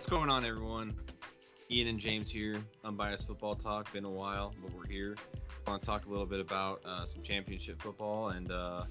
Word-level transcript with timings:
What's 0.00 0.08
going 0.08 0.30
on, 0.30 0.46
everyone? 0.46 0.94
Ian 1.70 1.88
and 1.88 1.98
James 1.98 2.30
here. 2.30 2.56
Unbiased 2.86 3.26
Football 3.26 3.54
Talk. 3.54 3.92
Been 3.92 4.06
a 4.06 4.10
while, 4.10 4.54
but 4.62 4.72
we're 4.72 4.86
here. 4.86 5.14
I 5.66 5.70
want 5.70 5.82
to 5.82 5.86
talk 5.86 6.06
a 6.06 6.08
little 6.08 6.24
bit 6.24 6.40
about 6.40 6.80
uh, 6.86 7.04
some 7.04 7.22
championship 7.22 7.82
football 7.82 8.30
and 8.30 8.50
uh, 8.50 8.84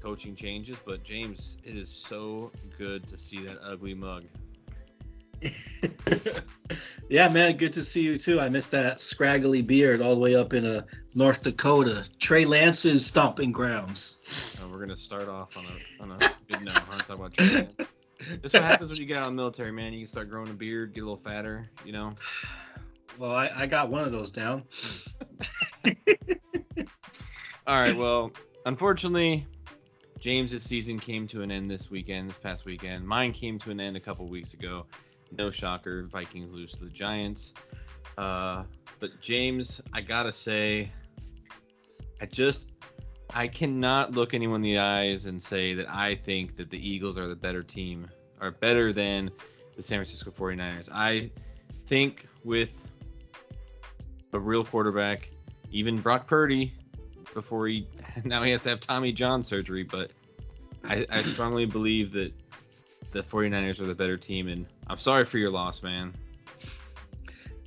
coaching 0.00 0.36
changes. 0.36 0.78
But 0.86 1.02
James, 1.02 1.58
it 1.64 1.76
is 1.76 1.90
so 1.90 2.52
good 2.78 3.08
to 3.08 3.18
see 3.18 3.44
that 3.44 3.58
ugly 3.60 3.92
mug. 3.92 4.22
yeah, 7.08 7.28
man, 7.28 7.56
good 7.56 7.72
to 7.72 7.82
see 7.82 8.02
you 8.02 8.16
too. 8.16 8.38
I 8.38 8.48
missed 8.48 8.70
that 8.70 9.00
scraggly 9.00 9.62
beard 9.62 10.00
all 10.00 10.14
the 10.14 10.20
way 10.20 10.36
up 10.36 10.52
in 10.52 10.64
uh, 10.64 10.82
North 11.16 11.42
Dakota, 11.42 12.08
Trey 12.20 12.44
Lance's 12.44 13.04
stomping 13.04 13.50
grounds. 13.50 14.58
Uh, 14.62 14.68
we're 14.68 14.78
gonna 14.78 14.96
start 14.96 15.28
off 15.28 15.58
on 15.58 15.64
a 15.64 16.04
on 16.04 16.22
a 16.22 16.28
good 16.48 16.64
note. 16.64 16.78
Huh? 16.78 16.98
Talk 16.98 17.18
about 17.18 17.34
Trey 17.34 17.48
Lance. 17.48 17.80
This 18.20 18.38
is 18.44 18.52
what 18.52 18.62
happens 18.62 18.90
when 18.90 18.98
you 19.00 19.06
get 19.06 19.18
out 19.18 19.24
of 19.24 19.30
the 19.30 19.36
military, 19.36 19.72
man. 19.72 19.92
You 19.92 20.00
can 20.00 20.08
start 20.08 20.28
growing 20.28 20.50
a 20.50 20.54
beard, 20.54 20.94
get 20.94 21.00
a 21.00 21.04
little 21.04 21.16
fatter, 21.16 21.70
you 21.84 21.92
know. 21.92 22.14
Well, 23.18 23.32
I, 23.32 23.50
I 23.54 23.66
got 23.66 23.90
one 23.90 24.04
of 24.04 24.12
those 24.12 24.30
down. 24.30 24.62
All 27.66 27.78
right. 27.78 27.94
Well, 27.94 28.30
unfortunately, 28.64 29.46
James's 30.18 30.62
season 30.62 30.98
came 30.98 31.26
to 31.26 31.42
an 31.42 31.50
end 31.50 31.70
this 31.70 31.90
weekend, 31.90 32.30
this 32.30 32.38
past 32.38 32.64
weekend. 32.64 33.06
Mine 33.06 33.32
came 33.32 33.58
to 33.58 33.70
an 33.72 33.80
end 33.80 33.96
a 33.96 34.00
couple 34.00 34.26
weeks 34.26 34.54
ago. 34.54 34.86
No 35.36 35.50
shocker, 35.50 36.04
Vikings 36.04 36.50
lose 36.50 36.72
to 36.72 36.84
the 36.84 36.90
Giants. 36.90 37.52
Uh, 38.16 38.62
but 39.00 39.20
James, 39.20 39.82
I 39.92 40.00
gotta 40.00 40.32
say, 40.32 40.90
I 42.22 42.26
just 42.26 42.69
I 43.34 43.48
cannot 43.48 44.12
look 44.12 44.34
anyone 44.34 44.56
in 44.56 44.62
the 44.62 44.78
eyes 44.78 45.26
and 45.26 45.42
say 45.42 45.74
that 45.74 45.88
I 45.88 46.14
think 46.14 46.56
that 46.56 46.70
the 46.70 46.78
Eagles 46.78 47.16
are 47.18 47.28
the 47.28 47.36
better 47.36 47.62
team, 47.62 48.08
are 48.40 48.50
better 48.50 48.92
than 48.92 49.30
the 49.76 49.82
San 49.82 49.98
Francisco 49.98 50.30
49ers. 50.30 50.88
I 50.92 51.30
think 51.86 52.26
with 52.44 52.70
a 54.32 54.38
real 54.38 54.64
quarterback, 54.64 55.30
even 55.70 56.00
Brock 56.00 56.26
Purdy, 56.26 56.72
before 57.34 57.68
he 57.68 57.86
now 58.24 58.42
he 58.42 58.50
has 58.50 58.62
to 58.64 58.70
have 58.70 58.80
Tommy 58.80 59.12
John 59.12 59.42
surgery, 59.42 59.84
but 59.84 60.10
I, 60.84 61.06
I 61.10 61.22
strongly 61.22 61.66
believe 61.66 62.12
that 62.12 62.32
the 63.12 63.22
49ers 63.22 63.80
are 63.80 63.86
the 63.86 63.94
better 63.94 64.16
team, 64.16 64.48
and 64.48 64.66
I'm 64.88 64.98
sorry 64.98 65.24
for 65.24 65.38
your 65.38 65.50
loss, 65.50 65.82
man. 65.82 66.14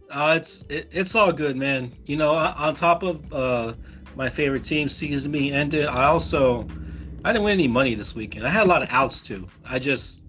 Uh, 0.09 0.35
it's 0.37 0.63
it, 0.69 0.89
it's 0.91 1.15
all 1.15 1.31
good, 1.31 1.55
man. 1.55 1.91
You 2.05 2.17
know, 2.17 2.33
on 2.33 2.75
top 2.75 3.03
of 3.03 3.33
uh, 3.33 3.73
my 4.15 4.29
favorite 4.29 4.63
team 4.63 4.87
season 4.87 5.31
being 5.31 5.53
ended, 5.53 5.85
I 5.85 6.05
also 6.05 6.67
I 7.25 7.31
didn't 7.31 7.45
win 7.45 7.53
any 7.53 7.67
money 7.67 7.95
this 7.95 8.15
weekend. 8.15 8.45
I 8.45 8.49
had 8.49 8.63
a 8.63 8.69
lot 8.69 8.81
of 8.81 8.89
outs 8.91 9.25
too. 9.25 9.47
I 9.65 9.79
just 9.79 10.23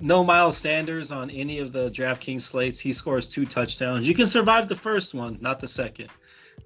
no 0.00 0.24
Miles 0.24 0.56
Sanders 0.56 1.12
on 1.12 1.30
any 1.30 1.58
of 1.58 1.72
the 1.72 1.90
DraftKings 1.90 2.40
slates. 2.40 2.80
He 2.80 2.92
scores 2.92 3.28
two 3.28 3.44
touchdowns. 3.44 4.08
You 4.08 4.14
can 4.14 4.26
survive 4.26 4.68
the 4.68 4.76
first 4.76 5.14
one, 5.14 5.38
not 5.40 5.60
the 5.60 5.68
second. 5.68 6.08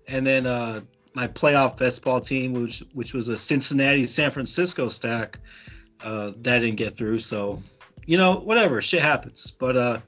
And 0.07 0.27
then 0.27 0.47
uh, 0.47 0.81
my 1.15 1.27
playoff 1.27 1.77
best 1.77 2.03
ball 2.05 2.21
team, 2.21 2.53
which 2.53 2.83
which 2.93 3.13
was 3.13 3.29
a 3.29 3.37
Cincinnati 3.37 4.07
San 4.07 4.31
Francisco 4.31 4.89
stack, 4.89 5.41
uh, 6.03 6.33
that 6.39 6.61
didn't 6.61 6.77
get 6.77 6.93
through. 6.93 7.19
So, 7.19 7.61
you 8.07 8.17
know, 8.17 8.37
whatever, 8.37 8.81
shit 8.81 9.03
happens. 9.03 9.51
But 9.51 9.77
uh, 9.77 9.99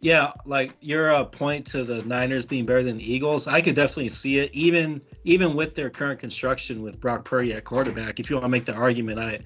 yeah, 0.00 0.32
like 0.44 0.76
your 0.80 1.14
uh, 1.14 1.24
point 1.24 1.66
to 1.68 1.82
the 1.82 2.02
Niners 2.02 2.44
being 2.44 2.66
better 2.66 2.82
than 2.82 2.98
the 2.98 3.12
Eagles, 3.12 3.46
I 3.46 3.60
could 3.60 3.74
definitely 3.74 4.10
see 4.10 4.38
it. 4.38 4.54
Even 4.54 5.00
even 5.24 5.54
with 5.54 5.74
their 5.74 5.90
current 5.90 6.20
construction 6.20 6.82
with 6.82 7.00
Brock 7.00 7.24
Purdy 7.24 7.52
at 7.52 7.64
quarterback, 7.64 8.20
if 8.20 8.28
you 8.28 8.36
want 8.36 8.44
to 8.44 8.48
make 8.48 8.66
the 8.66 8.74
argument, 8.74 9.18
I 9.18 9.40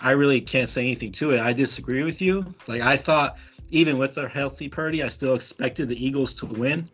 I 0.00 0.12
really 0.12 0.40
can't 0.40 0.68
say 0.68 0.82
anything 0.82 1.12
to 1.12 1.30
it. 1.32 1.40
I 1.40 1.52
disagree 1.52 2.02
with 2.02 2.20
you. 2.20 2.44
Like 2.66 2.82
I 2.82 2.96
thought, 2.96 3.38
even 3.70 3.96
with 3.96 4.14
their 4.14 4.28
healthy 4.28 4.68
Purdy, 4.68 5.02
I 5.02 5.08
still 5.08 5.34
expected 5.34 5.88
the 5.88 6.06
Eagles 6.06 6.34
to 6.34 6.46
win, 6.46 6.88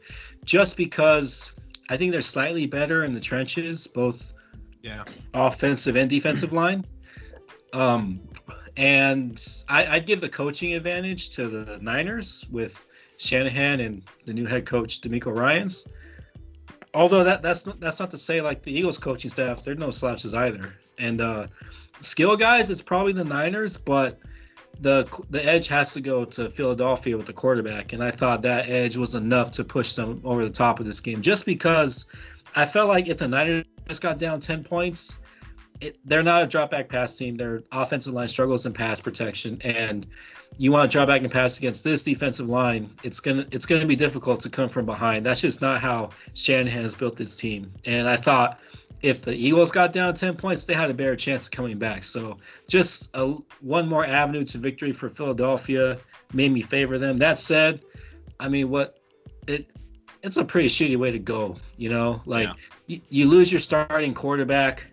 just 0.44 0.76
because 0.76 1.52
I 1.88 1.96
think 1.96 2.12
they're 2.12 2.22
slightly 2.22 2.66
better 2.66 3.04
in 3.04 3.12
the 3.12 3.20
trenches, 3.20 3.86
both 3.86 4.34
yeah 4.82 5.04
offensive 5.34 5.96
and 5.96 6.08
defensive 6.08 6.52
line. 6.52 6.86
Um, 7.72 8.20
and 8.76 9.44
I, 9.68 9.96
would 9.96 10.06
give 10.06 10.20
the 10.20 10.28
coaching 10.28 10.74
advantage 10.74 11.30
to 11.30 11.48
the 11.48 11.78
Niners 11.78 12.46
with 12.50 12.86
Shanahan 13.20 13.80
and 13.80 14.02
the 14.24 14.32
new 14.32 14.46
head 14.46 14.64
coach 14.64 15.02
DeMeco 15.02 15.36
Ryans. 15.36 15.86
Although 16.94 17.22
that 17.22 17.42
that's 17.42 17.66
not, 17.66 17.78
that's 17.78 18.00
not 18.00 18.10
to 18.12 18.18
say 18.18 18.40
like 18.40 18.62
the 18.62 18.72
Eagles 18.72 18.98
coaching 18.98 19.30
staff, 19.30 19.62
they're 19.62 19.74
no 19.74 19.90
slouches 19.90 20.34
either. 20.34 20.74
And 20.98 21.20
uh, 21.20 21.46
skill 22.00 22.36
guys, 22.36 22.70
it's 22.70 22.82
probably 22.82 23.12
the 23.12 23.24
Niners, 23.24 23.76
but 23.76 24.18
the 24.80 25.06
the 25.28 25.44
edge 25.44 25.68
has 25.68 25.92
to 25.92 26.00
go 26.00 26.24
to 26.24 26.48
Philadelphia 26.48 27.14
with 27.16 27.26
the 27.26 27.32
quarterback, 27.34 27.92
and 27.92 28.02
I 28.02 28.10
thought 28.10 28.40
that 28.42 28.70
edge 28.70 28.96
was 28.96 29.14
enough 29.14 29.50
to 29.52 29.64
push 29.64 29.92
them 29.92 30.22
over 30.24 30.42
the 30.42 30.50
top 30.50 30.80
of 30.80 30.86
this 30.86 30.98
game, 30.98 31.20
just 31.20 31.44
because 31.44 32.06
I 32.56 32.64
felt 32.64 32.88
like 32.88 33.06
if 33.06 33.18
the 33.18 33.28
Niners 33.28 33.64
got 34.00 34.18
down 34.18 34.40
ten 34.40 34.64
points, 34.64 35.18
it, 35.80 35.98
they're 36.04 36.22
not 36.22 36.42
a 36.42 36.46
drop 36.46 36.70
back 36.70 36.88
pass 36.88 37.16
team. 37.16 37.36
Their 37.36 37.62
offensive 37.72 38.12
line 38.12 38.28
struggles 38.28 38.66
in 38.66 38.72
pass 38.72 39.00
protection, 39.00 39.60
and 39.62 40.06
you 40.58 40.72
want 40.72 40.90
to 40.90 40.92
drop 40.94 41.08
back 41.08 41.22
and 41.22 41.30
pass 41.30 41.58
against 41.58 41.84
this 41.84 42.02
defensive 42.02 42.48
line. 42.48 42.90
It's 43.02 43.20
gonna 43.20 43.46
it's 43.50 43.66
gonna 43.66 43.86
be 43.86 43.96
difficult 43.96 44.40
to 44.40 44.50
come 44.50 44.68
from 44.68 44.86
behind. 44.86 45.24
That's 45.24 45.40
just 45.40 45.62
not 45.62 45.80
how 45.80 46.10
Shanahan 46.34 46.82
has 46.82 46.94
built 46.94 47.16
this 47.16 47.34
team. 47.34 47.70
And 47.86 48.08
I 48.08 48.16
thought 48.16 48.60
if 49.02 49.22
the 49.22 49.34
Eagles 49.34 49.70
got 49.70 49.92
down 49.92 50.14
ten 50.14 50.36
points, 50.36 50.64
they 50.64 50.74
had 50.74 50.90
a 50.90 50.94
better 50.94 51.16
chance 51.16 51.46
of 51.46 51.52
coming 51.52 51.78
back. 51.78 52.04
So 52.04 52.38
just 52.68 53.10
a, 53.14 53.36
one 53.60 53.88
more 53.88 54.04
avenue 54.04 54.44
to 54.44 54.58
victory 54.58 54.92
for 54.92 55.08
Philadelphia 55.08 55.98
made 56.32 56.52
me 56.52 56.62
favor 56.62 56.98
them. 56.98 57.16
That 57.16 57.38
said, 57.38 57.80
I 58.38 58.48
mean 58.48 58.68
what 58.68 58.98
it 59.46 59.70
it's 60.22 60.36
a 60.36 60.44
pretty 60.44 60.68
shitty 60.68 60.96
way 60.96 61.10
to 61.10 61.18
go. 61.18 61.56
You 61.78 61.88
know, 61.88 62.20
like 62.26 62.48
yeah. 62.48 62.54
you, 62.86 63.00
you 63.08 63.28
lose 63.28 63.50
your 63.50 63.60
starting 63.60 64.12
quarterback 64.12 64.86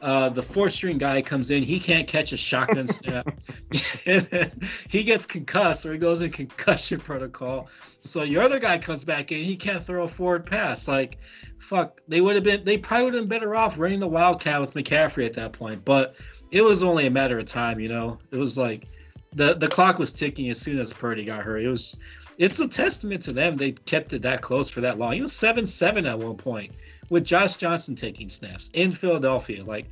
uh, 0.00 0.28
the 0.28 0.42
four 0.42 0.68
string 0.68 0.98
guy 0.98 1.20
comes 1.20 1.50
in. 1.50 1.62
He 1.62 1.80
can't 1.80 2.06
catch 2.06 2.32
a 2.32 2.36
shotgun 2.36 2.88
snap. 2.88 3.28
he 4.88 5.02
gets 5.02 5.26
concussed 5.26 5.84
or 5.86 5.92
he 5.92 5.98
goes 5.98 6.22
in 6.22 6.30
concussion 6.30 7.00
protocol. 7.04 7.68
So 8.02 8.22
your 8.22 8.42
other 8.42 8.60
guy 8.60 8.78
comes 8.78 9.04
back 9.04 9.32
in. 9.32 9.42
He 9.42 9.56
can't 9.56 9.82
throw 9.82 10.04
a 10.04 10.08
forward 10.08 10.46
pass. 10.46 10.86
Like, 10.86 11.18
fuck, 11.58 12.00
they 12.06 12.20
would 12.20 12.36
have 12.36 12.44
been. 12.44 12.64
They 12.64 12.78
probably 12.78 13.06
would 13.06 13.14
have 13.14 13.28
been 13.28 13.38
better 13.38 13.54
off 13.54 13.78
running 13.78 14.00
the 14.00 14.08
wildcat 14.08 14.60
with 14.60 14.74
McCaffrey 14.74 15.26
at 15.26 15.34
that 15.34 15.52
point. 15.52 15.84
But 15.84 16.14
it 16.50 16.62
was 16.62 16.82
only 16.82 17.06
a 17.06 17.10
matter 17.10 17.38
of 17.38 17.46
time. 17.46 17.80
You 17.80 17.88
know, 17.88 18.18
it 18.30 18.36
was 18.36 18.56
like 18.56 18.86
the 19.34 19.54
the 19.54 19.68
clock 19.68 19.98
was 19.98 20.12
ticking 20.12 20.48
as 20.48 20.60
soon 20.60 20.78
as 20.78 20.92
Purdy 20.92 21.24
got 21.24 21.42
hurt. 21.42 21.62
It 21.62 21.68
was. 21.68 21.96
It's 22.38 22.60
a 22.60 22.68
testament 22.68 23.20
to 23.22 23.32
them. 23.32 23.56
They 23.56 23.72
kept 23.72 24.12
it 24.12 24.22
that 24.22 24.42
close 24.42 24.70
for 24.70 24.80
that 24.80 24.96
long. 24.96 25.14
He 25.14 25.20
was 25.20 25.32
seven 25.32 25.66
seven 25.66 26.06
at 26.06 26.16
one 26.16 26.36
point 26.36 26.72
with 27.10 27.24
Josh 27.24 27.56
Johnson 27.56 27.94
taking 27.94 28.28
snaps 28.28 28.70
in 28.74 28.90
Philadelphia. 28.92 29.64
Like 29.64 29.86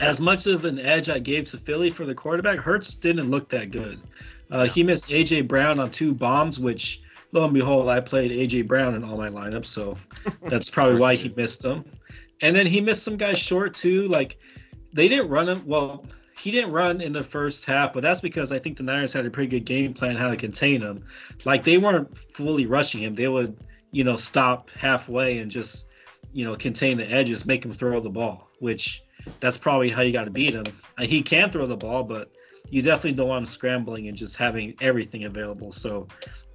as 0.00 0.20
much 0.20 0.46
of 0.46 0.64
an 0.64 0.78
edge 0.78 1.08
I 1.08 1.18
gave 1.18 1.46
to 1.50 1.56
Philly 1.56 1.90
for 1.90 2.04
the 2.04 2.14
quarterback, 2.14 2.58
Hurts 2.58 2.94
didn't 2.94 3.30
look 3.30 3.48
that 3.50 3.70
good. 3.70 4.00
Uh, 4.50 4.66
he 4.66 4.82
missed 4.82 5.08
AJ 5.08 5.48
Brown 5.48 5.78
on 5.78 5.90
two 5.90 6.14
bombs, 6.14 6.58
which 6.58 7.02
lo 7.32 7.44
and 7.44 7.54
behold, 7.54 7.88
I 7.88 8.00
played 8.00 8.30
AJ 8.30 8.66
Brown 8.66 8.94
in 8.94 9.04
all 9.04 9.16
my 9.16 9.28
lineups, 9.28 9.66
so 9.66 9.96
that's 10.48 10.70
probably 10.70 10.96
why 10.98 11.14
he 11.14 11.28
missed 11.30 11.62
them. 11.62 11.84
And 12.42 12.54
then 12.54 12.66
he 12.66 12.80
missed 12.80 13.02
some 13.02 13.16
guys 13.16 13.38
short 13.38 13.74
too. 13.74 14.08
Like 14.08 14.38
they 14.92 15.08
didn't 15.08 15.28
run 15.28 15.48
him. 15.48 15.62
Well, 15.66 16.04
he 16.36 16.50
didn't 16.50 16.72
run 16.72 17.00
in 17.00 17.12
the 17.12 17.22
first 17.22 17.66
half, 17.66 17.92
but 17.92 18.02
that's 18.02 18.20
because 18.20 18.50
I 18.50 18.58
think 18.58 18.78
the 18.78 18.82
Niners 18.82 19.12
had 19.12 19.26
a 19.26 19.30
pretty 19.30 19.50
good 19.50 19.66
game 19.66 19.92
plan 19.92 20.16
how 20.16 20.30
to 20.30 20.36
contain 20.36 20.80
him. 20.80 21.04
Like 21.44 21.64
they 21.64 21.78
weren't 21.78 22.14
fully 22.14 22.66
rushing 22.66 23.02
him. 23.02 23.14
They 23.14 23.28
would, 23.28 23.58
you 23.90 24.04
know, 24.04 24.16
stop 24.16 24.70
halfway 24.70 25.38
and 25.38 25.50
just 25.50 25.89
you 26.32 26.44
know, 26.44 26.54
contain 26.54 26.96
the 26.96 27.10
edges, 27.10 27.46
make 27.46 27.64
him 27.64 27.72
throw 27.72 28.00
the 28.00 28.10
ball, 28.10 28.48
which 28.60 29.02
that's 29.40 29.56
probably 29.56 29.90
how 29.90 30.02
you 30.02 30.12
got 30.12 30.24
to 30.24 30.30
beat 30.30 30.54
him. 30.54 30.64
He 31.00 31.22
can 31.22 31.50
throw 31.50 31.66
the 31.66 31.76
ball, 31.76 32.02
but 32.02 32.32
you 32.68 32.82
definitely 32.82 33.12
don't 33.12 33.28
want 33.28 33.40
him 33.40 33.46
scrambling 33.46 34.08
and 34.08 34.16
just 34.16 34.36
having 34.36 34.74
everything 34.80 35.24
available. 35.24 35.72
So 35.72 36.06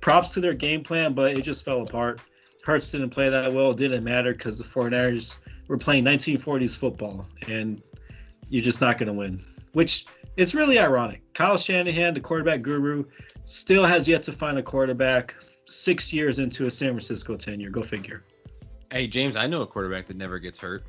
props 0.01 0.33
to 0.33 0.39
their 0.39 0.53
game 0.53 0.83
plan, 0.83 1.13
but 1.13 1.37
it 1.37 1.41
just 1.41 1.65
fell 1.65 1.81
apart. 1.81 2.21
Hurts 2.63 2.91
didn't 2.91 3.09
play 3.09 3.29
that 3.29 3.53
well. 3.53 3.71
It 3.71 3.77
didn't 3.77 4.03
matter 4.03 4.33
because 4.33 4.57
the 4.57 4.63
49ers 4.63 5.37
were 5.67 5.77
playing 5.77 6.03
1940s 6.05 6.77
football, 6.77 7.27
and 7.47 7.81
you're 8.49 8.63
just 8.63 8.81
not 8.81 8.97
going 8.97 9.07
to 9.07 9.13
win, 9.13 9.39
which 9.73 10.05
it's 10.37 10.55
really 10.55 10.79
ironic. 10.79 11.21
Kyle 11.33 11.57
Shanahan, 11.57 12.13
the 12.13 12.19
quarterback 12.19 12.61
guru, 12.61 13.05
still 13.45 13.85
has 13.85 14.07
yet 14.07 14.23
to 14.23 14.31
find 14.31 14.57
a 14.57 14.63
quarterback 14.63 15.35
six 15.67 16.11
years 16.11 16.39
into 16.39 16.65
a 16.65 16.71
San 16.71 16.89
Francisco 16.89 17.35
tenure. 17.35 17.69
Go 17.69 17.83
figure. 17.83 18.23
Hey 18.91 19.07
James, 19.07 19.35
I 19.35 19.47
know 19.47 19.61
a 19.61 19.67
quarterback 19.67 20.07
that 20.07 20.17
never 20.17 20.39
gets 20.39 20.57
hurt. 20.57 20.83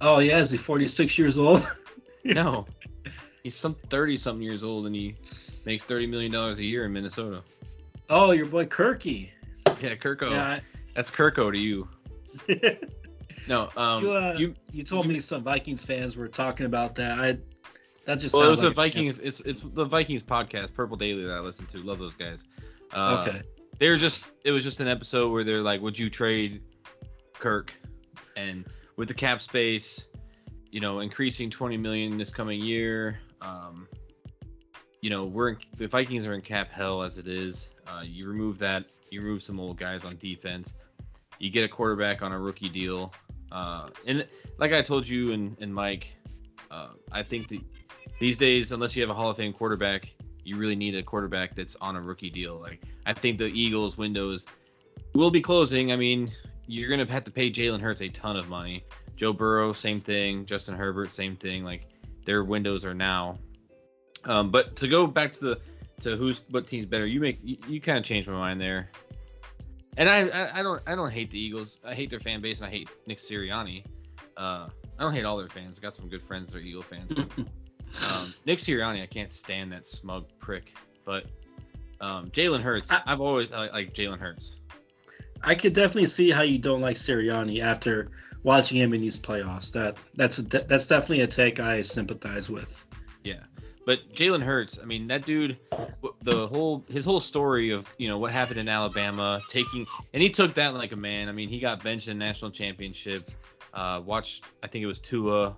Oh 0.00 0.18
yeah, 0.18 0.38
is 0.38 0.50
he 0.50 0.58
46 0.58 1.18
years 1.18 1.38
old? 1.38 1.70
no, 2.24 2.66
he's 3.42 3.54
some 3.54 3.74
30 3.88 4.18
something 4.18 4.42
years 4.42 4.62
old 4.62 4.86
and 4.86 4.94
he 4.94 5.16
makes 5.64 5.84
30 5.84 6.06
million 6.06 6.30
dollars 6.30 6.58
a 6.58 6.64
year 6.64 6.84
in 6.84 6.92
Minnesota. 6.92 7.42
Oh, 8.08 8.32
your 8.32 8.46
boy 8.46 8.66
Kirky. 8.66 9.30
Yeah, 9.80 9.94
Kirko. 9.94 10.30
Yeah, 10.30 10.44
I... 10.44 10.62
That's 10.94 11.10
Kirko 11.10 11.52
to 11.52 11.58
you. 11.58 11.88
no, 13.48 13.70
um, 13.76 14.04
you, 14.04 14.12
uh, 14.12 14.34
you, 14.36 14.54
you 14.72 14.82
told 14.82 15.06
you, 15.06 15.12
me 15.12 15.20
some 15.20 15.42
Vikings 15.42 15.84
fans 15.84 16.16
were 16.16 16.28
talking 16.28 16.66
about 16.66 16.94
that. 16.96 17.18
I 17.18 17.38
That 18.04 18.18
just 18.18 18.34
Well, 18.34 18.42
it 18.42 18.46
sounds 18.46 18.58
was 18.58 18.64
like 18.64 18.70
the 18.70 18.74
Vikings. 18.74 19.20
It's 19.20 19.40
it's 19.40 19.62
the 19.62 19.84
Vikings 19.84 20.22
podcast, 20.22 20.74
Purple 20.74 20.96
Daily, 20.96 21.24
that 21.24 21.32
I 21.32 21.40
listen 21.40 21.66
to. 21.66 21.78
Love 21.78 21.98
those 21.98 22.14
guys. 22.14 22.44
Uh, 22.92 23.24
okay. 23.26 23.42
They 23.80 23.88
were 23.88 23.96
just 23.96 24.30
it 24.44 24.52
was 24.52 24.62
just 24.62 24.78
an 24.78 24.86
episode 24.86 25.32
where 25.32 25.42
they're 25.42 25.62
like 25.62 25.80
would 25.80 25.98
you 25.98 26.08
trade 26.08 26.62
kirk? 27.40 27.72
And 28.36 28.64
with 28.96 29.08
the 29.08 29.14
cap 29.14 29.40
space 29.40 30.06
you 30.70 30.80
know 30.80 31.00
increasing 31.00 31.50
20 31.50 31.76
million 31.76 32.16
this 32.16 32.30
coming 32.30 32.60
year 32.60 33.18
um 33.40 33.88
you 35.00 35.10
know 35.10 35.24
we're 35.24 35.48
in, 35.48 35.58
the 35.76 35.88
vikings 35.88 36.26
are 36.26 36.34
in 36.34 36.42
cap 36.42 36.70
hell 36.70 37.02
as 37.02 37.18
it 37.18 37.26
is. 37.26 37.70
Uh, 37.88 38.02
you 38.04 38.28
remove 38.28 38.58
that 38.58 38.84
you 39.10 39.20
remove 39.20 39.42
some 39.42 39.58
old 39.58 39.76
guys 39.76 40.04
on 40.04 40.16
defense. 40.18 40.74
You 41.40 41.50
get 41.50 41.64
a 41.64 41.68
quarterback 41.68 42.22
on 42.22 42.30
a 42.30 42.38
rookie 42.38 42.68
deal. 42.68 43.12
Uh 43.50 43.88
and 44.06 44.26
like 44.58 44.72
i 44.72 44.82
told 44.82 45.08
you 45.08 45.32
and, 45.32 45.56
and 45.60 45.74
mike 45.74 46.14
uh, 46.70 46.90
i 47.10 47.22
think 47.22 47.48
that 47.48 47.60
these 48.20 48.36
days 48.36 48.70
unless 48.70 48.94
you 48.94 49.02
have 49.02 49.10
a 49.10 49.14
hall 49.14 49.30
of 49.30 49.36
fame 49.36 49.52
quarterback 49.52 50.14
you 50.44 50.56
really 50.56 50.76
need 50.76 50.94
a 50.94 51.02
quarterback 51.02 51.54
that's 51.54 51.76
on 51.80 51.96
a 51.96 52.00
rookie 52.00 52.30
deal 52.30 52.58
like 52.60 52.82
I 53.06 53.12
think 53.12 53.38
the 53.38 53.46
Eagles' 53.46 53.96
windows 53.96 54.46
will 55.14 55.30
be 55.30 55.40
closing. 55.40 55.92
I 55.92 55.96
mean, 55.96 56.30
you're 56.66 56.88
gonna 56.88 57.10
have 57.10 57.24
to 57.24 57.30
pay 57.30 57.50
Jalen 57.50 57.80
Hurts 57.80 58.00
a 58.00 58.08
ton 58.08 58.36
of 58.36 58.48
money. 58.48 58.84
Joe 59.16 59.32
Burrow, 59.32 59.72
same 59.72 60.00
thing. 60.00 60.46
Justin 60.46 60.74
Herbert, 60.74 61.12
same 61.12 61.36
thing. 61.36 61.64
Like 61.64 61.86
their 62.24 62.44
windows 62.44 62.84
are 62.84 62.94
now. 62.94 63.38
Um, 64.24 64.50
but 64.50 64.76
to 64.76 64.88
go 64.88 65.06
back 65.06 65.32
to 65.34 65.40
the 65.40 65.60
to 66.00 66.16
who's 66.16 66.42
what 66.50 66.66
team's 66.66 66.86
better, 66.86 67.06
you 67.06 67.20
make 67.20 67.38
you, 67.42 67.56
you 67.68 67.80
kind 67.80 67.98
of 67.98 68.04
changed 68.04 68.28
my 68.28 68.34
mind 68.34 68.60
there. 68.60 68.90
And 69.96 70.08
I, 70.08 70.28
I 70.28 70.60
I 70.60 70.62
don't 70.62 70.82
I 70.86 70.94
don't 70.94 71.10
hate 71.10 71.30
the 71.30 71.38
Eagles. 71.38 71.80
I 71.86 71.94
hate 71.94 72.10
their 72.10 72.20
fan 72.20 72.40
base 72.40 72.60
and 72.60 72.68
I 72.68 72.70
hate 72.70 72.88
Nick 73.06 73.18
Sirianni. 73.18 73.84
Uh, 74.36 74.68
I 74.98 75.02
don't 75.02 75.12
hate 75.12 75.24
all 75.24 75.36
their 75.36 75.48
fans. 75.48 75.78
I 75.78 75.82
got 75.82 75.94
some 75.94 76.08
good 76.08 76.22
friends 76.22 76.52
that 76.52 76.58
are 76.58 76.62
Eagle 76.62 76.82
fans. 76.82 77.12
Um, 78.10 78.32
Nick 78.46 78.58
Sirianni, 78.58 79.02
I 79.02 79.06
can't 79.06 79.32
stand 79.32 79.72
that 79.72 79.86
smug 79.86 80.26
prick. 80.38 80.72
But 81.04 81.26
um, 82.00 82.30
Jalen 82.30 82.60
Hurts, 82.62 82.90
I- 82.92 83.02
I've 83.06 83.20
always 83.20 83.52
I 83.52 83.68
like 83.68 83.94
Jalen 83.94 84.18
Hurts. 84.18 84.56
I 85.42 85.54
could 85.54 85.72
definitely 85.72 86.06
see 86.06 86.30
how 86.30 86.42
you 86.42 86.58
don't 86.58 86.80
like 86.80 86.96
Sirianni 86.96 87.62
after 87.62 88.08
watching 88.42 88.78
him 88.78 88.92
in 88.94 89.00
these 89.00 89.18
playoffs. 89.18 89.72
That 89.72 89.96
that's 90.14 90.38
that's 90.38 90.86
definitely 90.86 91.20
a 91.22 91.26
take 91.26 91.60
I 91.60 91.80
sympathize 91.80 92.48
with. 92.50 92.84
Yeah, 93.24 93.40
but 93.86 94.08
Jalen 94.12 94.42
Hurts, 94.42 94.78
I 94.80 94.84
mean, 94.84 95.06
that 95.08 95.24
dude, 95.24 95.58
the 96.22 96.46
whole 96.48 96.84
his 96.88 97.04
whole 97.04 97.20
story 97.20 97.70
of 97.70 97.86
you 97.98 98.08
know 98.08 98.18
what 98.18 98.32
happened 98.32 98.60
in 98.60 98.68
Alabama, 98.68 99.40
taking 99.48 99.86
and 100.12 100.22
he 100.22 100.28
took 100.30 100.54
that 100.54 100.74
like 100.74 100.92
a 100.92 100.96
man. 100.96 101.28
I 101.28 101.32
mean, 101.32 101.48
he 101.48 101.58
got 101.58 101.82
benched 101.82 102.08
in 102.08 102.18
the 102.18 102.24
national 102.24 102.50
championship. 102.50 103.24
Uh, 103.72 104.02
watched, 104.04 104.44
I 104.62 104.66
think 104.66 104.82
it 104.82 104.86
was 104.86 104.98
Tua, 105.00 105.56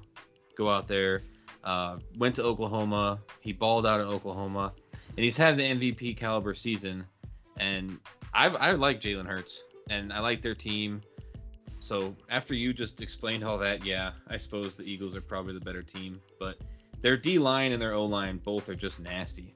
go 0.57 0.69
out 0.71 0.87
there. 0.87 1.23
Uh, 1.65 1.99
went 2.19 2.35
to 2.37 2.43
Oklahoma. 2.43 3.21
He 3.41 3.53
balled 3.53 3.87
out 3.87 4.01
at 4.01 4.07
Oklahoma, 4.07 4.73
and 5.17 5.19
he's 5.25 5.37
had 5.37 5.59
an 5.61 5.79
MVP 5.79 6.17
caliber 6.17 6.55
season. 6.55 7.05
And 7.59 7.99
I 8.35 8.47
I 8.49 8.73
like 8.73 9.01
Jalen 9.01 9.27
Hurts, 9.27 9.63
and 9.91 10.13
I 10.13 10.21
like 10.21 10.43
their 10.43 10.55
team. 10.55 11.01
So 11.79 12.15
after 12.31 12.55
you 12.55 12.73
just 12.73 13.01
explained 13.01 13.43
all 13.45 13.59
that, 13.59 13.85
yeah, 13.85 14.13
I 14.29 14.37
suppose 14.37 14.77
the 14.77 14.85
Eagles 14.85 15.15
are 15.17 15.21
probably 15.21 15.53
the 15.55 15.61
better 15.61 15.83
team, 15.83 16.21
but 16.39 16.57
their 17.01 17.17
D 17.17 17.39
line 17.39 17.73
and 17.73 17.83
their 17.83 17.95
O 17.95 18.05
line 18.05 18.39
both 18.45 18.69
are 18.69 18.75
just 18.75 19.01
nasty. 19.01 19.55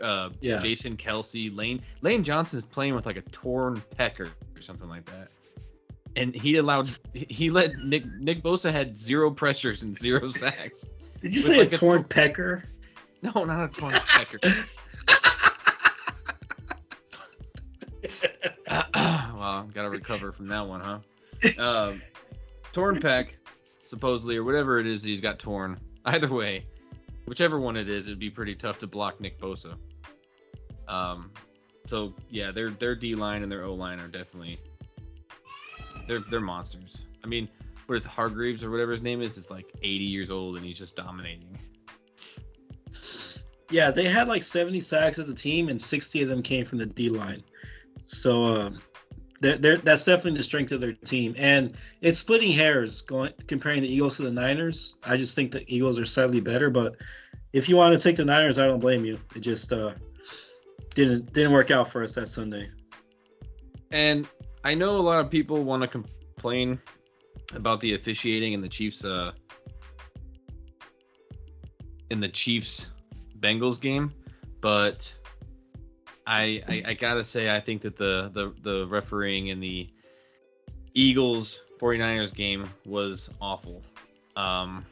Uh, 0.00 0.30
Yeah. 0.40 0.58
Jason 0.58 0.96
Kelce, 0.96 1.54
Lane 1.54 1.82
Lane 2.02 2.24
Johnson's 2.24 2.64
playing 2.64 2.94
with 2.94 3.06
like 3.06 3.16
a 3.16 3.22
torn 3.22 3.82
pecker 3.96 4.30
or 4.56 4.62
something 4.62 4.88
like 4.88 5.04
that, 5.06 5.28
and 6.16 6.34
he 6.34 6.56
allowed 6.56 6.88
he 7.12 7.50
let 7.50 7.76
Nick 7.78 8.02
Nick 8.18 8.42
Bosa 8.42 8.72
had 8.72 8.96
zero 8.96 9.30
pressures 9.30 9.82
and 9.82 9.96
zero 9.96 10.28
sacks. 10.42 10.88
Did 11.24 11.34
you 11.34 11.40
say 11.40 11.56
like 11.56 11.72
a 11.72 11.78
torn 11.78 12.00
tor- 12.00 12.04
pecker? 12.04 12.64
No, 13.22 13.32
not 13.44 13.64
a 13.64 13.68
torn 13.68 13.94
pecker. 14.08 14.38
well, 18.94 19.66
gotta 19.72 19.88
recover 19.88 20.32
from 20.32 20.48
that 20.48 20.68
one, 20.68 20.82
huh? 20.82 20.98
Um, 21.58 22.02
torn 22.72 23.00
pec, 23.00 23.28
supposedly, 23.86 24.36
or 24.36 24.44
whatever 24.44 24.78
it 24.78 24.86
is 24.86 25.00
that 25.02 25.08
he's 25.08 25.22
got 25.22 25.38
torn. 25.38 25.80
Either 26.04 26.28
way, 26.28 26.66
whichever 27.24 27.58
one 27.58 27.78
it 27.78 27.88
is, 27.88 28.06
it'd 28.06 28.18
be 28.18 28.28
pretty 28.28 28.54
tough 28.54 28.78
to 28.80 28.86
block 28.86 29.18
Nick 29.18 29.40
Bosa. 29.40 29.76
Um, 30.88 31.30
so 31.86 32.12
yeah, 32.28 32.50
their 32.50 32.68
their 32.68 32.94
D 32.94 33.14
line 33.14 33.42
and 33.42 33.50
their 33.50 33.64
O 33.64 33.72
line 33.72 33.98
are 33.98 34.08
definitely 34.08 34.60
they're 36.06 36.20
they're 36.28 36.42
monsters. 36.42 37.06
I 37.24 37.28
mean, 37.28 37.48
what 37.86 37.96
is 37.96 38.04
Hargreaves 38.04 38.64
or 38.64 38.70
whatever 38.70 38.92
his 38.92 39.02
name 39.02 39.20
is? 39.20 39.36
Is 39.36 39.50
like 39.50 39.66
80 39.82 40.04
years 40.04 40.30
old 40.30 40.56
and 40.56 40.64
he's 40.64 40.78
just 40.78 40.96
dominating. 40.96 41.58
Yeah, 43.70 43.90
they 43.90 44.08
had 44.08 44.28
like 44.28 44.42
70 44.42 44.80
sacks 44.80 45.18
as 45.18 45.28
a 45.28 45.34
team, 45.34 45.68
and 45.68 45.80
60 45.80 46.22
of 46.22 46.28
them 46.28 46.42
came 46.42 46.64
from 46.64 46.78
the 46.78 46.86
D 46.86 47.08
line. 47.08 47.42
So 48.02 48.44
um, 48.44 48.80
they're, 49.40 49.58
they're, 49.58 49.76
that's 49.78 50.04
definitely 50.04 50.38
the 50.38 50.44
strength 50.44 50.72
of 50.72 50.80
their 50.80 50.92
team. 50.92 51.34
And 51.36 51.74
it's 52.00 52.18
splitting 52.18 52.52
hairs 52.52 53.00
going 53.00 53.32
comparing 53.46 53.82
the 53.82 53.92
Eagles 53.92 54.16
to 54.16 54.22
the 54.22 54.30
Niners. 54.30 54.96
I 55.04 55.16
just 55.16 55.34
think 55.34 55.52
the 55.52 55.64
Eagles 55.66 55.98
are 55.98 56.04
slightly 56.04 56.40
better, 56.40 56.70
but 56.70 56.96
if 57.52 57.68
you 57.68 57.76
want 57.76 57.98
to 57.98 58.08
take 58.08 58.16
the 58.16 58.24
Niners, 58.24 58.58
I 58.58 58.66
don't 58.66 58.80
blame 58.80 59.04
you. 59.04 59.18
It 59.34 59.40
just 59.40 59.72
uh, 59.72 59.94
didn't 60.94 61.32
didn't 61.32 61.52
work 61.52 61.70
out 61.70 61.88
for 61.88 62.02
us 62.02 62.12
that 62.12 62.28
Sunday. 62.28 62.70
And 63.90 64.26
I 64.64 64.74
know 64.74 64.96
a 64.96 65.02
lot 65.02 65.24
of 65.24 65.30
people 65.30 65.62
want 65.62 65.82
to 65.82 65.88
complain 65.88 66.80
about 67.54 67.80
the 67.80 67.94
officiating 67.94 68.52
in 68.52 68.60
the 68.60 68.68
Chiefs 68.68 69.04
uh 69.04 69.32
in 72.10 72.20
the 72.20 72.28
Chiefs 72.28 72.90
Bengals 73.40 73.80
game, 73.80 74.12
but 74.60 75.12
I, 76.26 76.62
I 76.68 76.82
I 76.86 76.94
gotta 76.94 77.24
say 77.24 77.54
I 77.54 77.60
think 77.60 77.82
that 77.82 77.96
the 77.96 78.30
the 78.32 78.54
the 78.62 78.86
refereeing 78.86 79.48
in 79.48 79.60
the 79.60 79.90
Eagles 80.94 81.60
49ers 81.80 82.34
game 82.34 82.70
was 82.86 83.28
awful. 83.40 83.82
Um, 84.36 84.84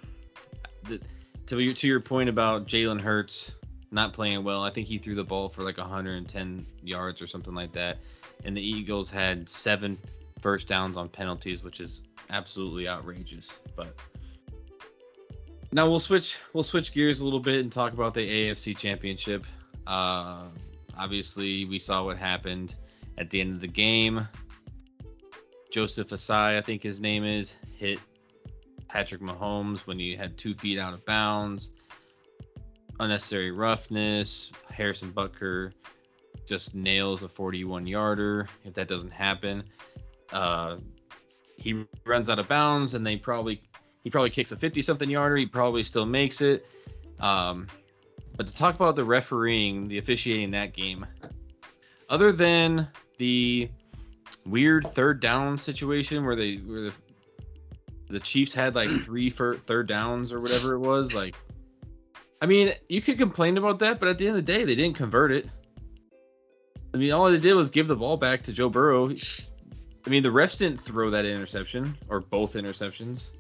the, 0.85 1.01
to 1.47 1.61
your 1.61 1.75
to 1.75 1.87
your 1.87 2.01
point 2.01 2.29
about 2.29 2.67
Jalen 2.67 3.01
Hurts 3.01 3.53
not 3.91 4.13
playing 4.13 4.43
well, 4.43 4.63
I 4.63 4.71
think 4.71 4.89
he 4.89 4.99
threw 4.99 5.15
the 5.15 5.25
ball 5.25 5.49
for 5.49 5.63
like 5.63 5.79
110 5.79 6.67
yards 6.83 7.23
or 7.23 7.27
something 7.27 7.55
like 7.55 7.73
that, 7.73 7.99
and 8.45 8.57
the 8.57 8.63
Eagles 8.63 9.11
had 9.11 9.49
seven 9.49 9.99
first 10.41 10.67
downs 10.67 10.97
on 10.97 11.09
penalties, 11.09 11.63
which 11.63 11.81
is 11.81 12.03
absolutely 12.33 12.89
outrageous. 12.89 13.53
But 13.77 13.95
now 15.71 15.89
we'll 15.89 16.01
switch 16.01 16.39
we'll 16.53 16.65
switch 16.65 16.93
gears 16.93 17.21
a 17.21 17.25
little 17.25 17.41
bit 17.41 17.61
and 17.61 17.71
talk 17.71 17.93
about 17.93 18.15
the 18.15 18.29
AFC 18.29 18.77
Championship. 18.77 19.45
Uh, 19.87 20.49
obviously, 20.97 21.65
we 21.65 21.79
saw 21.79 22.05
what 22.05 22.17
happened 22.17 22.75
at 23.19 23.31
the 23.31 23.41
end 23.41 23.55
of 23.55 23.61
the 23.61 23.69
game. 23.69 24.27
Joseph 25.71 26.09
Ossai, 26.09 26.59
I 26.59 26.61
think 26.61 26.83
his 26.83 27.01
name 27.01 27.25
is, 27.25 27.55
hit 27.79 27.99
Patrick 28.89 29.23
Mahomes 29.23 29.81
when 29.81 29.99
he 29.99 30.15
had 30.15 30.37
two 30.37 30.55
feet 30.55 30.79
out 30.79 30.93
of 30.93 31.05
bounds. 31.07 31.71
Unnecessary 33.01 33.51
roughness. 33.51 34.53
Harrison 34.71 35.11
Butker 35.13 35.73
just 36.47 36.75
nails 36.75 37.23
a 37.23 37.29
41 37.29 37.87
yarder. 37.87 38.49
If 38.65 38.75
that 38.75 38.87
doesn't 38.87 39.13
happen, 39.13 39.65
uh, 40.31 40.77
he 41.57 41.85
runs 42.05 42.29
out 42.29 42.39
of 42.39 42.49
bounds, 42.49 42.95
and 42.95 43.07
they 43.07 43.17
probably 43.17 43.63
he 44.05 44.11
probably 44.11 44.31
kicks 44.31 44.53
a 44.53 44.57
50 44.57 44.83
something 44.83 45.09
yarder. 45.09 45.37
He 45.37 45.47
probably 45.47 45.85
still 45.85 46.07
makes 46.07 46.41
it. 46.41 46.67
Um, 47.21 47.69
but 48.37 48.49
to 48.49 48.55
talk 48.55 48.75
about 48.75 48.97
the 48.97 49.05
refereeing, 49.05 49.89
the 49.89 49.99
officiating 49.99 50.51
that 50.53 50.73
game, 50.73 51.07
other 52.09 52.33
than 52.33 52.89
the 53.19 53.71
weird 54.45 54.87
third 54.87 55.21
down 55.21 55.59
situation 55.59 56.25
where 56.25 56.35
they 56.35 56.57
where 56.57 56.87
the, 56.87 56.93
the 58.09 58.21
Chiefs 58.21 58.53
had 58.53 58.75
like 58.75 58.89
three 59.05 59.31
for 59.31 59.57
third 59.57 59.87
downs 59.87 60.33
or 60.33 60.41
whatever 60.41 60.75
it 60.75 60.81
was, 60.81 61.15
like 61.15 61.37
I 62.43 62.47
mean, 62.47 62.75
you 62.89 63.01
could 63.01 63.19
complain 63.19 63.57
about 63.57 63.79
that, 63.79 64.01
but 64.01 64.09
at 64.09 64.19
the 64.19 64.27
end 64.27 64.37
of 64.37 64.45
the 64.45 64.53
day, 64.53 64.65
they 64.65 64.75
didn't 64.75 64.97
convert 64.97 65.31
it. 65.31 65.49
I 66.93 66.97
mean, 66.97 67.13
all 67.13 67.31
they 67.31 67.39
did 67.39 67.55
was 67.55 67.71
give 67.71 67.87
the 67.87 67.95
ball 67.95 68.17
back 68.17 68.43
to 68.43 68.53
Joe 68.53 68.69
Burrow. 68.69 69.15
I 70.07 70.11
mean, 70.11 70.23
the 70.23 70.31
refs 70.31 70.59
didn't 70.59 70.79
throw 70.79 71.11
that 71.11 71.25
interception 71.25 71.97
or 72.09 72.21
both 72.21 72.55
interceptions. 72.55 73.31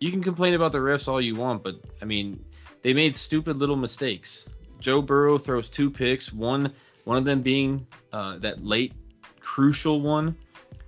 You 0.00 0.10
can 0.10 0.22
complain 0.22 0.54
about 0.54 0.72
the 0.72 0.78
refs 0.78 1.08
all 1.08 1.20
you 1.20 1.34
want, 1.34 1.62
but 1.62 1.76
I 2.00 2.04
mean, 2.04 2.42
they 2.82 2.94
made 2.94 3.14
stupid 3.14 3.58
little 3.58 3.76
mistakes. 3.76 4.46
Joe 4.80 5.02
Burrow 5.02 5.38
throws 5.38 5.68
two 5.68 5.90
picks, 5.90 6.32
one 6.32 6.72
one 7.04 7.16
of 7.16 7.24
them 7.24 7.40
being 7.40 7.86
uh, 8.12 8.38
that 8.38 8.64
late 8.64 8.92
crucial 9.40 10.00
one, 10.00 10.36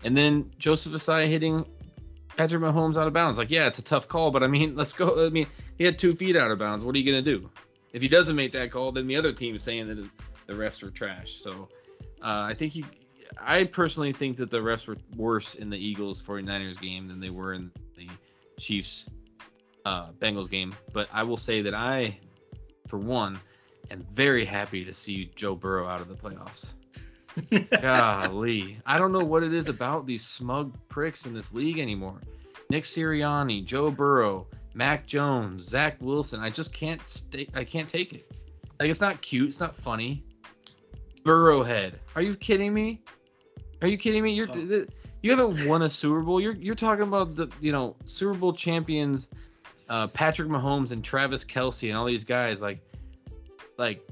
and 0.05 0.17
then 0.17 0.51
Joseph 0.59 0.93
Ossai 0.93 1.27
hitting 1.27 1.65
Patrick 2.37 2.63
Mahomes 2.63 2.97
out 2.97 3.07
of 3.07 3.13
bounds. 3.13 3.39
Like, 3.39 3.51
yeah, 3.51 3.67
it's 3.67 3.79
a 3.79 3.83
tough 3.83 4.07
call, 4.07 4.31
but 4.31 4.43
I 4.43 4.47
mean, 4.47 4.77
let's 4.77 4.93
go. 4.93 5.27
I 5.27 5.31
mean, 5.31 5.47
he 5.79 5.85
had 5.85 5.99
two 5.99 6.15
feet 6.15 6.37
out 6.37 6.51
of 6.51 6.59
bounds. 6.59 6.85
What 6.85 6.95
are 6.95 6.99
you 6.99 7.11
gonna 7.11 7.23
do? 7.23 7.51
If 7.93 8.03
he 8.03 8.09
doesn't 8.09 8.37
make 8.37 8.53
that 8.53 8.71
call, 8.71 8.93
then 8.93 9.07
the 9.07 9.17
other 9.17 9.33
team 9.33 9.57
is 9.57 9.63
saying 9.63 9.89
that 9.89 10.09
the 10.47 10.53
refs 10.53 10.83
are 10.83 10.91
trash. 10.91 11.41
So 11.41 11.69
uh, 12.23 12.43
I 12.49 12.55
think 12.55 12.73
he, 12.73 12.85
I 13.39 13.65
personally 13.65 14.13
think 14.13 14.37
that 14.39 14.51
the 14.51 14.59
refs 14.59 14.87
were 14.87 14.97
worse 15.17 15.55
in 15.55 15.71
the 15.71 15.79
Eagles 15.79 16.23
49ers 16.23 16.81
game 16.81 17.09
than 17.09 17.21
they 17.21 17.31
were 17.31 17.53
in 17.53 17.71
the 17.97 18.09
Chiefs 18.59 19.09
uh, 19.85 20.11
Bengals 20.19 20.51
game. 20.51 20.75
But 20.93 21.09
I 21.13 21.23
will 21.23 21.37
say 21.37 21.63
that 21.63 21.75
I 21.75 22.19
for 22.91 22.99
one, 22.99 23.41
am 23.91 24.05
very 24.13 24.45
happy 24.45 24.85
to 24.85 24.93
see 24.93 25.31
Joe 25.37 25.55
Burrow 25.55 25.87
out 25.87 26.01
of 26.01 26.09
the 26.09 26.15
playoffs. 26.15 26.73
Golly, 27.81 28.79
I 28.85 28.99
don't 28.99 29.13
know 29.13 29.25
what 29.25 29.45
it 29.45 29.55
is 29.55 29.69
about 29.69 30.07
these 30.07 30.27
smug 30.27 30.77
pricks 30.89 31.25
in 31.25 31.33
this 31.33 31.55
league 31.55 31.79
anymore. 31.79 32.21
Nick 32.69 32.85
Sirianni, 32.85 33.65
Joe 33.65 33.91
Burrow, 33.91 34.49
Mac 34.75 35.07
Jones, 35.07 35.69
Zach 35.69 35.97
Wilson. 36.01 36.41
I 36.41 36.51
just 36.51 36.73
can't 36.73 37.01
stay. 37.09 37.49
I 37.55 37.65
can't 37.65 37.89
take 37.89 38.13
it. 38.13 38.31
Like 38.81 38.91
it's 38.91 39.01
not 39.01 39.23
cute. 39.23 39.49
It's 39.49 39.61
not 39.61 39.77
funny. 39.77 40.25
Burrowhead. 41.23 41.95
Are 42.17 42.23
you 42.23 42.35
kidding 42.35 42.75
me? 42.75 43.03
Are 43.83 43.89
you 43.89 43.97
kidding 43.97 44.23
me? 44.23 44.33
You're 44.33 44.49
oh. 44.51 44.87
you 45.23 45.31
haven't 45.31 45.67
won 45.67 45.83
a 45.83 45.91
Super 45.91 46.21
Bowl. 46.21 46.41
You're 46.41 46.55
you're 46.55 46.75
talking 46.75 47.05
about 47.05 47.35
the 47.35 47.49
you 47.61 47.73
know 47.73 47.97
Super 48.05 48.35
Bowl 48.35 48.53
champions, 48.53 49.29
uh, 49.89 50.07
Patrick 50.09 50.49
Mahomes 50.49 50.93
and 50.93 51.03
Travis 51.03 51.45
Kelce 51.45 51.89
and 51.89 51.97
all 51.97 52.07
these 52.07 52.25
guys. 52.25 52.61
Like, 52.61 52.81
like, 53.79 54.07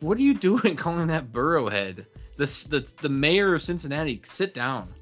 what 0.00 0.18
are 0.18 0.22
you 0.22 0.34
doing 0.48 0.76
calling 0.76 1.06
that 1.08 1.32
Burrowhead? 1.32 2.04
The 2.36 2.46
the 2.68 2.94
the 3.00 3.08
mayor 3.08 3.54
of 3.54 3.62
Cincinnati. 3.62 4.20
Sit 4.24 4.54
down. 4.54 4.92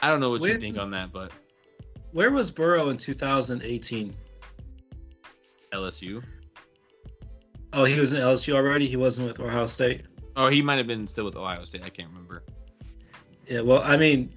I 0.00 0.10
don't 0.10 0.20
know 0.20 0.30
what 0.30 0.40
when, 0.40 0.52
you 0.52 0.58
think 0.58 0.78
on 0.78 0.90
that, 0.90 1.12
but 1.12 1.32
where 2.12 2.30
was 2.30 2.50
Burrow 2.50 2.88
in 2.88 2.98
2018? 2.98 4.14
LSU. 5.72 6.22
Oh, 7.72 7.84
he 7.84 7.98
was 7.98 8.12
in 8.12 8.20
LSU 8.20 8.54
already. 8.54 8.86
He 8.86 8.96
wasn't 8.96 9.28
with 9.28 9.40
Ohio 9.40 9.64
State. 9.66 10.02
Oh, 10.36 10.48
he 10.48 10.62
might 10.62 10.78
have 10.78 10.86
been 10.86 11.06
still 11.06 11.24
with 11.24 11.36
Ohio 11.36 11.64
State. 11.64 11.82
I 11.82 11.90
can't 11.90 12.08
remember. 12.08 12.42
Yeah, 13.46 13.60
well, 13.60 13.82
I 13.82 13.96
mean, 13.96 14.34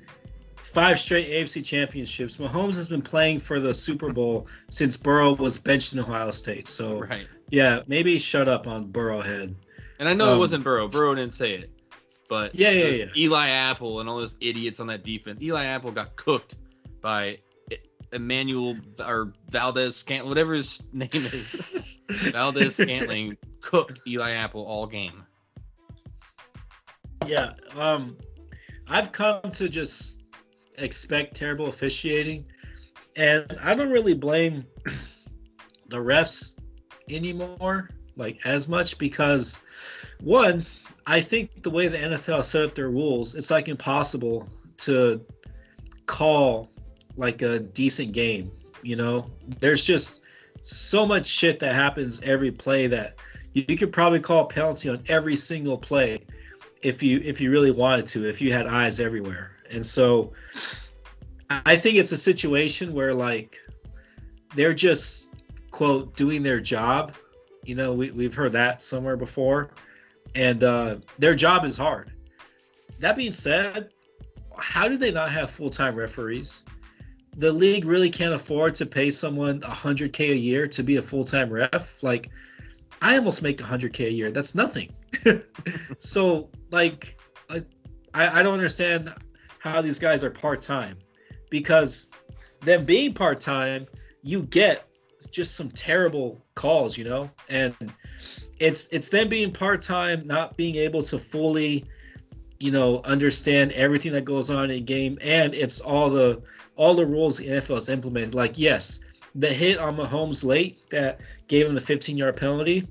five 0.55 0.99
straight 0.99 1.29
AFC 1.29 1.63
championships. 1.63 2.37
Mahomes 2.37 2.75
has 2.75 2.87
been 2.87 3.01
playing 3.01 3.39
for 3.39 3.59
the 3.59 3.73
Super 3.73 4.11
Bowl 4.11 4.47
since 4.69 4.97
Burrow 4.97 5.33
was 5.33 5.57
benched 5.57 5.93
in 5.93 5.99
Ohio 5.99 6.31
State. 6.31 6.67
So, 6.67 6.99
right. 6.99 7.27
yeah, 7.49 7.81
maybe 7.87 8.17
shut 8.19 8.47
up 8.47 8.67
on 8.67 8.91
Burrowhead. 8.91 9.55
And 9.99 10.09
I 10.09 10.13
know 10.13 10.31
um, 10.31 10.35
it 10.35 10.39
wasn't 10.39 10.63
Burrow. 10.63 10.87
Burrow 10.87 11.15
didn't 11.15 11.33
say 11.33 11.53
it. 11.53 11.71
But 12.27 12.55
yeah, 12.55 12.71
yeah, 12.71 12.85
yeah. 12.87 13.05
Eli 13.15 13.47
Apple 13.47 13.99
and 13.99 14.09
all 14.09 14.17
those 14.17 14.35
idiots 14.41 14.79
on 14.79 14.87
that 14.87 15.03
defense. 15.03 15.41
Eli 15.41 15.63
Apple 15.65 15.91
got 15.91 16.15
cooked 16.15 16.55
by 17.01 17.37
Emmanuel 18.11 18.77
or 18.99 19.33
Valdes 19.49 19.95
Scant, 19.95 20.25
whatever 20.25 20.53
his 20.53 20.81
name 20.93 21.09
is, 21.11 22.01
Valdes-Scantling 22.09 23.37
cooked 23.61 24.01
Eli 24.07 24.31
Apple 24.31 24.65
all 24.65 24.87
game. 24.87 25.23
Yeah, 27.25 27.53
um, 27.75 28.17
I've 28.87 29.11
come 29.11 29.41
to 29.41 29.69
just 29.69 30.21
expect 30.77 31.35
terrible 31.35 31.67
officiating, 31.67 32.45
and 33.15 33.57
I 33.61 33.73
don't 33.73 33.89
really 33.89 34.13
blame 34.13 34.65
the 35.89 35.97
refs 35.97 36.55
anymore, 37.09 37.89
like 38.15 38.37
as 38.45 38.67
much 38.67 38.97
because 38.97 39.61
one, 40.21 40.65
I 41.07 41.21
think 41.21 41.63
the 41.63 41.69
way 41.69 41.87
the 41.87 41.97
NFL 41.97 42.43
set 42.43 42.63
up 42.63 42.75
their 42.75 42.89
rules, 42.89 43.35
it's 43.35 43.51
like 43.51 43.67
impossible 43.67 44.49
to 44.77 45.23
call 46.05 46.69
like 47.15 47.41
a 47.41 47.59
decent 47.59 48.11
game. 48.11 48.51
You 48.81 48.95
know, 48.95 49.31
there's 49.59 49.83
just 49.83 50.21
so 50.61 51.05
much 51.05 51.25
shit 51.25 51.59
that 51.59 51.75
happens 51.75 52.21
every 52.21 52.51
play 52.51 52.87
that 52.87 53.15
you, 53.53 53.63
you 53.67 53.77
could 53.77 53.91
probably 53.91 54.19
call 54.19 54.45
a 54.45 54.47
penalty 54.47 54.89
on 54.89 55.01
every 55.07 55.35
single 55.35 55.77
play 55.77 56.19
if 56.85 57.01
you 57.01 57.19
if 57.23 57.41
you 57.41 57.49
really 57.51 57.71
wanted 57.71 58.05
to, 58.07 58.25
if 58.29 58.39
you 58.39 58.53
had 58.53 58.67
eyes 58.67 58.99
everywhere. 58.99 59.57
And 59.71 59.85
so 59.85 60.33
I 61.49 61.75
think 61.75 61.97
it's 61.97 62.11
a 62.11 62.17
situation 62.17 62.93
where 62.93 63.13
like 63.13 63.59
they're 64.55 64.73
just 64.73 65.33
quote 65.71 66.15
doing 66.15 66.43
their 66.43 66.59
job. 66.59 67.13
You 67.63 67.75
know, 67.75 67.93
we, 67.93 68.11
we've 68.11 68.35
heard 68.35 68.51
that 68.53 68.81
somewhere 68.81 69.17
before. 69.17 69.71
And 70.35 70.63
uh, 70.63 70.97
their 71.17 71.33
job 71.33 71.65
is 71.65 71.75
hard. 71.75 72.11
That 72.99 73.15
being 73.15 73.31
said, 73.31 73.89
how 74.57 74.87
do 74.87 74.97
they 74.97 75.11
not 75.11 75.31
have 75.31 75.49
full 75.49 75.71
time 75.71 75.95
referees? 75.95 76.63
the 77.37 77.51
league 77.51 77.83
really 77.83 78.09
can't 78.09 78.33
afford 78.33 78.73
to 78.75 78.85
pay 78.85 79.09
someone 79.09 79.59
100k 79.59 80.31
a 80.31 80.35
year 80.35 80.67
to 80.67 80.83
be 80.83 80.95
a 80.95 81.01
full-time 81.01 81.49
ref 81.49 82.01
like 82.01 82.29
i 83.01 83.17
almost 83.17 83.41
make 83.41 83.57
100k 83.57 84.05
a 84.05 84.11
year 84.11 84.31
that's 84.31 84.55
nothing 84.55 84.94
so 85.97 86.49
like 86.71 87.17
I, 87.49 88.39
I 88.39 88.43
don't 88.43 88.53
understand 88.53 89.13
how 89.59 89.81
these 89.81 89.99
guys 89.99 90.23
are 90.23 90.29
part-time. 90.29 90.97
Because 91.49 92.09
them 92.61 92.85
being 92.85 93.13
part-time 93.13 93.85
you 94.23 94.41
get 94.43 94.87
just 95.31 95.55
some 95.55 95.69
terrible 95.71 96.41
calls 96.55 96.97
you 96.97 97.03
know? 97.03 97.29
And 97.49 97.75
it's 98.59 98.87
it's 98.89 99.09
them 99.09 99.27
being 99.27 99.51
part-time 99.51 100.25
not 100.25 100.57
being 100.57 100.75
able 100.75 101.03
to 101.03 101.19
fully 101.19 101.85
you 102.59 102.71
know 102.71 103.01
understand 103.03 103.73
everything 103.73 104.13
that 104.13 104.25
goes 104.25 104.49
on 104.49 104.71
in 104.71 104.85
game. 104.85 105.17
And 105.21 105.53
it's 105.53 105.79
all 105.79 106.09
the 106.09 106.41
all 106.75 106.95
the 106.95 107.05
rules 107.05 107.37
the 107.37 107.47
NFL 107.47 107.75
has 107.75 107.89
implemented. 107.89 108.35
Like, 108.35 108.57
yes, 108.57 109.01
the 109.35 109.47
hit 109.47 109.77
on 109.77 109.97
Mahomes 109.97 110.43
late 110.43 110.89
that 110.89 111.19
gave 111.47 111.67
him 111.67 111.75
the 111.75 111.81
15 111.81 112.17
yard 112.17 112.35
penalty, 112.37 112.87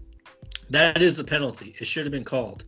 that 0.71 1.02
is 1.02 1.18
a 1.18 1.25
penalty. 1.25 1.75
It 1.78 1.87
should 1.87 2.04
have 2.04 2.12
been 2.12 2.25
called. 2.25 2.64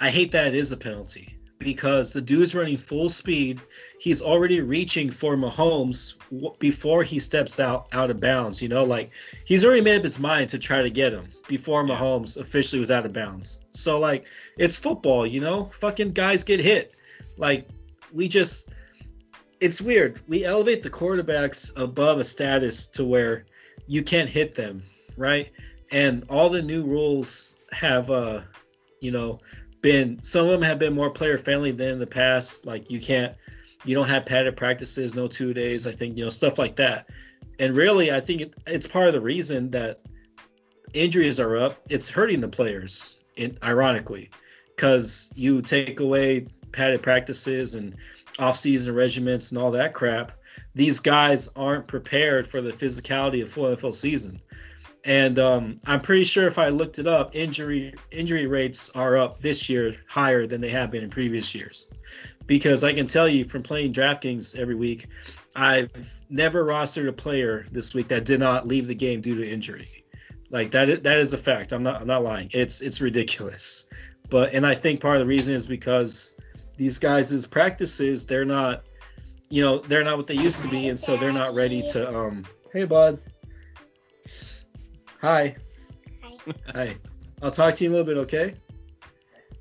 I 0.00 0.10
hate 0.10 0.30
that 0.32 0.48
it 0.48 0.54
is 0.54 0.72
a 0.72 0.76
penalty 0.76 1.38
because 1.58 2.12
the 2.12 2.20
dude's 2.20 2.54
running 2.54 2.76
full 2.76 3.10
speed. 3.10 3.60
He's 3.98 4.22
already 4.22 4.60
reaching 4.60 5.10
for 5.10 5.36
Mahomes 5.36 6.14
before 6.58 7.02
he 7.02 7.18
steps 7.18 7.58
out 7.58 7.88
out 7.92 8.10
of 8.10 8.20
bounds. 8.20 8.62
You 8.62 8.68
know, 8.68 8.84
like 8.84 9.10
he's 9.44 9.64
already 9.64 9.80
made 9.80 9.96
up 9.96 10.04
his 10.04 10.18
mind 10.18 10.50
to 10.50 10.58
try 10.58 10.82
to 10.82 10.90
get 10.90 11.12
him 11.12 11.28
before 11.48 11.84
Mahomes 11.84 12.36
officially 12.36 12.80
was 12.80 12.90
out 12.90 13.06
of 13.06 13.12
bounds. 13.12 13.60
So 13.72 13.98
like 13.98 14.26
it's 14.56 14.78
football, 14.78 15.26
you 15.26 15.40
know. 15.40 15.64
Fucking 15.66 16.12
guys 16.12 16.44
get 16.44 16.60
hit. 16.60 16.94
Like 17.36 17.68
we 18.12 18.28
just 18.28 18.68
it's 19.60 19.80
weird. 19.80 20.20
We 20.28 20.44
elevate 20.44 20.82
the 20.82 20.90
quarterbacks 20.90 21.72
above 21.76 22.18
a 22.18 22.24
status 22.24 22.86
to 22.88 23.04
where 23.04 23.46
you 23.86 24.02
can't 24.02 24.28
hit 24.28 24.54
them, 24.54 24.82
right? 25.16 25.50
And 25.90 26.24
all 26.28 26.50
the 26.50 26.62
new 26.62 26.84
rules 26.84 27.54
have 27.72 28.10
uh 28.10 28.40
you 29.00 29.10
know 29.10 29.40
been 29.80 30.22
some 30.22 30.44
of 30.44 30.50
them 30.50 30.62
have 30.62 30.78
been 30.78 30.94
more 30.94 31.10
player 31.10 31.38
friendly 31.38 31.72
than 31.72 31.88
in 31.88 31.98
the 31.98 32.06
past. 32.06 32.66
Like 32.66 32.90
you 32.90 33.00
can't 33.00 33.34
you 33.84 33.94
don't 33.94 34.08
have 34.08 34.26
padded 34.26 34.56
practices, 34.56 35.14
no 35.14 35.28
two 35.28 35.54
days, 35.54 35.86
I 35.86 35.92
think, 35.92 36.16
you 36.16 36.24
know, 36.24 36.30
stuff 36.30 36.58
like 36.58 36.76
that. 36.76 37.08
And 37.58 37.76
really 37.76 38.10
I 38.12 38.20
think 38.20 38.40
it, 38.40 38.54
it's 38.66 38.86
part 38.86 39.06
of 39.06 39.12
the 39.12 39.20
reason 39.20 39.70
that 39.70 40.00
injuries 40.94 41.38
are 41.38 41.56
up. 41.56 41.80
It's 41.88 42.08
hurting 42.08 42.40
the 42.40 42.48
players, 42.48 43.16
in, 43.36 43.56
ironically, 43.62 44.30
because 44.74 45.30
you 45.36 45.62
take 45.62 46.00
away 46.00 46.46
padded 46.72 47.02
practices 47.02 47.74
and 47.74 47.96
off-season 48.38 48.94
regiments 48.94 49.50
and 49.50 49.58
all 49.58 49.70
that 49.72 49.94
crap, 49.94 50.32
these 50.74 51.00
guys 51.00 51.48
aren't 51.56 51.86
prepared 51.86 52.46
for 52.46 52.60
the 52.60 52.72
physicality 52.72 53.42
of 53.42 53.50
full 53.50 53.64
NFL 53.64 53.94
season. 53.94 54.40
And 55.04 55.38
um, 55.38 55.76
I'm 55.86 56.00
pretty 56.00 56.24
sure 56.24 56.46
if 56.46 56.58
I 56.58 56.68
looked 56.68 56.98
it 56.98 57.06
up, 57.06 57.34
injury 57.34 57.94
injury 58.10 58.46
rates 58.46 58.90
are 58.94 59.16
up 59.16 59.40
this 59.40 59.68
year 59.68 59.94
higher 60.08 60.46
than 60.46 60.60
they 60.60 60.70
have 60.70 60.90
been 60.90 61.04
in 61.04 61.10
previous 61.10 61.54
years. 61.54 61.86
Because 62.46 62.82
I 62.82 62.92
can 62.92 63.06
tell 63.06 63.28
you 63.28 63.44
from 63.44 63.62
playing 63.62 63.92
DraftKings 63.92 64.56
every 64.58 64.74
week, 64.74 65.06
I've 65.54 65.90
never 66.30 66.64
rostered 66.64 67.08
a 67.08 67.12
player 67.12 67.66
this 67.70 67.94
week 67.94 68.08
that 68.08 68.24
did 68.24 68.40
not 68.40 68.66
leave 68.66 68.86
the 68.86 68.94
game 68.94 69.20
due 69.20 69.36
to 69.36 69.48
injury. 69.48 70.04
Like 70.50 70.70
that 70.70 70.88
is, 70.88 71.00
that 71.00 71.18
is 71.18 71.34
a 71.34 71.38
fact. 71.38 71.72
I'm 71.72 71.82
not 71.82 72.00
I'm 72.00 72.06
not 72.06 72.24
lying. 72.24 72.50
It's 72.52 72.80
it's 72.80 73.00
ridiculous. 73.00 73.86
But 74.30 74.52
and 74.52 74.66
I 74.66 74.74
think 74.74 75.00
part 75.00 75.16
of 75.16 75.20
the 75.20 75.26
reason 75.26 75.54
is 75.54 75.66
because 75.66 76.34
these 76.76 76.98
guys' 76.98 77.46
practices, 77.46 78.24
they're 78.24 78.44
not, 78.44 78.84
you 79.50 79.62
know, 79.62 79.78
they're 79.78 80.04
not 80.04 80.16
what 80.16 80.26
they 80.26 80.34
used 80.34 80.62
to 80.62 80.68
be, 80.68 80.88
and 80.88 80.98
so 80.98 81.16
they're 81.16 81.32
not 81.32 81.54
ready 81.54 81.82
to. 81.92 82.16
um 82.16 82.46
Hey, 82.72 82.84
bud. 82.84 83.18
Hi. 85.20 85.56
Hi. 86.22 86.54
Hi. 86.74 86.96
I'll 87.42 87.50
talk 87.50 87.74
to 87.76 87.84
you 87.84 87.90
in 87.90 87.94
a 87.94 87.98
little 87.98 88.14
bit, 88.14 88.20
okay? 88.22 88.54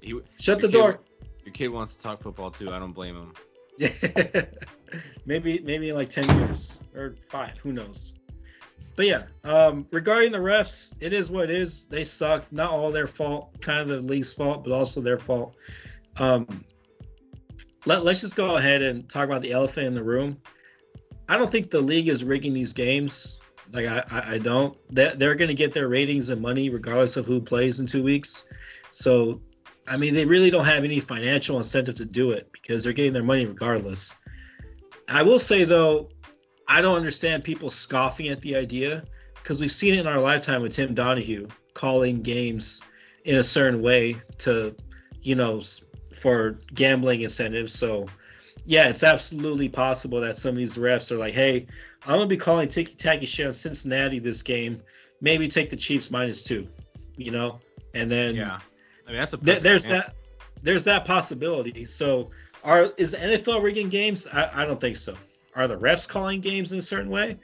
He, 0.01 0.19
Shut 0.39 0.61
the 0.61 0.67
kid, 0.67 0.73
door. 0.73 0.99
Your 1.45 1.53
kid 1.53 1.69
wants 1.69 1.95
to 1.95 2.01
talk 2.01 2.21
football 2.21 2.51
too. 2.51 2.71
I 2.71 2.79
don't 2.79 2.93
blame 2.93 3.15
him. 3.15 3.33
Yeah. 3.77 4.45
maybe 5.25 5.59
maybe 5.59 5.89
in 5.89 5.95
like 5.95 6.09
10 6.09 6.37
years 6.39 6.79
or 6.95 7.15
5, 7.29 7.57
who 7.57 7.73
knows. 7.73 8.13
But 8.95 9.05
yeah, 9.05 9.23
um 9.43 9.87
regarding 9.91 10.31
the 10.31 10.39
refs, 10.39 10.95
it 10.99 11.13
is 11.13 11.29
what 11.29 11.45
it 11.45 11.51
is. 11.51 11.85
They 11.85 12.03
suck. 12.03 12.51
Not 12.51 12.71
all 12.71 12.91
their 12.91 13.07
fault, 13.07 13.59
kind 13.61 13.79
of 13.79 13.87
the 13.87 14.01
league's 14.01 14.33
fault, 14.33 14.63
but 14.63 14.73
also 14.73 15.01
their 15.01 15.19
fault. 15.19 15.55
Um 16.17 16.63
let, 17.85 18.03
let's 18.03 18.21
just 18.21 18.35
go 18.35 18.57
ahead 18.57 18.81
and 18.81 19.07
talk 19.09 19.25
about 19.25 19.41
the 19.41 19.51
elephant 19.51 19.87
in 19.87 19.93
the 19.93 20.03
room. 20.03 20.37
I 21.29 21.37
don't 21.37 21.49
think 21.49 21.71
the 21.71 21.81
league 21.81 22.07
is 22.07 22.23
rigging 22.23 22.53
these 22.53 22.73
games. 22.73 23.39
Like 23.71 23.87
I, 23.87 24.03
I, 24.11 24.37
don't. 24.37 24.77
They're, 24.89 25.15
they're 25.15 25.35
going 25.35 25.49
to 25.49 25.53
get 25.53 25.73
their 25.73 25.89
ratings 25.89 26.29
and 26.29 26.41
money 26.41 26.69
regardless 26.69 27.17
of 27.17 27.25
who 27.25 27.41
plays 27.41 27.79
in 27.79 27.85
two 27.85 28.03
weeks. 28.03 28.45
So, 28.89 29.41
I 29.87 29.97
mean, 29.97 30.13
they 30.13 30.25
really 30.25 30.49
don't 30.49 30.65
have 30.65 30.83
any 30.83 30.99
financial 30.99 31.57
incentive 31.57 31.95
to 31.95 32.05
do 32.05 32.31
it 32.31 32.49
because 32.51 32.83
they're 32.83 32.93
getting 32.93 33.13
their 33.13 33.23
money 33.23 33.45
regardless. 33.45 34.15
I 35.09 35.23
will 35.23 35.39
say 35.39 35.63
though, 35.63 36.09
I 36.67 36.81
don't 36.81 36.97
understand 36.97 37.43
people 37.43 37.69
scoffing 37.69 38.29
at 38.29 38.41
the 38.41 38.55
idea 38.55 39.03
because 39.35 39.61
we've 39.61 39.71
seen 39.71 39.93
it 39.93 40.01
in 40.01 40.07
our 40.07 40.19
lifetime 40.19 40.61
with 40.61 40.73
Tim 40.73 40.93
Donaghy 40.93 41.49
calling 41.73 42.21
games 42.21 42.81
in 43.23 43.37
a 43.37 43.43
certain 43.43 43.81
way 43.81 44.17
to, 44.39 44.75
you 45.21 45.35
know, 45.35 45.61
for 46.13 46.57
gambling 46.73 47.21
incentives. 47.21 47.73
So, 47.73 48.07
yeah, 48.67 48.89
it's 48.89 49.01
absolutely 49.01 49.69
possible 49.69 50.19
that 50.19 50.35
some 50.35 50.49
of 50.49 50.57
these 50.57 50.75
refs 50.75 51.09
are 51.09 51.17
like, 51.17 51.33
hey, 51.33 51.65
I'm 52.05 52.17
gonna 52.17 52.27
be 52.27 52.35
calling 52.35 52.67
ticky 52.67 52.95
tacky 52.95 53.25
shit 53.25 53.47
on 53.47 53.53
Cincinnati 53.53 54.19
this 54.19 54.43
game. 54.43 54.81
Maybe 55.21 55.47
take 55.47 55.69
the 55.69 55.77
Chiefs 55.77 56.11
minus 56.11 56.43
two, 56.43 56.67
you 57.15 57.31
know, 57.31 57.61
and 57.95 58.11
then 58.11 58.35
yeah, 58.35 58.59
I 59.07 59.11
mean 59.11 59.19
that's 59.19 59.33
a 59.33 59.37
th- 59.37 59.61
there's 59.61 59.85
that 59.85 60.15
there's 60.61 60.83
that 60.83 61.05
possibility. 61.05 61.85
So, 61.85 62.29
are 62.65 62.91
is 62.97 63.11
the 63.11 63.17
NFL 63.17 63.63
rigging 63.63 63.87
games? 63.87 64.27
I, 64.27 64.63
I 64.63 64.65
don't 64.65 64.81
think 64.81 64.97
so. 64.97 65.15
Are 65.55 65.69
the 65.69 65.79
refs 65.79 66.07
calling 66.07 66.41
games 66.41 66.73
in 66.73 66.79
a 66.79 66.81
certain 66.81 67.09
way? 67.09 67.39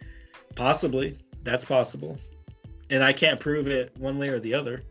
Possibly, 0.55 1.17
that's 1.43 1.63
possible, 1.63 2.19
and 2.89 3.01
I 3.01 3.13
can't 3.13 3.39
prove 3.39 3.67
it 3.67 3.95
one 3.97 4.17
way 4.17 4.27
or 4.27 4.39
the 4.39 4.53
other. 4.53 4.83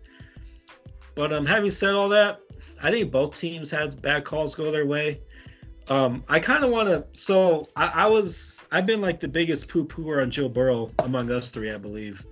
But 1.14 1.30
um, 1.30 1.44
having 1.44 1.70
said 1.70 1.92
all 1.94 2.08
that, 2.08 2.40
I 2.82 2.90
think 2.90 3.12
both 3.12 3.38
teams 3.38 3.70
had 3.70 4.00
bad 4.00 4.24
calls 4.24 4.54
go 4.54 4.70
their 4.70 4.86
way. 4.86 5.20
Um, 5.88 6.24
I 6.28 6.38
kind 6.38 6.64
of 6.64 6.70
want 6.70 6.88
to. 6.88 7.04
So 7.12 7.68
I, 7.76 7.92
I, 7.94 8.06
was. 8.06 8.54
I've 8.70 8.86
been 8.86 9.00
like 9.00 9.20
the 9.20 9.28
biggest 9.28 9.68
poo 9.68 9.84
pooer 9.84 10.22
on 10.22 10.30
Joe 10.30 10.48
Burrow 10.48 10.90
among 11.00 11.30
us 11.30 11.50
three, 11.50 11.70
I 11.70 11.78
believe. 11.78 12.24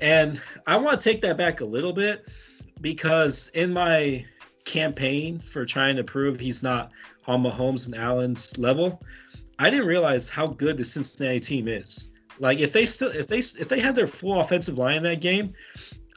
And 0.00 0.40
I 0.66 0.76
want 0.76 1.00
to 1.00 1.10
take 1.10 1.22
that 1.22 1.36
back 1.36 1.60
a 1.60 1.64
little 1.64 1.92
bit 1.92 2.28
because 2.80 3.48
in 3.54 3.72
my 3.72 4.24
campaign 4.64 5.40
for 5.40 5.64
trying 5.64 5.96
to 5.96 6.04
prove 6.04 6.40
he's 6.40 6.62
not 6.62 6.90
on 7.26 7.42
Mahomes 7.42 7.86
and 7.86 7.94
Allen's 7.94 8.58
level, 8.58 9.02
I 9.58 9.70
didn't 9.70 9.86
realize 9.86 10.28
how 10.28 10.46
good 10.46 10.76
the 10.76 10.84
Cincinnati 10.84 11.40
team 11.40 11.68
is. 11.68 12.10
Like 12.38 12.58
if 12.58 12.72
they 12.72 12.86
still 12.86 13.10
if 13.10 13.28
they 13.28 13.38
if 13.38 13.68
they 13.68 13.80
had 13.80 13.94
their 13.94 14.06
full 14.06 14.40
offensive 14.40 14.78
line 14.78 14.96
in 14.96 15.02
that 15.04 15.20
game, 15.20 15.54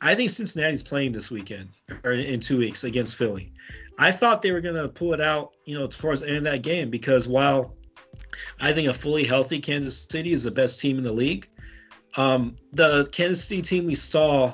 I 0.02 0.16
think 0.16 0.30
Cincinnati's 0.30 0.84
playing 0.84 1.12
this 1.12 1.30
weekend 1.30 1.70
or 2.04 2.14
in 2.14 2.40
two 2.40 2.58
weeks 2.58 2.84
against 2.84 3.16
Philly. 3.16 3.54
I 3.98 4.12
thought 4.12 4.42
they 4.42 4.52
were 4.52 4.62
going 4.62 4.76
to 4.76 4.88
pull 4.88 5.14
it 5.14 5.22
out, 5.22 5.54
you 5.66 5.78
know, 5.78 5.88
towards 5.88 6.22
the 6.22 6.28
end 6.28 6.38
of 6.38 6.44
that 6.44 6.62
game 6.62 6.90
because 6.90 7.28
while 7.28 7.76
I 8.60 8.72
think 8.74 8.88
a 8.88 8.94
fully 8.94 9.24
healthy 9.24 9.60
Kansas 9.60 10.06
City 10.10 10.34
is 10.34 10.44
the 10.44 10.52
best 10.52 10.80
team 10.80 10.98
in 10.98 11.04
the 11.04 11.12
league, 11.12 11.48
um, 12.16 12.56
the 12.74 13.08
Kansas 13.12 13.46
City 13.46 13.62
team 13.62 13.86
we 13.86 13.96
saw 13.96 14.54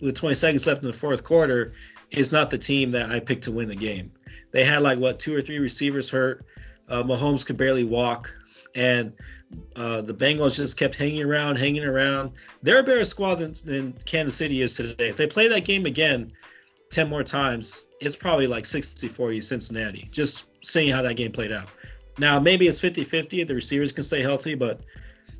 with 0.00 0.14
20 0.14 0.34
seconds 0.34 0.66
left 0.66 0.82
in 0.82 0.88
the 0.88 0.96
fourth 0.96 1.24
quarter 1.24 1.72
is 2.10 2.32
not 2.32 2.50
the 2.50 2.58
team 2.58 2.90
that 2.90 3.10
I 3.10 3.20
picked 3.20 3.44
to 3.44 3.52
win 3.52 3.68
the 3.68 3.76
game. 3.76 4.12
They 4.52 4.64
had 4.64 4.82
like 4.82 4.98
what 4.98 5.18
two 5.18 5.34
or 5.34 5.40
three 5.40 5.58
receivers 5.58 6.08
hurt. 6.08 6.44
Uh, 6.88 7.02
Mahomes 7.02 7.44
could 7.44 7.56
barely 7.56 7.84
walk, 7.84 8.32
and 8.76 9.12
uh, 9.74 10.02
the 10.02 10.14
Bengals 10.14 10.56
just 10.56 10.76
kept 10.76 10.94
hanging 10.94 11.22
around, 11.22 11.56
hanging 11.56 11.84
around. 11.84 12.30
They're 12.62 12.78
a 12.78 12.82
better 12.82 13.04
squad 13.04 13.36
than, 13.36 13.54
than 13.64 13.92
Kansas 14.04 14.36
City 14.36 14.62
is 14.62 14.76
today. 14.76 15.08
If 15.08 15.16
they 15.16 15.26
play 15.26 15.48
that 15.48 15.64
game 15.64 15.84
again 15.84 16.32
10 16.90 17.08
more 17.08 17.24
times, 17.24 17.88
it's 18.00 18.16
probably 18.16 18.46
like 18.46 18.66
60 18.66 19.08
40 19.08 19.40
Cincinnati, 19.40 20.08
just 20.10 20.46
seeing 20.62 20.92
how 20.92 21.02
that 21.02 21.14
game 21.14 21.32
played 21.32 21.52
out. 21.52 21.68
Now, 22.18 22.40
maybe 22.40 22.66
it's 22.68 22.80
50 22.80 23.04
50 23.04 23.44
the 23.44 23.54
receivers 23.54 23.92
can 23.92 24.02
stay 24.02 24.22
healthy, 24.22 24.54
but 24.54 24.80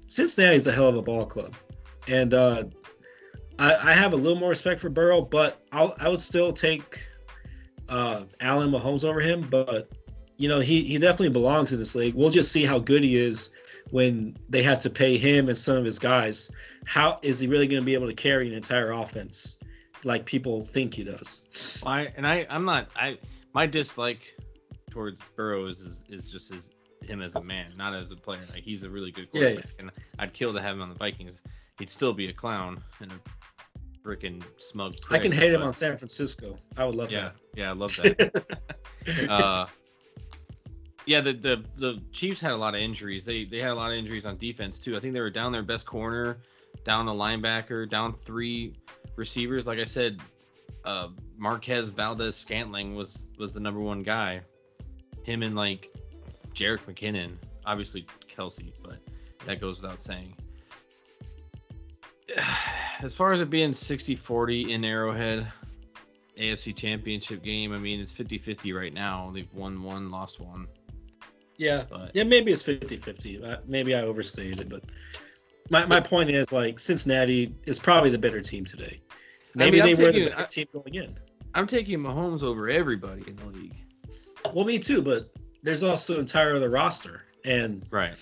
Cincinnati 0.08 0.56
is 0.56 0.66
a 0.66 0.72
hell 0.72 0.88
of 0.88 0.96
a 0.96 1.02
ball 1.02 1.26
club. 1.26 1.54
And 2.08 2.34
uh, 2.34 2.64
I, 3.58 3.74
I, 3.74 3.92
have 3.92 4.12
a 4.12 4.16
little 4.16 4.38
more 4.38 4.50
respect 4.50 4.80
for 4.80 4.88
Burrow, 4.88 5.22
but 5.22 5.62
I'll, 5.72 5.96
I 5.98 6.08
would 6.08 6.20
still 6.20 6.52
take 6.52 7.00
uh, 7.88 8.24
Allen 8.40 8.70
Mahomes 8.70 9.04
over 9.04 9.20
him. 9.20 9.42
But, 9.50 9.90
you 10.36 10.48
know, 10.48 10.60
he, 10.60 10.82
he 10.82 10.98
definitely 10.98 11.30
belongs 11.30 11.72
in 11.72 11.78
this 11.78 11.94
league. 11.94 12.14
We'll 12.14 12.30
just 12.30 12.52
see 12.52 12.64
how 12.64 12.78
good 12.78 13.02
he 13.02 13.16
is 13.16 13.50
when 13.90 14.36
they 14.48 14.62
have 14.62 14.78
to 14.80 14.90
pay 14.90 15.16
him 15.16 15.48
and 15.48 15.56
some 15.56 15.76
of 15.76 15.84
his 15.84 15.98
guys. 15.98 16.50
How 16.84 17.18
is 17.22 17.40
he 17.40 17.48
really 17.48 17.66
going 17.66 17.80
to 17.80 17.86
be 17.86 17.94
able 17.94 18.06
to 18.06 18.14
carry 18.14 18.46
an 18.46 18.54
entire 18.54 18.92
offense 18.92 19.56
like 20.06 20.24
people 20.24 20.62
think 20.62 20.94
he 20.94 21.04
does? 21.04 21.42
I 21.84 22.12
and 22.16 22.26
I 22.26 22.46
I'm 22.48 22.64
not 22.64 22.88
I 22.96 23.18
my 23.52 23.66
dislike 23.66 24.20
towards 24.90 25.20
Burrow 25.34 25.66
is 25.66 25.80
is, 25.80 26.04
is 26.08 26.30
just 26.30 26.52
his 26.52 26.70
him 27.02 27.20
as 27.20 27.34
a 27.34 27.42
man, 27.42 27.72
not 27.76 27.94
as 27.94 28.12
a 28.12 28.16
player. 28.16 28.40
Like 28.52 28.62
he's 28.62 28.84
a 28.84 28.90
really 28.90 29.10
good 29.10 29.30
quarterback, 29.30 29.64
yeah, 29.64 29.70
yeah. 29.74 29.80
and 29.80 29.90
I'd 30.18 30.32
kill 30.32 30.54
to 30.54 30.62
have 30.62 30.76
him 30.76 30.82
on 30.82 30.88
the 30.88 30.94
Vikings. 30.94 31.42
He'd 31.78 31.90
still 31.90 32.12
be 32.12 32.28
a 32.28 32.32
clown 32.32 32.82
and 33.00 33.12
a 33.12 34.06
freaking 34.06 34.42
smug. 34.56 34.96
Prick, 35.02 35.20
I 35.20 35.22
can 35.22 35.32
hate 35.32 35.50
but... 35.50 35.60
him 35.60 35.62
on 35.62 35.74
San 35.74 35.98
Francisco. 35.98 36.56
I 36.76 36.84
would 36.84 36.94
love 36.94 37.10
yeah, 37.10 37.20
that. 37.20 37.34
Yeah, 37.54 37.70
I 37.70 37.74
love 37.74 37.94
that. 37.96 38.58
uh, 39.28 39.66
yeah, 41.04 41.20
the, 41.20 41.32
the 41.32 41.64
the 41.76 42.02
Chiefs 42.12 42.40
had 42.40 42.52
a 42.52 42.56
lot 42.56 42.74
of 42.74 42.80
injuries. 42.80 43.24
They 43.24 43.44
they 43.44 43.58
had 43.58 43.70
a 43.70 43.74
lot 43.74 43.90
of 43.90 43.98
injuries 43.98 44.24
on 44.24 44.36
defense 44.38 44.78
too. 44.78 44.96
I 44.96 45.00
think 45.00 45.14
they 45.14 45.20
were 45.20 45.30
down 45.30 45.52
their 45.52 45.62
best 45.62 45.84
corner, 45.84 46.38
down 46.84 47.08
a 47.08 47.12
linebacker, 47.12 47.88
down 47.90 48.12
three 48.12 48.76
receivers. 49.16 49.66
Like 49.66 49.78
I 49.78 49.84
said, 49.84 50.20
uh, 50.84 51.08
Marquez 51.36 51.90
Valdes-Scantling 51.90 52.94
was 52.94 53.28
was 53.38 53.54
the 53.54 53.60
number 53.60 53.80
one 53.80 54.02
guy. 54.02 54.40
Him 55.24 55.42
and 55.42 55.56
like 55.56 55.90
Jerick 56.54 56.80
McKinnon, 56.80 57.34
obviously 57.66 58.06
Kelce, 58.34 58.72
but 58.82 58.98
that 59.46 59.60
goes 59.60 59.80
without 59.80 60.00
saying. 60.00 60.34
As 63.00 63.14
far 63.14 63.32
as 63.32 63.42
it 63.42 63.50
being 63.50 63.72
60-40 63.72 64.70
in 64.70 64.82
Arrowhead, 64.82 65.46
AFC 66.40 66.74
Championship 66.74 67.42
game, 67.42 67.74
I 67.74 67.78
mean 67.78 68.00
it's 68.00 68.12
50-50 68.12 68.74
right 68.74 68.94
now. 68.94 69.30
They've 69.34 69.52
won 69.52 69.82
one, 69.82 70.10
lost 70.10 70.40
one. 70.40 70.66
Yeah. 71.58 71.84
But, 71.90 72.12
yeah, 72.14 72.24
maybe 72.24 72.52
it's 72.52 72.62
50 72.62 72.96
50. 72.96 73.44
Uh, 73.44 73.56
maybe 73.66 73.94
I 73.94 74.02
overstated 74.02 74.60
it, 74.60 74.68
but 74.68 74.82
my, 75.70 75.84
my 75.86 76.00
point 76.00 76.30
is 76.30 76.52
like 76.52 76.78
Cincinnati 76.78 77.54
is 77.66 77.78
probably 77.78 78.10
the 78.10 78.18
better 78.18 78.40
team 78.40 78.64
today. 78.64 79.00
Maybe 79.56 79.80
I 79.80 79.86
mean, 79.86 79.96
they 79.96 80.04
were 80.04 80.12
the 80.12 80.28
better 80.28 80.40
I, 80.40 80.44
team 80.44 80.66
going 80.72 80.94
in. 80.94 81.18
I'm 81.54 81.66
taking 81.66 81.98
Mahomes 81.98 82.42
over 82.42 82.68
everybody 82.68 83.24
in 83.26 83.36
the 83.36 83.46
league. 83.46 83.76
Well, 84.54 84.64
me 84.64 84.78
too, 84.78 85.02
but 85.02 85.34
there's 85.62 85.82
also 85.82 86.20
entire 86.20 86.54
other 86.54 86.70
roster. 86.70 87.24
And 87.44 87.84
right. 87.90 88.14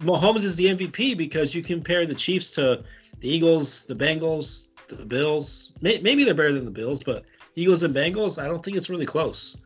Mahomes 0.00 0.42
is 0.42 0.56
the 0.56 0.66
MVP 0.66 1.16
because 1.16 1.54
you 1.54 1.62
compare 1.62 2.06
the 2.06 2.14
Chiefs 2.14 2.50
to 2.52 2.84
the 3.20 3.28
Eagles, 3.28 3.86
the 3.86 3.94
Bengals, 3.94 4.68
the 4.86 5.04
Bills. 5.04 5.72
Maybe 5.80 6.22
they're 6.24 6.34
better 6.34 6.52
than 6.52 6.64
the 6.64 6.70
Bills, 6.70 7.02
but 7.02 7.24
Eagles 7.54 7.82
and 7.82 7.94
Bengals, 7.94 8.40
I 8.40 8.46
don't 8.46 8.64
think 8.64 8.76
it's 8.76 8.90
really 8.90 9.06
close 9.06 9.56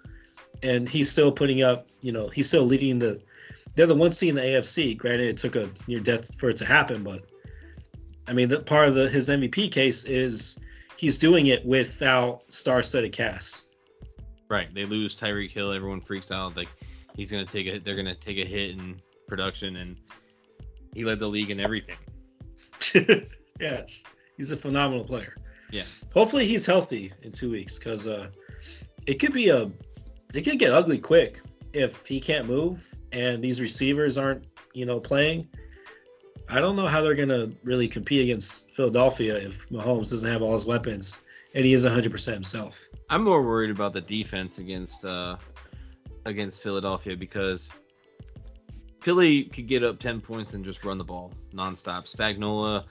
and 0.62 0.88
he's 0.88 1.10
still 1.10 1.32
putting 1.32 1.62
up. 1.62 1.86
You 2.00 2.12
know, 2.12 2.28
he's 2.28 2.48
still 2.48 2.64
leading 2.64 2.98
the. 2.98 3.20
They're 3.74 3.86
the 3.86 3.94
one 3.94 4.12
seed 4.12 4.30
in 4.30 4.34
the 4.34 4.42
AFC. 4.42 4.96
Granted, 4.96 5.28
it 5.28 5.36
took 5.36 5.56
a 5.56 5.70
near 5.86 6.00
death 6.00 6.34
for 6.38 6.50
it 6.50 6.56
to 6.58 6.64
happen, 6.64 7.02
but 7.02 7.24
I 8.26 8.32
mean, 8.32 8.48
the 8.48 8.60
part 8.60 8.88
of 8.88 8.94
the, 8.94 9.08
his 9.08 9.28
MVP 9.28 9.72
case 9.72 10.04
is 10.04 10.58
he's 11.00 11.16
doing 11.16 11.46
it 11.46 11.64
without 11.64 12.42
star-studded 12.48 13.10
cast. 13.10 13.68
Right. 14.50 14.72
They 14.74 14.84
lose 14.84 15.18
Tyreek 15.18 15.50
Hill. 15.50 15.72
Everyone 15.72 16.02
freaks 16.02 16.30
out. 16.30 16.56
Like 16.56 16.68
he's 17.16 17.32
gonna 17.32 17.46
take 17.46 17.66
a. 17.66 17.78
They're 17.78 17.96
gonna 17.96 18.14
take 18.14 18.36
a 18.36 18.44
hit 18.44 18.72
in 18.72 19.00
production, 19.26 19.76
and 19.76 19.96
he 20.92 21.04
led 21.04 21.18
the 21.18 21.26
league 21.26 21.50
in 21.50 21.58
everything. 21.58 21.96
yes, 23.60 24.04
he's 24.36 24.52
a 24.52 24.56
phenomenal 24.56 25.04
player. 25.04 25.36
Yeah. 25.70 25.84
Hopefully 26.12 26.46
he's 26.46 26.66
healthy 26.66 27.12
in 27.22 27.32
two 27.32 27.50
weeks 27.50 27.78
because 27.78 28.06
uh, 28.06 28.28
it 29.06 29.14
could 29.14 29.32
be 29.32 29.48
a 29.48 29.70
it 30.34 30.42
could 30.42 30.58
get 30.58 30.72
ugly 30.72 30.98
quick 30.98 31.40
if 31.72 32.04
he 32.04 32.20
can't 32.20 32.46
move 32.46 32.94
and 33.12 33.42
these 33.42 33.60
receivers 33.60 34.18
aren't, 34.18 34.44
you 34.74 34.84
know, 34.84 35.00
playing. 35.00 35.48
I 36.50 36.60
don't 36.60 36.76
know 36.76 36.86
how 36.86 37.00
they're 37.00 37.14
going 37.14 37.28
to 37.28 37.52
really 37.62 37.88
compete 37.88 38.22
against 38.22 38.72
Philadelphia 38.72 39.36
if 39.36 39.68
Mahomes 39.68 40.10
doesn't 40.10 40.30
have 40.30 40.42
all 40.42 40.52
his 40.52 40.66
weapons 40.66 41.18
and 41.54 41.64
he 41.64 41.72
is 41.72 41.84
100% 41.84 42.32
himself. 42.32 42.88
I'm 43.08 43.24
more 43.24 43.42
worried 43.42 43.70
about 43.70 43.92
the 43.92 44.00
defense 44.00 44.58
against 44.58 45.04
uh 45.04 45.36
against 46.26 46.62
Philadelphia 46.62 47.16
because 47.16 47.70
Philly 49.00 49.44
could 49.44 49.66
get 49.66 49.82
up 49.82 49.98
10 49.98 50.20
points 50.20 50.54
and 50.54 50.64
just 50.64 50.84
run 50.84 50.98
the 50.98 51.04
ball 51.04 51.32
nonstop. 51.54 52.14
Spagnuolo, 52.14 52.84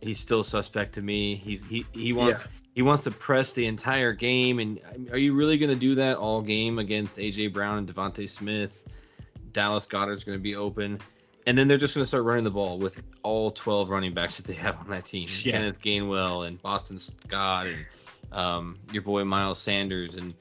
he's 0.00 0.18
still 0.18 0.42
suspect 0.42 0.94
to 0.94 1.02
me. 1.02 1.36
He's 1.36 1.62
he 1.64 1.84
he 1.92 2.12
wants 2.12 2.44
yeah 2.44 2.50
he 2.74 2.82
wants 2.82 3.02
to 3.04 3.10
press 3.10 3.52
the 3.52 3.66
entire 3.66 4.12
game. 4.12 4.58
And 4.58 4.80
are 5.10 5.18
you 5.18 5.34
really 5.34 5.58
going 5.58 5.70
to 5.70 5.76
do 5.76 5.94
that 5.96 6.16
all 6.16 6.40
game 6.40 6.78
against 6.78 7.16
AJ 7.18 7.52
Brown 7.52 7.78
and 7.78 7.88
DeVonta 7.88 8.28
Smith? 8.28 8.82
Dallas 9.52 9.86
Goedert's 9.86 10.22
going 10.22 10.38
to 10.38 10.42
be 10.42 10.54
open, 10.54 11.00
and 11.46 11.56
then 11.56 11.68
they're 11.68 11.78
just 11.78 11.94
going 11.94 12.02
to 12.02 12.08
start 12.08 12.24
running 12.24 12.44
the 12.44 12.50
ball 12.50 12.78
with 12.78 13.02
all 13.22 13.50
12 13.50 13.88
running 13.88 14.14
backs 14.14 14.36
that 14.36 14.46
they 14.46 14.54
have 14.54 14.78
on 14.78 14.90
that 14.90 15.06
team. 15.06 15.26
Yeah. 15.42 15.52
Kenneth 15.52 15.80
Gainwell 15.80 16.46
and 16.46 16.60
Boston 16.60 16.98
Scott 16.98 17.66
and 17.66 17.86
um, 18.32 18.78
your 18.92 19.02
boy 19.02 19.24
Miles 19.24 19.58
Sanders. 19.58 20.16
And 20.16 20.34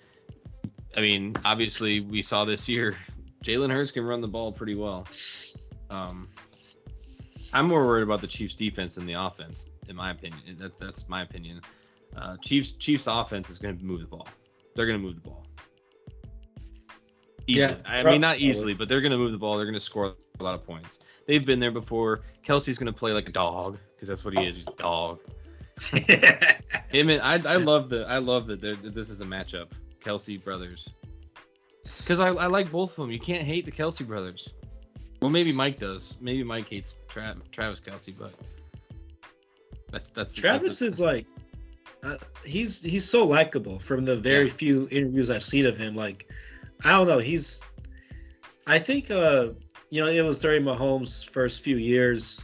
I 0.96 1.02
mean, 1.02 1.36
obviously, 1.46 2.02
we 2.02 2.22
saw 2.22 2.46
this 2.46 2.68
year 2.68 2.98
Jalen 3.44 3.72
Hurts 3.72 3.92
can 3.92 4.04
run 4.04 4.22
the 4.22 4.28
ball 4.28 4.52
pretty 4.52 4.76
well. 4.76 5.08
Um, 5.90 6.28
I'm 7.54 7.68
more 7.68 7.86
worried 7.86 8.04
about 8.04 8.22
the 8.22 8.28
Chiefs' 8.28 8.56
defense 8.56 8.96
than 8.96 9.06
the 9.06 9.14
offense, 9.14 9.66
in 9.88 9.96
my 9.96 10.12
opinion. 10.12 10.58
That, 10.60 10.78
that's 10.80 11.08
my 11.08 11.24
opinion. 11.24 11.62
Uh, 12.16 12.38
Chiefs 12.38 12.74
Chiefs 12.74 13.08
offense 13.08 13.50
is 13.50 13.60
going 13.60 13.78
to 13.78 13.84
move 13.84 14.02
the 14.02 14.08
ball. 14.08 14.28
They're 14.76 14.86
going 14.86 15.00
to 15.00 15.06
move 15.06 15.16
the 15.16 15.30
ball. 15.30 15.46
Easily. 17.50 17.76
Yeah, 17.76 17.76
I 17.86 18.04
mean 18.04 18.22
not 18.22 18.38
easily, 18.40 18.74
but 18.74 18.88
they're 18.88 19.02
going 19.02 19.12
to 19.12 19.18
move 19.18 19.32
the 19.32 19.38
ball. 19.38 19.58
They're 19.58 19.66
going 19.66 19.74
to 19.74 19.80
score 19.80 20.14
a 20.40 20.44
lot 20.44 20.56
of 20.56 20.64
points. 20.66 21.00
They've 21.28 21.46
been 21.46 21.60
there 21.60 21.72
before. 21.72 22.22
Kelce's 22.46 22.78
going 22.78 22.92
to 22.92 22.98
play 22.98 23.12
like 23.12 23.28
a 23.30 23.32
dog. 23.32 23.78
because 23.96 24.08
that's 24.08 24.24
what 24.24 24.38
he 24.38 24.46
is. 24.46 24.58
He's 24.58 24.68
a 24.68 24.72
dog. 24.82 25.20
Him 26.90 27.10
and 27.10 27.22
I, 27.22 27.34
I 27.54 27.58
love 27.58 27.90
the, 27.90 28.06
I 28.08 28.18
love 28.18 28.48
that 28.48 28.62
this 28.62 29.10
is 29.10 29.22
a 29.22 29.26
matchup. 29.26 29.68
Kelce 30.04 30.42
brothers. 30.44 30.90
Because 32.00 32.20
I, 32.20 32.28
I 32.30 32.48
like 32.48 32.72
both 32.72 32.92
of 32.92 32.98
them. 32.98 33.12
You 33.12 33.20
can't 33.20 33.46
hate 33.46 33.66
the 33.66 33.72
Kelce 33.72 34.06
brothers. 34.06 34.50
Well, 35.22 35.30
maybe 35.32 35.52
Mike 35.52 35.80
does. 35.80 36.18
Maybe 36.22 36.44
Mike 36.44 36.70
hates 36.70 36.96
Tra- 37.08 37.36
Travis 37.52 37.80
Kelce, 37.80 38.14
but 38.18 38.34
that's 39.92 40.10
that's 40.10 40.34
Travis 40.36 40.80
that's 40.80 40.82
is 40.82 41.00
like, 41.02 41.26
uh, 42.04 42.16
he's 42.46 42.82
he's 42.82 43.04
so 43.10 43.26
likable 43.26 43.80
from 43.80 44.06
the 44.06 44.16
very 44.16 44.46
Yeah. 44.46 44.54
few 44.54 44.88
interviews 44.92 45.30
I've 45.30 45.44
seen 45.44 45.66
of 45.66 45.78
him. 45.78 45.96
Like, 45.96 46.29
I 46.84 46.92
don't 46.92 47.08
know, 47.08 47.20
he's. 47.20 47.62
I 48.68 48.80
think 48.80 49.12
uh, 49.12 49.50
you 49.90 50.02
know 50.02 50.08
it 50.08 50.22
was 50.22 50.40
during 50.40 50.64
Mahomes' 50.64 51.28
first 51.30 51.62
few 51.62 51.78
years. 51.78 52.42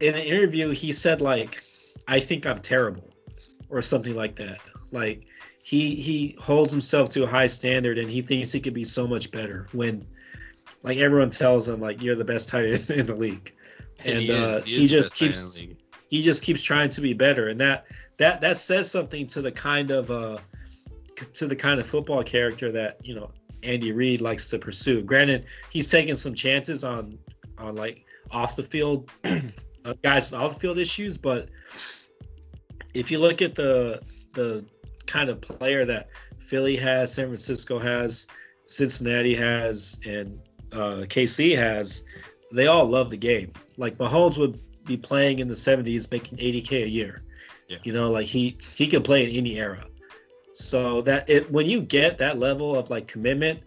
In 0.00 0.14
an 0.14 0.22
interview, 0.22 0.70
he 0.70 0.92
said 0.92 1.20
like, 1.20 1.62
"I 2.08 2.20
think 2.20 2.46
I'm 2.46 2.58
terrible," 2.58 3.14
or 3.70 3.80
something 3.80 4.14
like 4.14 4.36
that. 4.36 4.58
Like 4.90 5.24
he 5.62 5.94
he 5.94 6.36
holds 6.38 6.72
himself 6.72 7.08
to 7.10 7.24
a 7.24 7.26
high 7.26 7.46
standard, 7.46 7.98
and 7.98 8.10
he 8.10 8.20
thinks 8.20 8.52
he 8.52 8.60
could 8.60 8.74
be 8.74 8.84
so 8.84 9.06
much 9.06 9.30
better. 9.30 9.68
When 9.72 10.06
like 10.82 10.98
everyone 10.98 11.30
tells 11.30 11.68
him 11.68 11.80
like 11.80 12.02
you're 12.02 12.16
the 12.16 12.24
best 12.24 12.48
tight 12.48 12.66
end 12.66 12.90
in 12.90 13.06
the 13.06 13.14
league, 13.14 13.52
and, 14.04 14.30
uh, 14.30 14.60
is 14.66 14.74
he 14.74 14.86
just 14.86 15.12
best 15.12 15.18
tight 15.18 15.26
end 15.26 15.70
in 15.70 15.76
keeps- 15.76 15.80
he 16.10 16.22
just 16.22 16.42
keeps 16.44 16.62
trying 16.62 16.88
to 16.90 17.00
be 17.00 17.12
better 17.12 17.48
and 17.48 17.60
that 17.60 17.86
that 18.18 18.40
that 18.40 18.56
says 18.56 18.88
something 18.88 19.26
to 19.26 19.42
the 19.42 19.50
kind 19.50 19.90
of 19.90 20.10
uh 20.12 20.38
to 21.16 21.46
the 21.46 21.56
kind 21.56 21.80
of 21.80 21.86
football 21.86 22.22
character 22.22 22.72
that 22.72 23.04
you 23.04 23.14
know 23.14 23.30
Andy 23.62 23.92
Reid 23.92 24.20
likes 24.20 24.48
to 24.50 24.58
pursue. 24.58 25.02
Granted, 25.02 25.46
he's 25.70 25.88
taking 25.88 26.14
some 26.14 26.34
chances 26.34 26.84
on 26.84 27.18
on 27.58 27.76
like 27.76 28.04
off 28.30 28.56
the 28.56 28.62
field 28.62 29.10
uh, 29.24 29.94
guys 30.02 30.30
with 30.30 30.40
off 30.40 30.54
the 30.54 30.60
field 30.60 30.78
issues, 30.78 31.16
but 31.16 31.48
if 32.94 33.10
you 33.10 33.18
look 33.18 33.42
at 33.42 33.54
the 33.54 34.00
the 34.34 34.64
kind 35.06 35.30
of 35.30 35.40
player 35.40 35.84
that 35.84 36.08
Philly 36.38 36.76
has, 36.76 37.12
San 37.12 37.26
Francisco 37.26 37.78
has, 37.78 38.26
Cincinnati 38.66 39.34
has, 39.34 40.00
and 40.06 40.38
uh, 40.72 41.04
KC 41.06 41.56
has, 41.56 42.04
they 42.52 42.66
all 42.66 42.86
love 42.86 43.10
the 43.10 43.16
game. 43.16 43.52
Like 43.76 43.96
Mahomes 43.98 44.38
would 44.38 44.60
be 44.84 44.96
playing 44.96 45.38
in 45.38 45.48
the 45.48 45.54
70s, 45.54 46.10
making 46.10 46.38
80k 46.38 46.84
a 46.84 46.88
year. 46.88 47.22
Yeah. 47.68 47.78
You 47.82 47.92
know, 47.92 48.10
like 48.10 48.26
he 48.26 48.58
he 48.74 48.86
can 48.86 49.02
play 49.02 49.24
in 49.24 49.30
any 49.36 49.58
era. 49.58 49.86
So 50.54 51.02
that 51.02 51.28
it 51.28 51.50
when 51.50 51.66
you 51.66 51.82
get 51.82 52.18
that 52.18 52.38
level 52.38 52.76
of 52.78 52.88
like 52.90 53.08
commitment 53.08 53.60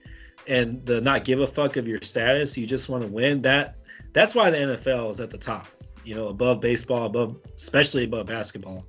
and 0.47 0.85
the 0.85 1.01
not 1.01 1.25
give 1.25 1.41
a 1.41 1.47
fuck 1.47 1.75
of 1.75 1.87
your 1.87 2.01
status, 2.01 2.57
you 2.57 2.65
just 2.65 2.89
want 2.89 3.03
to 3.03 3.09
win. 3.09 3.41
That 3.41 3.75
that's 4.13 4.33
why 4.33 4.49
the 4.49 4.57
NFL 4.57 5.11
is 5.11 5.19
at 5.19 5.29
the 5.29 5.37
top. 5.37 5.67
You 6.03 6.15
know, 6.15 6.29
above 6.29 6.61
baseball, 6.61 7.05
above 7.05 7.37
especially 7.55 8.05
above 8.05 8.27
basketball. 8.27 8.85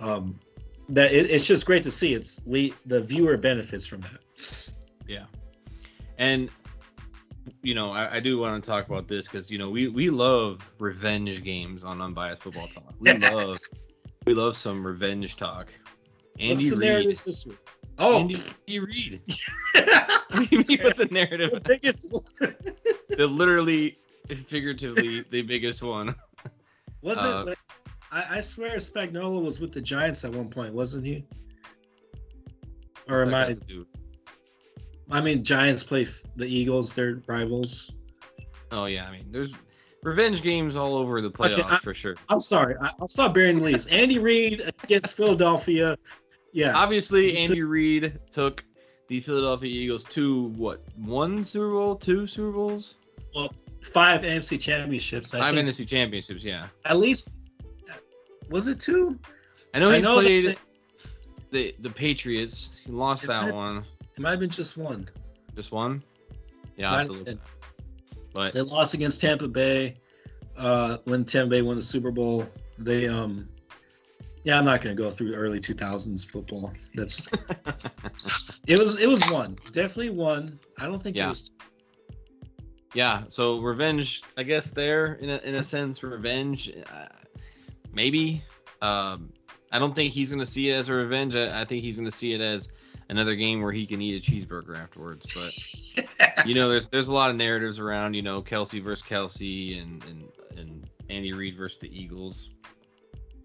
Um, 0.00 0.38
that 0.88 1.12
it, 1.12 1.30
it's 1.30 1.46
just 1.46 1.66
great 1.66 1.82
to 1.82 1.90
see. 1.90 2.14
It's 2.14 2.40
we 2.46 2.72
the 2.86 3.02
viewer 3.02 3.36
benefits 3.36 3.86
from 3.86 4.00
that. 4.02 4.20
Yeah, 5.06 5.24
and 6.18 6.48
you 7.62 7.74
know 7.74 7.92
I, 7.92 8.16
I 8.16 8.20
do 8.20 8.38
want 8.38 8.62
to 8.62 8.70
talk 8.70 8.86
about 8.88 9.08
this 9.08 9.28
because 9.28 9.50
you 9.50 9.58
know 9.58 9.68
we 9.68 9.88
we 9.88 10.08
love 10.08 10.68
revenge 10.78 11.42
games 11.42 11.84
on 11.84 12.00
unbiased 12.00 12.42
football 12.42 12.68
talk. 12.68 12.94
We 12.98 13.12
love 13.18 13.58
we 14.26 14.32
love 14.32 14.56
some 14.56 14.86
revenge 14.86 15.36
talk. 15.36 15.68
Andy 16.38 16.54
What's 16.66 16.70
Reid. 16.76 16.80
narrative 16.80 17.24
this 17.24 17.46
week? 17.46 17.58
Oh, 17.98 18.20
Andy, 18.20 18.40
Andy 18.68 18.78
Reid. 18.80 19.20
What 19.74 20.50
do 20.50 20.56
you 20.56 20.64
mean 20.68 20.78
what's 20.82 20.98
the 20.98 21.06
narrative? 21.06 21.50
the 21.52 21.60
biggest 21.60 22.12
the 23.10 23.26
literally, 23.26 23.96
figuratively, 24.28 25.24
the 25.30 25.42
biggest 25.42 25.82
one. 25.82 26.14
wasn't. 27.00 27.26
Uh, 27.26 27.44
like, 27.46 27.58
I, 28.12 28.24
I 28.32 28.40
swear 28.40 28.76
Spagnuolo 28.76 29.42
was 29.42 29.60
with 29.60 29.72
the 29.72 29.80
Giants 29.80 30.24
at 30.24 30.32
one 30.32 30.48
point, 30.48 30.74
wasn't 30.74 31.06
he? 31.06 31.24
Or 33.08 33.22
am 33.22 33.28
I? 33.34 33.48
got 33.52 33.60
to 33.60 33.66
do? 33.66 33.86
I 35.10 35.20
mean, 35.20 35.44
Giants 35.44 35.84
play 35.84 36.06
the 36.34 36.44
Eagles; 36.46 36.92
they're 36.92 37.22
rivals. 37.26 37.92
Oh 38.72 38.86
yeah, 38.86 39.06
I 39.08 39.12
mean, 39.12 39.26
there's 39.30 39.52
revenge 40.02 40.42
games 40.42 40.74
all 40.76 40.96
over 40.96 41.20
the 41.22 41.30
playoffs 41.30 41.70
I- 41.70 41.78
for 41.78 41.94
sure. 41.94 42.16
I'm 42.28 42.40
sorry, 42.40 42.74
I, 42.82 42.90
I'll 43.00 43.08
stop 43.08 43.32
burying 43.32 43.58
the 43.60 43.64
leads. 43.64 43.86
Andy 43.86 44.18
Reid 44.18 44.62
against 44.82 45.16
Philadelphia. 45.16 45.96
Yeah, 46.56 46.72
Obviously, 46.74 47.36
Andy 47.36 47.62
Reid 47.62 48.18
took 48.32 48.64
the 49.08 49.20
Philadelphia 49.20 49.70
Eagles 49.70 50.04
to 50.04 50.44
what 50.56 50.82
one 50.96 51.44
Super 51.44 51.70
Bowl, 51.70 51.94
two 51.94 52.26
Super 52.26 52.50
Bowls, 52.50 52.94
Well, 53.34 53.52
five 53.82 54.22
NFC 54.22 54.58
championships. 54.58 55.34
I 55.34 55.40
five 55.40 55.54
think 55.54 55.68
NFC 55.68 55.86
championships. 55.86 56.42
Yeah, 56.42 56.68
at 56.86 56.96
least 56.96 57.34
was 58.48 58.68
it 58.68 58.80
two? 58.80 59.20
I 59.74 59.80
know 59.80 59.90
I 59.90 59.96
he 59.96 60.00
know 60.02 60.22
played 60.22 60.46
they- 60.46 60.56
the 61.50 61.74
the 61.80 61.90
Patriots. 61.90 62.80
He 62.82 62.90
lost 62.90 63.24
It 63.24 63.26
that 63.26 63.52
one, 63.52 63.84
It 64.16 64.20
might 64.20 64.30
have 64.30 64.40
been 64.40 64.48
just 64.48 64.78
one. 64.78 65.06
just 65.54 65.72
one. 65.72 66.02
Yeah, 66.78 66.90
I'll 66.90 66.98
have 67.00 67.06
to 67.08 67.12
Might 67.12 67.18
look 67.18 67.28
have 67.28 67.36
at 67.36 67.42
that. 67.44 68.32
But 68.32 68.54
They 68.54 68.62
lost 68.62 68.94
against 68.94 69.20
Tampa 69.20 69.46
Bay. 69.46 69.98
Uh, 70.56 70.96
when 71.04 71.26
Tampa 71.26 71.50
Bay 71.50 71.60
won 71.60 71.76
the 71.76 71.82
Super 71.82 72.10
Bowl, 72.10 72.48
they 72.78 73.08
um, 73.08 73.46
yeah, 74.46 74.56
I'm 74.58 74.64
not 74.64 74.80
gonna 74.80 74.94
go 74.94 75.10
through 75.10 75.34
early 75.34 75.58
2000s 75.58 76.24
football. 76.24 76.72
That's 76.94 77.26
it 78.68 78.78
was 78.78 78.98
it 79.00 79.08
was 79.08 79.28
one, 79.30 79.58
definitely 79.72 80.10
one. 80.10 80.58
I 80.78 80.86
don't 80.86 81.02
think 81.02 81.16
Yeah. 81.16 81.26
it 81.26 81.28
was. 81.30 81.54
yeah, 82.94 83.24
so 83.28 83.58
revenge, 83.58 84.22
I 84.38 84.44
guess 84.44 84.70
there 84.70 85.14
in 85.14 85.30
a, 85.30 85.38
in 85.38 85.56
a 85.56 85.62
sense, 85.64 86.02
revenge, 86.02 86.70
uh, 86.92 87.06
maybe. 87.92 88.42
Um, 88.82 89.32
I 89.72 89.80
don't 89.80 89.94
think 89.96 90.12
he's 90.12 90.30
gonna 90.30 90.46
see 90.46 90.70
it 90.70 90.74
as 90.74 90.88
a 90.88 90.92
revenge. 90.94 91.34
I, 91.34 91.62
I 91.62 91.64
think 91.64 91.82
he's 91.82 91.96
gonna 91.96 92.10
see 92.12 92.32
it 92.32 92.40
as 92.40 92.68
another 93.08 93.34
game 93.34 93.62
where 93.62 93.72
he 93.72 93.84
can 93.84 94.00
eat 94.00 94.24
a 94.26 94.30
cheeseburger 94.30 94.78
afterwards. 94.78 95.26
But 95.34 96.46
you 96.46 96.54
know, 96.54 96.68
there's 96.68 96.86
there's 96.86 97.08
a 97.08 97.12
lot 97.12 97.30
of 97.30 97.36
narratives 97.36 97.80
around, 97.80 98.14
you 98.14 98.22
know, 98.22 98.42
Kelce 98.42 98.80
versus 98.80 99.04
Kelce 99.04 99.82
and 99.82 100.04
and 100.04 100.28
and 100.56 100.88
Andy 101.10 101.32
Reid 101.32 101.56
versus 101.56 101.78
the 101.80 101.88
Eagles. 101.88 102.50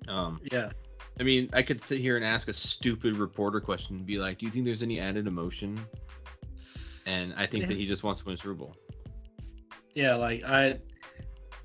Um, 0.08 0.40
yeah, 0.52 0.72
I 1.22 1.24
mean, 1.24 1.52
I 1.54 1.62
could 1.62 1.80
sit 1.80 2.00
here 2.00 2.16
and 2.16 2.26
ask 2.26 2.48
a 2.48 2.54
stupid 2.54 3.16
reporter 3.16 3.60
question 3.62 3.98
and 3.98 4.06
be 4.08 4.18
like, 4.18 4.40
"Do 4.40 4.48
you 4.48 4.52
think 4.52 4.66
there's 4.66 4.82
any 4.82 5.00
added 5.00 5.28
emotion?" 5.28 5.80
And 7.06 7.32
I 7.38 7.46
think 7.46 7.68
that 7.68 7.78
he 7.78 7.86
just 7.86 8.02
wants 8.04 8.22
to 8.22 8.26
win 8.26 8.34
a 8.34 8.38
Super 8.38 8.56
Bowl. 8.56 8.76
yeah. 9.94 10.16
Like 10.16 10.44
I, 10.44 10.80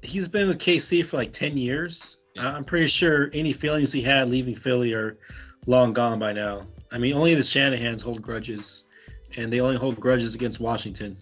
he's 0.03 0.29
been 0.29 0.49
with 0.49 0.59
KC 0.59 1.07
for 1.07 1.17
like 1.17 1.33
10 1.33 1.57
years. 1.57 2.19
Yeah. 2.35 2.55
I'm 2.55 2.65
pretty 2.65 2.87
sure 2.87 3.31
any 3.33 3.55
feelings 3.55 3.91
he 3.91 4.03
had 4.03 4.29
leaving 4.29 4.55
Philly 4.55 4.93
are 4.93 5.17
long 5.67 5.95
gone 5.95 6.19
by 6.19 6.35
now. 6.35 6.67
I 6.93 6.99
mean, 6.99 7.15
only 7.15 7.35
the 7.35 7.43
Shanahan's 7.43 8.03
hold 8.03 8.21
grudges, 8.21 8.85
and 9.39 9.51
they 9.51 9.61
only 9.61 9.77
hold 9.77 9.99
grudges 9.99 10.35
against 10.35 10.61
Washington. 10.61 11.17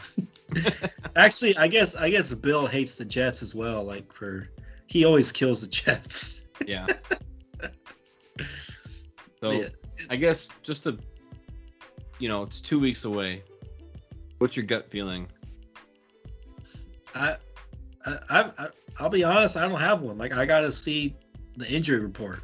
Actually, 1.16 1.56
I 1.56 1.68
guess 1.68 1.94
I 1.94 2.10
guess 2.10 2.32
Bill 2.34 2.66
hates 2.66 2.96
the 2.96 3.04
Jets 3.04 3.42
as 3.42 3.54
well. 3.54 3.84
Like 3.84 4.12
for 4.12 4.48
he 4.88 5.04
always 5.04 5.30
kills 5.30 5.60
the 5.60 5.68
Jets. 5.68 6.42
Yeah. 6.66 6.86
so 9.44 9.50
Yeah. 9.50 9.68
I 10.10 10.16
guess 10.16 10.48
just 10.62 10.84
to, 10.84 10.98
you 12.18 12.28
know, 12.28 12.42
it's 12.42 12.60
two 12.60 12.80
weeks 12.80 13.04
away. 13.04 13.42
What's 14.38 14.56
your 14.56 14.64
gut 14.64 14.90
feeling? 14.90 15.28
I, 17.14 17.36
I, 18.06 18.18
I, 18.30 18.68
I'll 18.98 19.10
be 19.10 19.22
honest. 19.22 19.56
I 19.56 19.68
don't 19.68 19.80
have 19.80 20.00
one. 20.00 20.18
Like 20.18 20.32
I 20.32 20.46
gotta 20.46 20.72
see 20.72 21.14
the 21.56 21.68
injury 21.68 22.00
report. 22.00 22.40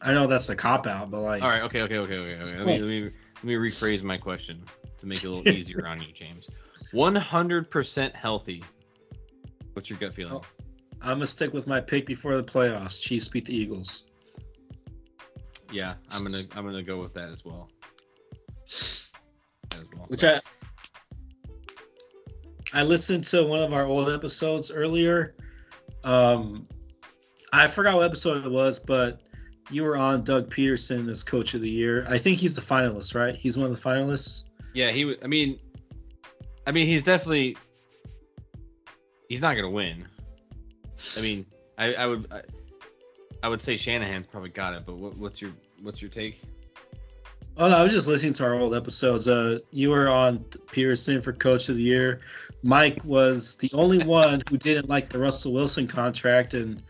I 0.00 0.12
know 0.12 0.26
that's 0.26 0.48
a 0.48 0.56
cop 0.56 0.86
out, 0.86 1.10
but 1.10 1.20
like, 1.20 1.42
All 1.42 1.48
right. 1.48 1.62
Okay. 1.62 1.82
Okay. 1.82 1.98
Okay. 1.98 2.14
Okay. 2.14 2.40
okay. 2.40 2.58
Let, 2.58 2.66
me, 2.66 2.78
let 2.78 2.88
me 2.88 3.02
let 3.04 3.44
me 3.44 3.54
rephrase 3.54 4.02
my 4.02 4.18
question 4.18 4.62
to 4.98 5.06
make 5.06 5.24
it 5.24 5.26
a 5.26 5.30
little 5.30 5.52
easier 5.56 5.86
on 5.86 6.00
you, 6.00 6.12
James. 6.12 6.48
One 6.92 7.16
hundred 7.16 7.70
percent 7.70 8.14
healthy. 8.14 8.62
What's 9.72 9.88
your 9.88 9.98
gut 9.98 10.14
feeling? 10.14 10.34
Oh. 10.34 10.42
I'm 11.00 11.16
gonna 11.16 11.26
stick 11.26 11.52
with 11.52 11.66
my 11.66 11.80
pick 11.80 12.06
before 12.06 12.36
the 12.36 12.44
playoffs. 12.44 13.00
Chiefs 13.00 13.28
beat 13.28 13.46
the 13.46 13.56
Eagles. 13.56 14.04
Yeah, 15.72 15.94
I'm 16.10 16.22
gonna 16.22 16.42
I'm 16.54 16.64
gonna 16.64 16.82
go 16.82 17.00
with 17.00 17.14
that 17.14 17.30
as 17.30 17.44
well. 17.44 17.68
As 18.70 19.84
well. 19.96 20.06
Which 20.08 20.22
I 20.22 20.40
I 22.74 22.82
listened 22.82 23.24
to 23.24 23.46
one 23.46 23.60
of 23.60 23.72
our 23.72 23.84
old 23.84 24.10
episodes 24.10 24.70
earlier. 24.70 25.34
Um, 26.04 26.66
I 27.52 27.66
forgot 27.66 27.96
what 27.96 28.04
episode 28.04 28.44
it 28.44 28.50
was, 28.50 28.78
but 28.78 29.22
you 29.70 29.82
were 29.82 29.96
on 29.96 30.24
Doug 30.24 30.50
Pederson 30.52 31.08
as 31.10 31.22
Coach 31.22 31.54
of 31.54 31.60
the 31.60 31.70
Year. 31.70 32.04
I 32.08 32.18
think 32.18 32.38
he's 32.38 32.54
the 32.54 32.62
finalist, 32.62 33.14
right? 33.14 33.34
He's 33.34 33.56
one 33.56 33.70
of 33.70 33.76
the 33.76 33.88
finalists. 33.88 34.44
Yeah, 34.74 34.90
he. 34.90 35.16
I 35.22 35.26
mean, 35.26 35.58
I 36.66 36.72
mean, 36.72 36.86
he's 36.86 37.02
definitely. 37.02 37.56
He's 39.28 39.40
not 39.40 39.54
gonna 39.54 39.70
win. 39.70 40.06
I 41.16 41.20
mean, 41.20 41.46
I, 41.78 41.94
I 41.94 42.06
would, 42.06 42.26
I, 42.30 42.42
I 43.42 43.48
would 43.48 43.60
say 43.60 43.76
Shanahan's 43.76 44.26
probably 44.26 44.50
got 44.50 44.74
it. 44.74 44.82
But 44.86 44.96
what, 44.96 45.16
what's 45.16 45.40
your, 45.40 45.50
what's 45.82 46.00
your 46.00 46.10
take? 46.10 46.40
Oh 47.58 47.68
no, 47.68 47.76
I 47.76 47.82
was 47.82 47.92
just 47.92 48.06
listening 48.08 48.32
to 48.34 48.44
our 48.44 48.54
old 48.54 48.74
episodes. 48.74 49.28
Uh, 49.28 49.58
you 49.72 49.90
were 49.90 50.08
on 50.08 50.38
Pederson 50.72 51.22
for 51.22 51.32
Coach 51.34 51.68
of 51.68 51.76
the 51.76 51.82
Year. 51.82 52.20
Mike 52.62 53.04
was 53.04 53.56
the 53.56 53.70
only 53.74 53.98
one 54.06 54.42
who 54.48 54.56
didn't 54.56 54.88
like 54.88 55.10
the 55.10 55.18
Russell 55.18 55.52
Wilson 55.52 55.86
contract, 55.86 56.54
and 56.54 56.82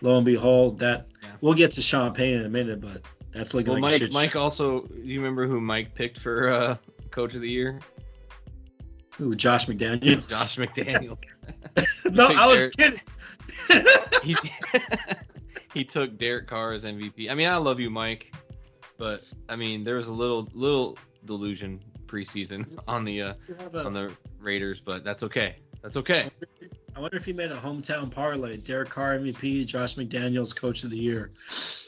lo 0.00 0.16
and 0.16 0.24
behold, 0.24 0.78
that 0.80 1.06
Yeah. 1.22 1.28
we'll 1.40 1.54
get 1.54 1.70
to 1.72 1.82
Sean 1.82 2.12
Payne 2.12 2.40
in 2.40 2.46
a 2.46 2.48
minute, 2.48 2.80
but 2.80 3.02
that's 3.32 3.54
looking 3.54 3.74
Well, 3.74 3.82
like 3.82 3.92
Mike. 3.92 4.00
shit. 4.00 4.12
Mike 4.14 4.34
also. 4.34 4.80
Do 4.80 5.00
you 5.04 5.20
remember 5.20 5.46
who 5.46 5.60
Mike 5.60 5.94
picked 5.94 6.18
for 6.18 6.48
uh, 6.48 6.76
coach 7.12 7.34
of 7.34 7.40
the 7.40 7.50
year? 7.50 7.78
Ooh, 9.20 9.36
Josh 9.36 9.66
McDaniels. 9.66 10.28
Josh 10.28 10.56
McDaniel. 10.56 11.16
no, 12.10 12.26
I 12.28 12.46
was 12.46 12.68
kidding. 12.70 12.98
he 14.24 14.34
he 15.74 15.84
took 15.84 16.18
Derek 16.18 16.46
Carr 16.46 16.72
as 16.72 16.84
MVP. 16.84 17.30
I 17.30 17.34
mean, 17.34 17.48
I 17.48 17.56
love 17.56 17.80
you, 17.80 17.90
Mike, 17.90 18.34
but 18.96 19.24
I 19.48 19.56
mean, 19.56 19.84
there 19.84 19.96
was 19.96 20.08
a 20.08 20.12
little 20.12 20.48
little 20.54 20.98
delusion 21.24 21.80
preseason 22.06 22.78
on 22.88 23.04
the 23.04 23.22
uh, 23.22 23.34
on 23.74 23.92
the 23.92 24.12
Raiders, 24.40 24.80
but 24.80 25.04
that's 25.04 25.22
okay. 25.22 25.56
That's 25.82 25.96
okay. 25.96 26.30
I 26.96 27.00
wonder 27.00 27.16
if 27.16 27.24
he 27.24 27.32
made 27.32 27.52
a 27.52 27.56
hometown 27.56 28.12
parlay. 28.12 28.56
Derek 28.56 28.88
Carr 28.88 29.18
MVP, 29.18 29.66
Josh 29.66 29.94
McDaniels 29.94 30.54
Coach 30.54 30.82
of 30.82 30.90
the 30.90 30.98
Year. 30.98 31.30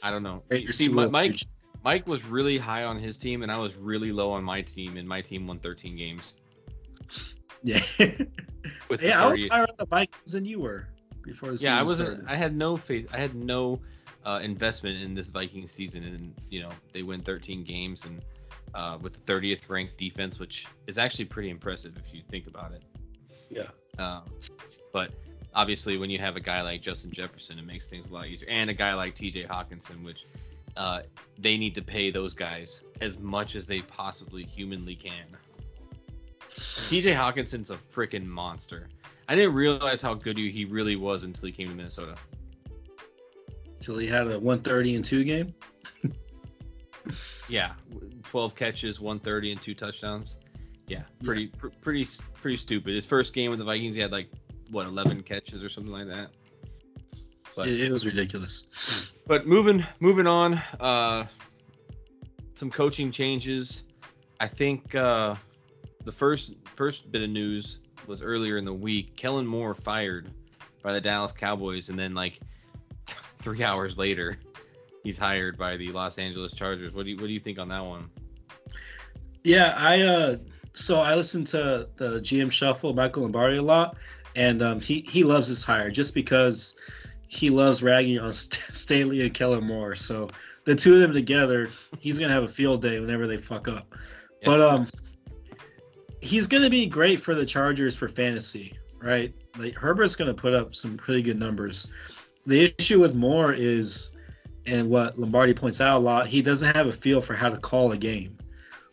I 0.05 0.11
don't 0.11 0.23
know. 0.23 0.43
Raiders 0.51 0.77
See, 0.77 0.87
Super 0.87 1.09
Mike. 1.09 1.41
Mike 1.83 2.07
was 2.07 2.25
really 2.25 2.59
high 2.59 2.85
on 2.85 2.99
his 2.99 3.17
team, 3.17 3.43
and 3.43 3.51
I 3.51 3.57
was 3.59 3.75
really 3.75 4.13
low 4.13 4.31
on 4.31 4.45
my 4.45 4.61
team, 4.61 4.99
and 4.99 5.09
my 5.09 5.23
team 5.23 5.47
won 5.47 5.59
13 5.59 5.97
games 5.97 6.35
Yeah. 7.63 7.83
yeah, 7.99 9.23
I 9.25 9.33
was 9.33 9.47
higher 9.51 9.63
on 9.63 9.75
the 9.79 9.87
Vikings 9.87 10.33
than 10.33 10.45
you 10.45 10.61
were 10.61 10.89
before 11.23 11.51
the 11.51 11.59
season 11.59 11.73
yeah, 11.73 11.81
I 11.81 11.83
wasn't. 11.83 12.09
started. 12.09 12.29
I 12.29 12.37
had 12.37 12.57
no 12.57 12.77
faith. 12.77 13.09
I 13.13 13.19
had 13.19 13.35
no 13.35 13.81
uh, 14.25 14.41
investment 14.43 15.03
in 15.03 15.15
this 15.15 15.29
Viking 15.29 15.67
season, 15.67 16.05
and 16.05 16.35
you 16.51 16.63
know 16.63 16.71
they 16.93 17.03
win 17.03 17.23
13 17.23 17.65
games 17.65 18.05
and 18.05 18.23
uh, 18.75 18.99
with 19.01 19.13
the 19.25 19.33
30th 19.33 19.69
ranked 19.69 19.97
defense, 19.97 20.39
which 20.39 20.67
is 20.87 20.99
actually 20.99 21.25
pretty 21.25 21.51
impressive 21.51 21.97
if 21.97 22.15
you 22.15 22.23
think 22.31 22.47
about 22.47 22.73
it. 22.73 22.83
Yeah. 23.49 23.69
Um, 23.99 24.23
but 24.93 25.13
obviously, 25.55 25.97
when 25.97 26.11
you 26.11 26.19
have 26.19 26.37
a 26.37 26.41
guy 26.41 26.63
like 26.63 26.83
Justin 26.83 27.11
Jefferson, 27.11 27.59
it 27.59 27.67
makes 27.67 27.89
things 27.89 28.09
a 28.09 28.13
lot 28.13 28.27
easier, 28.27 28.49
and 28.49 28.71
a 28.71 28.75
guy 28.75 28.95
like 28.95 29.15
T.J. 29.15 29.45
Hockenson, 29.45 30.05
which 30.05 30.27
uh, 30.77 31.03
they 31.39 31.57
need 31.57 31.75
to 31.75 31.83
pay 31.83 32.11
those 32.11 32.35
guys 32.35 32.83
as 33.01 33.19
much 33.19 33.57
as 33.57 33.67
they 33.67 33.81
possibly 33.81 34.45
humanly 34.45 34.95
can. 34.95 35.27
T.J. 36.89 37.13
Hockenson's 37.13 37.71
a 37.71 37.77
freaking 37.77 38.25
monster. 38.25 38.89
I 39.31 39.37
didn't 39.37 39.55
realize 39.55 40.01
how 40.01 40.15
good 40.15 40.37
he 40.37 40.65
really 40.65 40.97
was 40.97 41.23
until 41.23 41.47
he 41.47 41.53
came 41.53 41.69
to 41.69 41.75
Minnesota. 41.75 42.17
Until 43.77 43.97
he 43.97 44.09
had 44.09 44.23
a 44.23 44.41
130 44.41 44.97
and 44.97 45.05
2 45.05 45.23
game. 45.23 45.55
Yeah, 47.49 47.75
12 48.25 48.57
catches, 48.57 49.01
130, 49.01 49.53
and 49.53 49.63
two 49.63 49.75
touchdowns. 49.75 50.35
Yeah, 50.89 51.03
pretty, 51.23 51.47
pr- 51.47 51.69
pretty, 51.81 52.09
pretty 52.35 52.57
stupid. 52.57 52.93
His 52.95 53.05
first 53.05 53.33
game 53.33 53.51
with 53.51 53.61
the 53.61 53.65
Vikings, 53.65 53.95
he 53.95 54.01
had 54.01 54.11
like 54.11 54.29
what 54.71 54.87
11 54.87 55.23
catches 55.23 55.63
or 55.63 55.69
something 55.69 55.93
like 55.93 56.09
that. 56.09 56.31
But 57.57 57.69
It, 57.69 57.83
it 57.83 57.93
was 57.93 58.05
ridiculous. 58.05 59.13
but 59.29 59.47
moving 59.47 59.87
moving 60.01 60.27
on, 60.27 60.55
uh, 60.81 61.25
some 62.55 62.71
coaching 62.71 63.13
changes. 63.13 63.85
I 64.41 64.49
think 64.49 64.95
uh, 64.95 65.37
the 66.05 66.13
first 66.13 66.55
first 66.75 67.11
bit 67.11 67.23
of 67.23 67.31
news 67.31 67.80
was 68.07 68.23
earlier 68.23 68.57
in 68.57 68.65
the 68.65 68.73
week. 68.73 69.17
Kellen 69.17 69.47
Moore 69.47 69.75
fired 69.75 70.31
by 70.83 70.93
the 70.93 71.01
Dallas 71.01 71.33
Cowboys, 71.33 71.89
and 71.89 71.99
then 71.99 72.15
like 72.15 72.41
three 73.39 73.63
hours 73.63 73.97
later, 73.97 74.39
he's 75.03 75.19
hired 75.19 75.57
by 75.59 75.77
the 75.77 75.89
Los 75.89 76.19
Angeles 76.19 76.53
Chargers. 76.53 76.95
What 76.95 77.05
do 77.05 77.11
you 77.11 77.17
what 77.17 77.27
do 77.27 77.33
you 77.33 77.41
think 77.41 77.59
on 77.59 77.69
that 77.69 77.85
one? 77.85 78.11
Yeah, 79.45 79.75
I 79.77 80.03
uh 80.03 80.37
so 80.73 81.01
I 81.01 81.15
listened 81.15 81.47
to 81.49 81.89
the 81.97 82.21
GM 82.21 82.51
Shuffle, 82.51 82.95
Michael 82.95 83.23
Lombardi 83.23 83.57
a 83.57 83.63
lot, 83.63 83.97
and 84.37 84.63
um 84.63 84.81
he 84.81 85.01
he 85.01 85.25
loves 85.25 85.49
this 85.49 85.65
hire 85.65 85.91
just 85.91 86.15
because 86.15 86.77
he 87.29 87.51
loves 87.51 87.83
ragging 87.83 88.19
on 88.19 88.33
St- 88.33 88.77
Staley 88.77 89.23
and 89.23 89.35
Kellen 89.35 89.65
Moore. 89.65 89.95
So 89.95 90.29
the 90.65 90.75
two 90.75 90.95
of 90.95 91.01
them 91.01 91.13
together, 91.13 91.71
he's 91.99 92.19
gonna 92.19 92.33
have 92.33 92.45
a 92.45 92.49
field 92.49 92.83
day 92.83 93.01
whenever 93.01 93.27
they 93.27 93.37
fuck 93.37 93.69
up. 93.69 93.95
Yeah. 94.43 94.47
But 94.47 94.61
um 94.61 94.87
he's 96.21 96.47
gonna 96.47 96.71
be 96.71 96.87
great 96.87 97.21
for 97.21 97.35
the 97.35 97.45
Chargers 97.45 97.97
for 97.97 98.09
fantasy, 98.09 98.75
right? 99.03 99.33
Like 99.57 99.75
Herbert's 99.75 100.17
gonna 100.17 100.35
put 100.35 100.55
up 100.55 100.75
some 100.75 100.97
pretty 100.97 101.23
good 101.23 101.39
numbers. 101.39 101.93
The 102.47 102.75
issue 102.79 103.01
with 103.01 103.15
Moore 103.15 103.53
is 103.53 104.17
and 104.67 104.89
what 104.89 105.19
Lombardi 105.19 105.55
points 105.55 105.81
out 105.81 105.97
a 105.97 106.01
lot, 106.01 106.27
he 106.27 106.43
doesn't 106.43 106.75
have 106.75 106.87
a 106.87 106.93
feel 106.93 107.21
for 107.21 107.35
how 107.35 107.49
to 107.49 107.57
call 107.57 107.93
a 107.93 107.97
game 107.97 108.37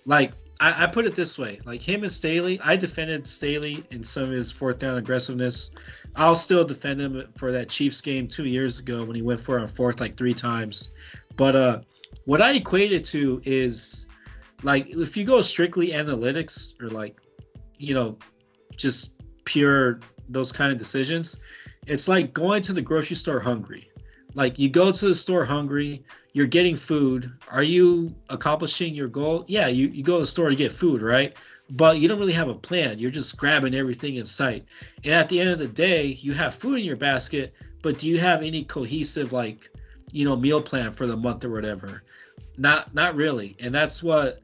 like 0.08 0.32
I, 0.60 0.86
I 0.86 0.88
put 0.88 1.06
it 1.06 1.14
this 1.14 1.38
way 1.38 1.60
like 1.66 1.82
him 1.82 2.02
and 2.02 2.12
Staley 2.12 2.60
I 2.66 2.76
defended 2.76 3.28
Staley 3.28 3.86
in 3.92 4.04
some 4.04 4.24
of 4.24 4.32
his 4.32 4.52
fourth 4.52 4.80
down 4.80 4.98
aggressiveness 4.98 5.72
I'll 6.16 6.34
still 6.34 6.66
defend 6.66 7.00
him 7.00 7.28
for 7.36 7.52
that 7.52 7.70
Chiefs 7.70 8.02
game 8.02 8.28
two 8.28 8.48
years 8.48 8.80
ago 8.80 9.04
when 9.04 9.16
he 9.16 9.22
went 9.22 9.40
for 9.40 9.60
it 9.60 9.62
on 9.62 9.68
fourth 9.68 10.00
like 10.00 10.18
three 10.18 10.34
times 10.34 10.92
but 11.36 11.56
uh 11.56 11.82
what 12.26 12.42
I 12.42 12.54
equate 12.54 12.94
it 12.94 13.06
to 13.06 13.40
is 13.46 14.07
like 14.64 14.88
if 14.90 15.16
you 15.16 15.24
go 15.24 15.42
strictly 15.42 15.90
analytics 15.90 16.80
or 16.82 16.90
like 16.90 17.18
you 17.78 17.94
know 17.94 18.18
just 18.76 19.16
pure 19.46 20.00
those 20.30 20.52
kind 20.52 20.72
of 20.72 20.78
decisions 20.78 21.40
it's 21.86 22.08
like 22.08 22.34
going 22.34 22.62
to 22.62 22.74
the 22.74 22.82
grocery 22.82 23.16
store 23.16 23.40
hungry 23.40 23.90
like 24.34 24.58
you 24.60 24.70
go 24.70 24.92
to 24.92 25.08
the 25.08 25.16
store 25.16 25.46
hungry 25.46 26.04
you're 26.38 26.46
getting 26.46 26.76
food. 26.76 27.32
Are 27.50 27.64
you 27.64 28.16
accomplishing 28.30 28.94
your 28.94 29.08
goal? 29.08 29.44
Yeah, 29.48 29.70
you, 29.70 29.88
you 29.88 30.04
go 30.04 30.14
to 30.14 30.20
the 30.20 30.26
store 30.28 30.50
to 30.50 30.56
get 30.56 30.72
food, 30.72 31.02
right? 31.02 31.34
But 31.72 31.98
you 31.98 32.08
don't 32.08 32.20
really 32.20 32.34
have 32.34 32.48
a 32.48 32.54
plan. 32.54 33.00
You're 33.00 33.10
just 33.10 33.36
grabbing 33.38 33.74
everything 33.74 34.18
in 34.18 34.26
sight. 34.28 34.64
And 35.04 35.16
at 35.16 35.30
the 35.30 35.40
end 35.40 35.50
of 35.50 35.58
the 35.58 35.68
day, 35.68 36.06
you 36.22 36.34
have 36.34 36.54
food 36.54 36.78
in 36.78 36.86
your 36.86 36.96
basket, 36.96 37.56
but 37.82 37.98
do 37.98 38.08
you 38.08 38.20
have 38.20 38.44
any 38.44 38.64
cohesive 38.64 39.34
like, 39.34 39.72
you 40.12 40.26
know, 40.26 40.36
meal 40.36 40.62
plan 40.62 40.92
for 40.92 41.08
the 41.08 41.18
month 41.18 41.44
or 41.44 41.50
whatever? 41.50 42.04
Not 42.56 42.94
not 42.94 43.16
really. 43.16 43.56
And 43.60 43.74
that's 43.74 44.04
what 44.04 44.44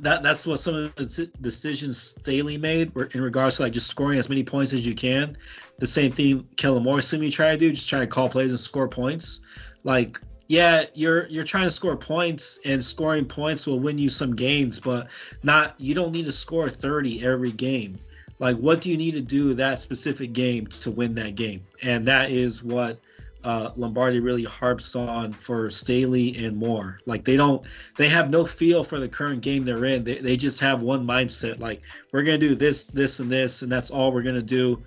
that 0.00 0.22
that's 0.22 0.46
what 0.46 0.60
some 0.60 0.74
of 0.74 0.94
the 0.96 1.30
decisions 1.40 2.00
Staley 2.00 2.56
made 2.56 2.94
were 2.94 3.06
in 3.14 3.20
regards 3.20 3.56
to 3.56 3.62
like 3.62 3.72
just 3.72 3.88
scoring 3.88 4.18
as 4.18 4.28
many 4.28 4.44
points 4.44 4.72
as 4.72 4.86
you 4.86 4.94
can. 4.94 5.36
The 5.78 5.86
same 5.86 6.12
thing 6.12 6.46
Kellen 6.56 6.82
Moore 6.82 7.00
seemed 7.00 7.22
to 7.22 7.30
try 7.30 7.50
to 7.52 7.56
do, 7.56 7.72
just 7.72 7.88
try 7.88 8.00
to 8.00 8.06
call 8.06 8.28
plays 8.28 8.50
and 8.50 8.60
score 8.60 8.88
points. 8.88 9.40
Like 9.84 10.20
yeah, 10.48 10.82
you're 10.94 11.28
you're 11.28 11.44
trying 11.44 11.64
to 11.64 11.70
score 11.70 11.96
points, 11.96 12.58
and 12.64 12.82
scoring 12.82 13.24
points 13.24 13.68
will 13.68 13.78
win 13.78 13.98
you 13.98 14.10
some 14.10 14.34
games, 14.34 14.80
but 14.80 15.06
not 15.44 15.78
you 15.78 15.94
don't 15.94 16.10
need 16.10 16.24
to 16.24 16.32
score 16.32 16.68
30 16.68 17.24
every 17.24 17.52
game. 17.52 18.00
Like, 18.40 18.56
what 18.56 18.80
do 18.80 18.90
you 18.90 18.96
need 18.96 19.12
to 19.12 19.20
do 19.20 19.54
that 19.54 19.78
specific 19.78 20.32
game 20.32 20.66
to 20.66 20.90
win 20.90 21.14
that 21.14 21.36
game? 21.36 21.64
And 21.82 22.08
that 22.08 22.30
is 22.30 22.64
what 22.64 22.98
uh, 23.44 23.70
Lombardi 23.76 24.20
really 24.20 24.44
harps 24.44 24.94
on 24.94 25.32
for 25.32 25.70
Staley 25.70 26.36
and 26.44 26.56
Moore. 26.56 27.00
Like, 27.06 27.24
they 27.24 27.36
don't, 27.36 27.62
they 27.96 28.08
have 28.08 28.30
no 28.30 28.44
feel 28.44 28.84
for 28.84 28.98
the 28.98 29.08
current 29.08 29.40
game 29.40 29.64
they're 29.64 29.84
in. 29.84 30.04
They, 30.04 30.18
they 30.18 30.36
just 30.36 30.60
have 30.60 30.82
one 30.82 31.06
mindset. 31.06 31.58
Like, 31.58 31.80
we're 32.12 32.22
gonna 32.22 32.38
do 32.38 32.54
this, 32.54 32.84
this, 32.84 33.20
and 33.20 33.30
this, 33.30 33.62
and 33.62 33.72
that's 33.72 33.90
all 33.90 34.12
we're 34.12 34.22
gonna 34.22 34.42
do. 34.42 34.82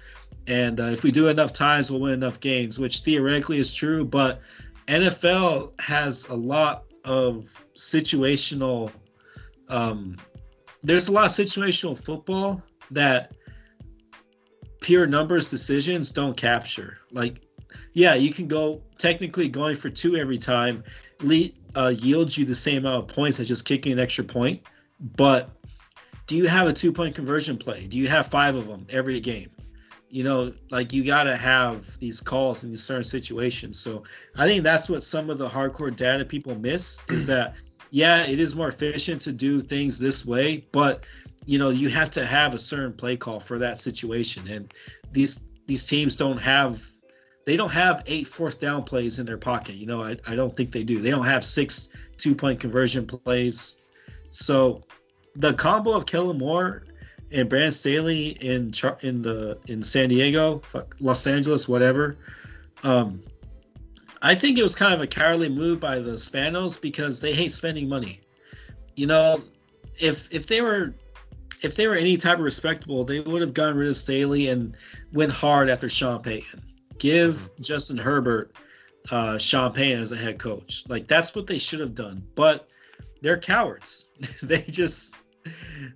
And 0.48 0.80
uh, 0.80 0.86
if 0.86 1.04
we 1.04 1.12
do 1.12 1.30
enough 1.30 1.54
times, 1.54 1.90
we'll 1.90 2.02
win 2.02 2.14
enough 2.14 2.40
games, 2.40 2.78
which 2.78 3.00
theoretically 3.00 3.60
is 3.60 3.74
true, 3.74 4.06
but 4.06 4.42
NFL 4.88 5.80
has 5.80 6.28
a 6.28 6.36
lot 6.36 6.84
of 7.06 7.66
situational. 7.76 8.92
Um, 9.70 10.18
there's 10.82 11.08
a 11.08 11.12
lot 11.12 11.26
of 11.26 11.32
situational 11.32 11.98
football 11.98 12.62
that 12.92 13.34
pure 14.82 15.08
numbers 15.08 15.50
decisions 15.50 16.12
don't 16.12 16.36
capture. 16.36 17.00
Like, 17.12 17.42
yeah, 17.94 18.16
you 18.16 18.34
can 18.34 18.48
go 18.48 18.82
technically 18.98 19.48
going 19.50 19.76
for 19.76 19.90
two 19.90 20.16
every 20.16 20.38
time 20.38 20.84
le- 21.22 21.50
uh, 21.76 21.94
yields 21.98 22.38
you 22.38 22.46
the 22.46 22.56
same 22.56 22.86
amount 22.86 23.10
of 23.10 23.16
points 23.16 23.40
as 23.40 23.48
just 23.48 23.66
kicking 23.66 23.92
an 23.92 24.00
extra 24.00 24.24
point. 24.24 24.62
But 25.16 25.50
do 26.28 26.36
you 26.36 26.48
have 26.48 26.68
a 26.68 26.74
two 26.74 26.92
point 26.92 27.16
conversion 27.16 27.58
play? 27.58 27.88
Do 27.88 27.98
you 27.98 28.08
have 28.08 28.28
five 28.28 28.56
of 28.56 28.68
them 28.68 28.86
every 28.90 29.20
game? 29.20 29.50
you 30.14 30.24
know, 30.24 30.54
like 30.70 30.94
you 30.94 31.04
got 31.04 31.24
to 31.24 31.36
have 31.36 31.98
these 31.98 32.22
calls 32.22 32.64
in 32.64 32.70
these 32.70 32.84
certain 32.84 33.04
situations. 33.04 33.80
So 33.80 34.04
I 34.38 34.46
think 34.46 34.64
that's 34.64 34.88
what 34.88 35.02
some 35.02 35.32
of 35.32 35.40
the 35.40 35.50
hardcore 35.50 35.94
data 35.94 36.24
people 36.24 36.54
miss 36.54 37.04
is 37.10 37.26
that, 37.34 37.56
yeah, 37.90 38.24
it 38.28 38.40
is 38.40 38.54
more 38.54 38.68
efficient 38.68 39.24
to 39.24 39.32
do 39.32 39.60
things 39.60 39.98
this 39.98 40.24
way, 40.24 40.68
but 40.72 41.04
you 41.48 41.58
know, 41.58 41.72
you 41.72 41.90
have 41.90 42.12
to 42.12 42.28
have 42.28 42.54
a 42.54 42.60
certain 42.60 42.94
play 42.94 43.18
call 43.18 43.40
for 43.40 43.58
that 43.58 43.80
situation. 43.80 44.48
And 44.48 44.72
these 45.12 45.48
these 45.66 45.88
teams 45.88 46.16
don't 46.16 46.38
have 46.38 46.88
they 47.46 47.58
don't 47.58 47.72
have 47.72 48.04
eight 48.08 48.28
fourth 48.28 48.60
down 48.60 48.84
plays 48.84 49.20
in 49.20 49.26
their 49.26 49.38
pocket. 49.38 49.76
You 49.76 49.86
know, 49.86 50.02
I, 50.02 50.18
I 50.28 50.36
don't 50.36 50.56
think 50.56 50.72
they 50.72 50.84
do. 50.84 51.02
They 51.02 51.10
don't 51.12 51.26
have 51.26 51.44
six 51.44 51.90
two 52.18 52.34
point 52.36 52.60
conversion 52.60 53.06
plays. 53.06 53.80
So 54.32 54.82
the 55.36 55.54
combo 55.54 55.92
of 55.92 56.06
Kellen 56.06 56.38
Moore 56.38 56.84
and 57.32 57.50
Brandon 57.50 57.72
Staley 57.72 58.30
in 58.42 58.74
in 59.02 59.22
the 59.22 59.58
in 59.68 59.84
San 59.84 60.10
Diego, 60.10 60.62
Los 61.00 61.28
Angeles, 61.28 61.68
whatever. 61.68 62.18
Um, 62.84 63.22
I 64.22 64.36
think 64.36 64.58
it 64.58 64.64
was 64.64 64.76
kind 64.76 64.94
of 64.94 65.02
a 65.02 65.08
cowardly 65.08 65.50
move 65.50 65.80
by 65.80 66.00
the 66.00 66.12
Spanos 66.12 66.80
because 66.80 67.20
they 67.20 67.34
hate 67.34 67.52
spending 67.52 67.90
money. 67.90 68.22
You 68.96 69.08
know, 69.08 69.42
if 70.00 70.34
if 70.34 70.48
they 70.48 70.62
were 70.62 70.94
if 71.64 71.76
they 71.76 71.88
were 71.88 71.96
any 71.96 72.18
type 72.18 72.38
of 72.38 72.44
respectable, 72.44 73.04
they 73.04 73.20
would 73.22 73.42
have 73.42 73.54
gotten 73.54 73.78
rid 73.78 73.90
of 73.90 73.96
Staley 73.96 74.50
and 74.50 74.78
went 75.12 75.32
hard 75.32 75.70
after 75.70 75.90
Sean 75.90 76.22
Payton. 76.22 76.62
Give 77.04 77.50
Justin 77.60 77.98
Herbert 77.98 78.56
uh, 79.12 79.38
Payton 79.38 80.00
as 80.00 80.14
a 80.14 80.16
head 80.16 80.40
coach. 80.40 80.86
Like 80.88 81.06
that's 81.06 81.36
what 81.36 81.48
they 81.48 81.58
should 81.58 81.82
have 81.82 81.94
done. 81.94 82.26
But 82.34 82.70
they're 83.22 83.38
cowards. 83.38 84.08
they 84.42 84.62
just 84.62 85.14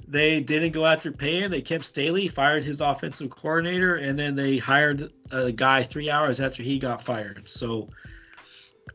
they 0.05 0.41
didn't 0.41 0.73
go 0.73 0.85
after 0.85 1.13
Payton. 1.13 1.49
They 1.49 1.61
kept 1.61 1.85
Staley, 1.85 2.27
fired 2.27 2.65
his 2.65 2.81
offensive 2.81 3.29
coordinator, 3.29 3.95
and 3.95 4.19
then 4.19 4.35
they 4.35 4.57
hired 4.57 5.13
a 5.31 5.49
guy 5.49 5.81
three 5.81 6.09
hours 6.09 6.41
after 6.41 6.61
he 6.61 6.77
got 6.77 7.01
fired. 7.01 7.47
So 7.47 7.87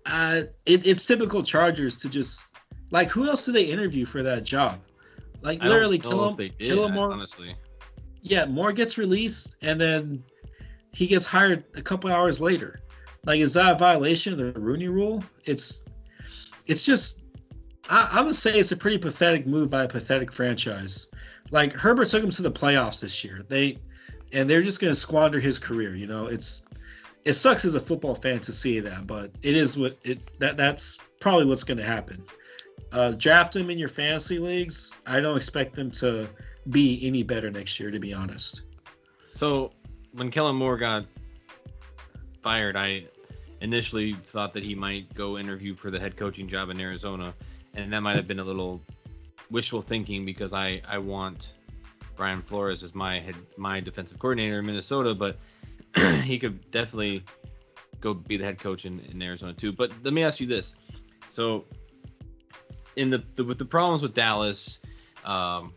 uh, 0.05 0.42
it, 0.66 0.87
it's 0.87 1.07
typical 1.07 1.42
Chargers 1.42 1.96
to 1.96 2.11
just 2.11 2.44
like 2.90 3.09
who 3.09 3.27
else 3.27 3.46
do 3.46 3.53
they 3.53 3.64
interview 3.64 4.05
for 4.05 4.22
that 4.22 4.44
job? 4.44 4.81
Like 5.40 5.62
literally 5.62 5.98
kill 5.98 6.35
him, 6.35 6.51
kill 6.59 6.85
him 6.85 6.92
more. 6.92 7.11
Honestly, 7.11 7.57
yeah, 8.20 8.44
Moore 8.44 8.75
gets 8.75 8.98
released, 8.98 9.57
and 9.62 9.81
then 9.81 10.22
he 10.92 11.07
gets 11.07 11.26
hired 11.26 11.64
a 11.74 11.83
couple 11.83 12.11
hours 12.11 12.40
later. 12.40 12.81
Like, 13.24 13.40
is 13.40 13.55
that 13.55 13.74
a 13.74 13.78
violation 13.78 14.33
of 14.33 14.38
the 14.55 14.61
Rooney 14.61 14.88
Rule? 14.88 15.22
It's, 15.44 15.85
it's 16.66 16.85
just, 16.85 17.22
I, 17.88 18.09
I 18.14 18.20
would 18.20 18.35
say 18.35 18.59
it's 18.59 18.72
a 18.72 18.76
pretty 18.76 18.98
pathetic 18.98 19.46
move 19.46 19.70
by 19.70 19.85
a 19.85 19.88
pathetic 19.88 20.33
franchise. 20.33 21.09
Like 21.50 21.72
Herbert 21.72 22.09
took 22.09 22.22
him 22.22 22.31
to 22.31 22.42
the 22.42 22.50
playoffs 22.50 23.00
this 23.00 23.22
year. 23.22 23.44
They, 23.48 23.78
and 24.33 24.48
they're 24.48 24.62
just 24.62 24.81
going 24.81 24.90
to 24.90 24.98
squander 24.98 25.38
his 25.38 25.59
career. 25.59 25.94
You 25.94 26.07
know, 26.07 26.26
it's, 26.26 26.64
it 27.24 27.35
sucks 27.35 27.64
as 27.64 27.74
a 27.74 27.81
football 27.81 28.14
fan 28.14 28.40
to 28.40 28.52
see 28.52 28.81
that, 28.81 29.07
but 29.07 29.31
it 29.42 29.57
is 29.57 29.78
what 29.78 29.96
it 30.02 30.38
that 30.40 30.57
that's 30.57 30.98
probably 31.20 31.44
what's 31.44 31.62
going 31.62 31.78
to 31.78 31.85
happen. 31.85 32.24
Uh, 32.90 33.12
draft 33.12 33.55
him 33.55 33.70
in 33.70 33.78
your 33.78 33.88
fantasy 33.88 34.38
leagues. 34.38 34.98
I 35.07 35.20
don't 35.20 35.37
expect 35.37 35.76
them 35.76 35.90
to 35.92 36.28
be 36.70 37.00
any 37.07 37.22
better 37.22 37.50
next 37.50 37.78
year, 37.78 37.90
to 37.90 37.98
be 37.98 38.12
honest. 38.12 38.62
So 39.35 39.72
when 40.12 40.31
Kellen 40.31 40.57
Moore 40.57 40.77
got 40.77 41.07
fired, 42.42 42.77
I 42.77 43.07
initially 43.61 44.14
thought 44.14 44.53
that 44.55 44.64
he 44.64 44.75
might 44.75 45.12
go 45.14 45.38
interview 45.38 45.75
for 45.75 45.90
the 45.90 45.98
head 45.98 46.16
coaching 46.16 46.48
job 46.48 46.70
in 46.70 46.81
Arizona, 46.81 47.35
and 47.75 47.92
that 47.92 48.01
might 48.01 48.16
have 48.16 48.29
been 48.29 48.40
a 48.40 48.44
little 48.44 48.83
wishful 49.51 49.83
thinking 49.83 50.25
because 50.25 50.53
I 50.53 50.81
I 50.88 50.98
want 50.98 51.55
Brian 52.16 52.42
Flores 52.42 52.83
as 52.83 52.94
my 52.94 53.20
head 53.20 53.37
my 53.57 53.81
defensive 53.81 54.18
coordinator 54.18 54.59
in 54.59 54.66
Minnesota, 54.66 55.14
but 55.14 55.38
he 56.22 56.38
could 56.38 56.70
definitely 56.70 57.25
go 58.01 58.12
be 58.12 58.37
the 58.37 58.44
head 58.44 58.59
coach 58.59 58.85
in, 58.85 59.01
in 59.01 59.22
Arizona 59.22 59.53
too. 59.53 59.72
But 59.72 59.92
let 60.03 60.12
me 60.12 60.22
ask 60.22 60.40
you 60.40 60.46
this: 60.46 60.75
so 61.31 61.64
in 62.96 63.11
the, 63.11 63.25
the 63.37 63.44
with 63.44 63.59
the 63.59 63.64
problems 63.64 64.03
with 64.03 64.14
Dallas, 64.14 64.81
um, 65.25 65.72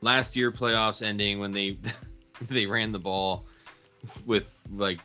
last 0.00 0.36
year 0.36 0.50
playoffs 0.50 1.02
ending 1.02 1.38
when 1.38 1.52
they 1.52 1.78
they 2.48 2.66
ran 2.66 2.92
the 2.92 2.98
ball 2.98 3.44
with 4.24 4.60
like 4.72 5.00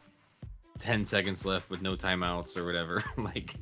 10 0.80 1.06
seconds 1.06 1.46
left 1.46 1.70
with 1.70 1.82
no 1.82 1.96
timeouts 1.96 2.58
or 2.58 2.66
whatever. 2.66 3.04
Like 3.18 3.56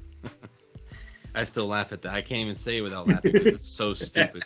i 1.36 1.44
still 1.44 1.68
laugh 1.68 1.92
at 1.92 2.02
that. 2.02 2.14
I 2.14 2.22
can't 2.22 2.42
even 2.42 2.56
say 2.56 2.78
it 2.78 2.82
without 2.82 3.08
laughing 3.08 3.32
it's 3.36 3.64
so 3.64 3.94
stupid. 4.10 4.44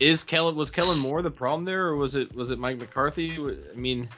Is 0.00 0.24
kellen 0.24 0.56
was 0.56 0.70
kellen 0.70 0.98
moore 0.98 1.22
the 1.22 1.30
problem 1.30 1.64
there 1.64 1.86
or 1.86 1.96
was 1.96 2.16
it 2.16 2.34
was 2.34 2.50
it 2.50 2.58
mike 2.58 2.78
mccarthy? 2.78 3.38
I 3.38 3.76
mean 3.76 4.08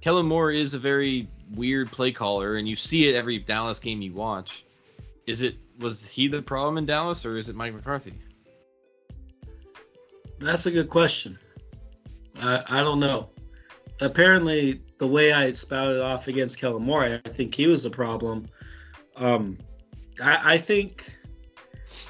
kellen 0.00 0.26
moore 0.26 0.50
is 0.50 0.74
a 0.74 0.78
very 0.78 1.28
weird 1.54 1.92
play 1.92 2.10
caller 2.10 2.56
and 2.56 2.68
you 2.68 2.74
see 2.74 3.08
it 3.08 3.14
every 3.14 3.38
dallas 3.38 3.78
game 3.78 4.02
you 4.02 4.14
watch. 4.14 4.64
Is 5.26 5.42
it 5.42 5.56
was 5.78 6.04
he 6.04 6.26
the 6.28 6.42
problem 6.42 6.76
in 6.76 6.86
dallas 6.86 7.24
or 7.24 7.36
is 7.36 7.48
it 7.48 7.54
mike 7.54 7.74
mccarthy? 7.74 8.14
That's 10.38 10.66
a 10.66 10.70
good 10.70 10.90
question. 10.90 11.38
I, 12.42 12.62
I 12.68 12.82
don't 12.82 13.00
know. 13.00 13.30
Apparently, 14.00 14.82
the 14.98 15.06
way 15.06 15.32
I 15.32 15.50
spouted 15.52 16.00
off 16.00 16.28
against 16.28 16.58
Kellen 16.58 16.82
Moore, 16.82 17.04
I 17.04 17.28
think 17.28 17.54
he 17.54 17.66
was 17.66 17.82
the 17.82 17.90
problem. 17.90 18.46
Um, 19.16 19.58
I, 20.22 20.54
I 20.54 20.58
think 20.58 21.10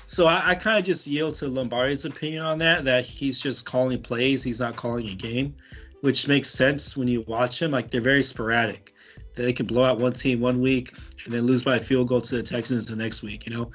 so. 0.07 0.27
I, 0.27 0.51
I 0.51 0.55
kind 0.55 0.79
of 0.79 0.85
just 0.85 1.07
yield 1.07 1.35
to 1.37 1.49
Lombardi's 1.49 2.05
opinion 2.05 2.42
on 2.42 2.59
that. 2.59 2.85
That 2.85 3.05
he's 3.05 3.40
just 3.40 3.64
calling 3.64 4.03
plays. 4.03 4.42
He's 4.42 4.61
not 4.61 4.77
calling 4.77 5.09
a 5.09 5.14
game, 5.14 5.55
which 6.01 6.27
makes 6.29 6.51
sense 6.51 6.96
when 6.96 7.09
you 7.09 7.22
watch 7.22 7.62
him. 7.62 7.70
Like 7.70 7.90
they're 7.90 8.01
very 8.01 8.22
sporadic. 8.22 8.92
They 9.35 9.53
can 9.53 9.66
blow 9.66 9.85
out 9.85 10.01
one 10.01 10.12
team 10.12 10.40
one 10.40 10.61
week 10.61 10.92
and 11.25 11.35
then 11.35 11.46
lose 11.46 11.62
by 11.62 11.77
a 11.77 11.81
field 11.81 12.09
goal 12.09 12.22
to 12.22 12.37
the 12.37 12.42
Texans 12.42 12.88
the 12.88 12.96
next 12.96 13.22
week. 13.22 13.46
You 13.46 13.57
know, 13.57 13.70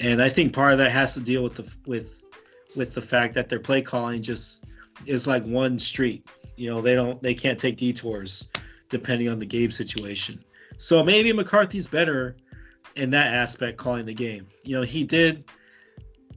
and 0.00 0.22
I 0.22 0.28
think 0.28 0.52
part 0.52 0.72
of 0.72 0.78
that 0.78 0.90
has 0.90 1.14
to 1.14 1.20
deal 1.20 1.44
with 1.44 1.54
the 1.54 1.72
with 1.86 2.24
with 2.74 2.94
the 2.94 3.02
fact 3.02 3.34
that 3.34 3.48
their 3.48 3.60
play 3.60 3.82
calling 3.82 4.22
just 4.22 4.64
is 5.06 5.26
like 5.26 5.44
one 5.44 5.78
street. 5.78 6.26
You 6.56 6.70
know, 6.70 6.80
they 6.80 6.94
don't 6.94 7.22
they 7.22 7.34
can't 7.34 7.58
take 7.58 7.76
detours 7.76 8.48
depending 8.88 9.28
on 9.28 9.38
the 9.38 9.46
game 9.46 9.70
situation. 9.70 10.44
So 10.76 11.02
maybe 11.02 11.32
McCarthy's 11.32 11.86
better 11.86 12.36
in 12.96 13.10
that 13.10 13.32
aspect 13.32 13.78
calling 13.78 14.04
the 14.04 14.14
game. 14.14 14.46
You 14.64 14.76
know, 14.76 14.82
he 14.82 15.04
did 15.04 15.44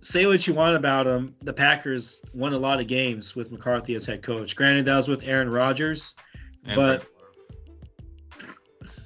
say 0.02 0.26
what 0.26 0.48
you 0.48 0.54
want 0.54 0.76
about 0.76 1.08
him. 1.08 1.36
The 1.42 1.54
Packers 1.54 2.22
won 2.34 2.54
a 2.54 2.58
lot 2.58 2.80
of 2.80 2.88
games 2.88 3.36
with 3.36 3.52
McCarthy 3.52 3.96
as 3.96 4.06
head 4.06 4.22
coach. 4.22 4.56
Granted, 4.56 4.86
that 4.86 4.96
was 4.96 5.08
with 5.08 5.28
Aaron 5.28 5.50
Rodgers, 5.50 6.16
and 6.66 6.76
but 6.76 7.06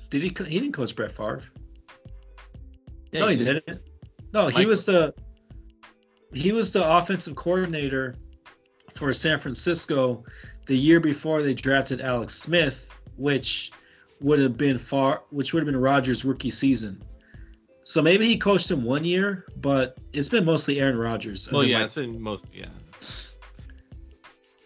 did 0.10 0.22
he? 0.22 0.30
He 0.46 0.60
didn't 0.60 0.74
coach 0.74 0.96
Brett 0.96 1.12
Favre. 1.12 1.44
Yeah, 3.12 3.22
no, 3.22 3.28
he, 3.28 3.38
he 3.38 3.46
didn't. 3.46 3.82
No, 4.34 4.48
he 4.48 4.66
was 4.66 4.86
the 4.86 5.14
he 6.34 6.52
was 6.52 6.72
the 6.72 6.98
offensive 6.98 7.36
coordinator 7.36 8.16
for 8.94 9.14
San 9.14 9.40
Francisco 9.40 10.24
the 10.70 10.78
year 10.78 11.00
before 11.00 11.42
they 11.42 11.56
drafted 11.56 12.00
Alex 12.00 12.36
Smith, 12.36 13.02
which 13.18 13.72
would 14.22 14.38
have 14.38 14.56
been 14.56 14.78
far, 14.78 15.24
which 15.32 15.52
would 15.52 15.62
have 15.62 15.66
been 15.66 15.82
Rodgers' 15.82 16.24
rookie 16.24 16.52
season. 16.52 17.04
So 17.84 18.04
maybe 18.04 18.28
he 18.28 18.38
coached 18.38 18.70
him 18.70 18.84
one 18.84 19.04
year, 19.04 19.48
but 19.58 19.98
it's 20.14 20.30
been 20.30 20.46
mostly 20.46 20.80
Aaron 20.80 20.96
Rodgers. 20.96 21.52
Well, 21.52 21.64
yeah, 21.64 21.84
it's 21.84 21.94
been 21.94 22.22
most, 22.22 22.46
yeah. 22.54 22.68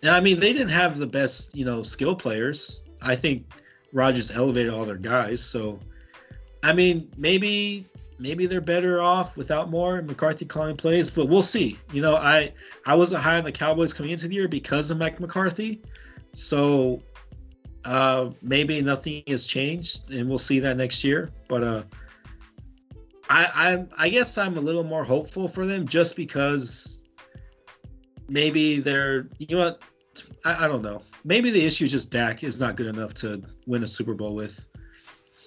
And 0.01 0.11
I 0.11 0.19
mean, 0.19 0.41
they 0.41 0.51
didn't 0.51 0.71
have 0.71 0.97
the 0.97 1.07
best, 1.07 1.55
you 1.55 1.63
know, 1.63 1.81
skill 1.81 2.17
players. 2.17 2.83
I 3.01 3.15
think 3.15 3.45
Rodgers 3.93 4.29
elevated 4.29 4.73
all 4.73 4.83
their 4.83 4.97
guys. 4.97 5.41
So, 5.41 5.79
I 6.63 6.73
mean, 6.73 7.09
maybe 7.15 7.85
maybe 8.19 8.45
they're 8.45 8.61
better 8.61 9.01
off 9.01 9.37
without 9.37 9.69
more 9.69 10.01
McCarthy 10.01 10.43
calling 10.45 10.75
plays, 10.75 11.09
but 11.09 11.27
we'll 11.27 11.41
see. 11.41 11.77
You 11.93 12.01
know, 12.01 12.17
I 12.17 12.51
I 12.85 12.95
wasn't 12.95 13.23
high 13.23 13.37
on 13.37 13.45
the 13.45 13.53
Cowboys 13.53 13.93
coming 13.93 14.11
into 14.11 14.27
the 14.27 14.35
year 14.35 14.49
because 14.49 14.91
of 14.91 14.97
Mike 14.97 15.21
McCarthy, 15.21 15.81
so 16.33 17.01
uh, 17.85 18.31
maybe 18.41 18.81
nothing 18.81 19.23
has 19.27 19.45
changed, 19.45 20.11
and 20.11 20.27
we'll 20.27 20.37
see 20.37 20.59
that 20.59 20.77
next 20.77 21.03
year. 21.03 21.31
But 21.47 21.63
uh, 21.63 21.83
I 23.29 23.85
I 23.97 24.05
I 24.05 24.09
guess 24.09 24.37
I'm 24.37 24.57
a 24.57 24.61
little 24.61 24.83
more 24.83 25.03
hopeful 25.03 25.47
for 25.47 25.65
them 25.65 25.87
just 25.87 26.15
because 26.15 27.01
maybe 28.27 28.79
they're 28.79 29.27
you 29.37 29.55
know 29.55 29.65
what 29.65 29.81
I, 30.45 30.65
I 30.65 30.67
don't 30.67 30.81
know. 30.81 31.01
Maybe 31.23 31.51
the 31.51 31.65
issue 31.65 31.85
is 31.85 31.91
just 31.91 32.11
Dak 32.11 32.43
is 32.43 32.59
not 32.59 32.75
good 32.75 32.87
enough 32.87 33.13
to 33.15 33.41
win 33.65 33.83
a 33.83 33.87
Super 33.87 34.13
Bowl 34.13 34.35
with. 34.35 34.67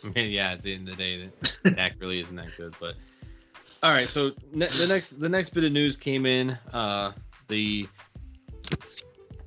I 0.05 0.09
mean, 0.15 0.31
yeah, 0.31 0.53
at 0.53 0.63
the 0.63 0.75
end 0.75 0.89
of 0.89 0.97
the 0.97 1.03
day, 1.03 1.31
Dak 1.75 1.95
really 1.99 2.21
isn't 2.21 2.37
that 2.37 2.57
good. 2.57 2.75
But 2.81 2.95
all 3.83 3.91
right, 3.91 4.09
so 4.09 4.33
ne- 4.53 4.69
the 4.69 4.87
next 4.89 5.21
the 5.21 5.29
next 5.29 5.51
bit 5.51 5.65
of 5.65 5.73
news 5.73 5.97
came 5.97 6.27
in. 6.27 6.51
Uh, 6.73 7.13
the 7.49 7.89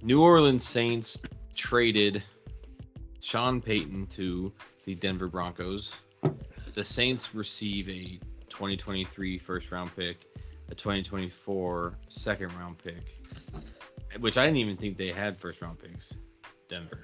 New 0.02 0.22
Orleans 0.22 0.68
Saints 0.68 1.18
traded 1.56 2.24
Sean 3.20 3.62
Payton 3.62 4.08
to 4.08 4.52
the 4.86 4.96
Denver 4.96 5.28
Broncos. 5.28 5.94
The 6.74 6.84
Saints 6.84 7.36
receive 7.36 7.90
a 7.90 8.20
2023 8.50 9.38
first 9.38 9.72
round 9.72 9.96
pick, 9.96 10.26
a 10.70 10.76
2024 10.76 11.98
second 12.08 12.54
round 12.54 12.78
pick, 12.78 13.22
which 14.20 14.38
I 14.38 14.46
didn't 14.46 14.58
even 14.58 14.78
think 14.78 14.98
they 14.98 15.12
had 15.12 15.38
first 15.38 15.62
round 15.62 15.80
picks. 15.80 16.14
Denver. 16.70 17.02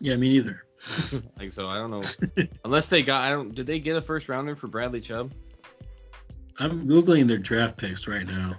Yeah, 0.00 0.16
me 0.16 0.30
neither. 0.30 0.64
like 1.38 1.52
so, 1.52 1.68
I 1.68 1.76
don't 1.76 1.90
know. 1.90 2.46
Unless 2.64 2.88
they 2.88 3.02
got, 3.02 3.22
I 3.22 3.30
don't. 3.30 3.54
Did 3.54 3.66
they 3.66 3.78
get 3.78 3.96
a 3.96 4.02
first 4.02 4.28
rounder 4.28 4.56
for 4.56 4.66
Bradley 4.66 5.00
Chubb? 5.00 5.32
I'm 6.58 6.82
googling 6.84 7.28
their 7.28 7.38
draft 7.38 7.76
picks 7.76 8.08
right 8.08 8.26
now. 8.26 8.54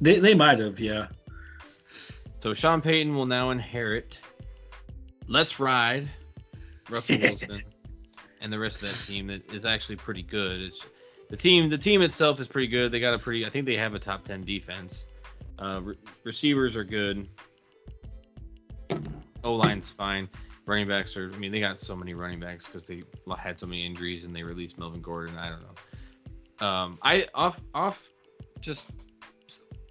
They 0.00 0.18
they 0.18 0.34
might 0.34 0.58
have, 0.58 0.80
yeah. 0.80 1.08
So 2.42 2.54
Sean 2.54 2.82
Payton 2.82 3.14
will 3.14 3.24
now 3.24 3.50
inherit. 3.50 4.18
Let's 5.28 5.60
ride, 5.60 6.10
Russell 6.90 7.20
Wilson, 7.20 7.62
and 8.40 8.52
the 8.52 8.58
rest 8.58 8.82
of 8.82 8.88
that 8.88 9.06
team 9.06 9.28
that 9.28 9.48
is 9.52 9.64
actually 9.64 9.94
pretty 9.94 10.24
good. 10.24 10.60
It's 10.60 10.84
the 11.30 11.36
team. 11.36 11.70
The 11.70 11.78
team 11.78 12.02
itself 12.02 12.40
is 12.40 12.48
pretty 12.48 12.66
good. 12.66 12.90
They 12.90 12.98
got 12.98 13.14
a 13.14 13.18
pretty. 13.20 13.46
I 13.46 13.48
think 13.48 13.64
they 13.64 13.76
have 13.76 13.94
a 13.94 13.98
top 14.00 14.24
ten 14.24 14.42
defense. 14.42 15.04
Uh, 15.56 15.82
re- 15.84 15.98
receivers 16.24 16.74
are 16.74 16.82
good. 16.82 17.28
O 19.44 19.54
line's 19.54 19.90
fine 19.90 20.28
running 20.66 20.88
backs 20.88 21.16
are. 21.16 21.30
I 21.32 21.38
mean, 21.38 21.52
they 21.52 21.60
got 21.60 21.78
so 21.78 21.94
many 21.94 22.12
running 22.12 22.40
backs 22.40 22.66
because 22.66 22.86
they 22.86 23.04
had 23.38 23.60
so 23.60 23.66
many 23.68 23.86
injuries 23.86 24.24
and 24.24 24.34
they 24.34 24.42
released 24.42 24.78
Melvin 24.78 25.00
Gordon. 25.00 25.38
I 25.38 25.48
don't 25.48 25.62
know. 25.62 26.66
Um, 26.66 26.98
I 27.02 27.28
off 27.36 27.62
off 27.72 28.08
just 28.60 28.90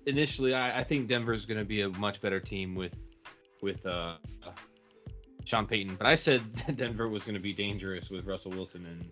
initially, 0.06 0.54
I, 0.54 0.80
I 0.80 0.84
think 0.84 1.08
Denver's 1.08 1.45
going 1.45 1.60
to 1.60 1.66
be 1.66 1.82
a 1.82 1.89
much 1.89 2.22
better 2.22 2.39
team 2.39 2.76
with 2.76 3.06
with 3.62 3.86
uh, 3.86 4.16
Sean 5.45 5.68
Payton, 5.68 5.95
but 5.95 6.08
I 6.08 6.16
said 6.16 6.41
Denver 6.76 7.10
was 7.10 7.24
going 7.24 7.36
to 7.36 7.41
be 7.41 7.54
dangerous 7.54 8.10
with 8.10 8.26
Russell 8.26 8.52
Wilson, 8.52 8.86
and 8.86 9.12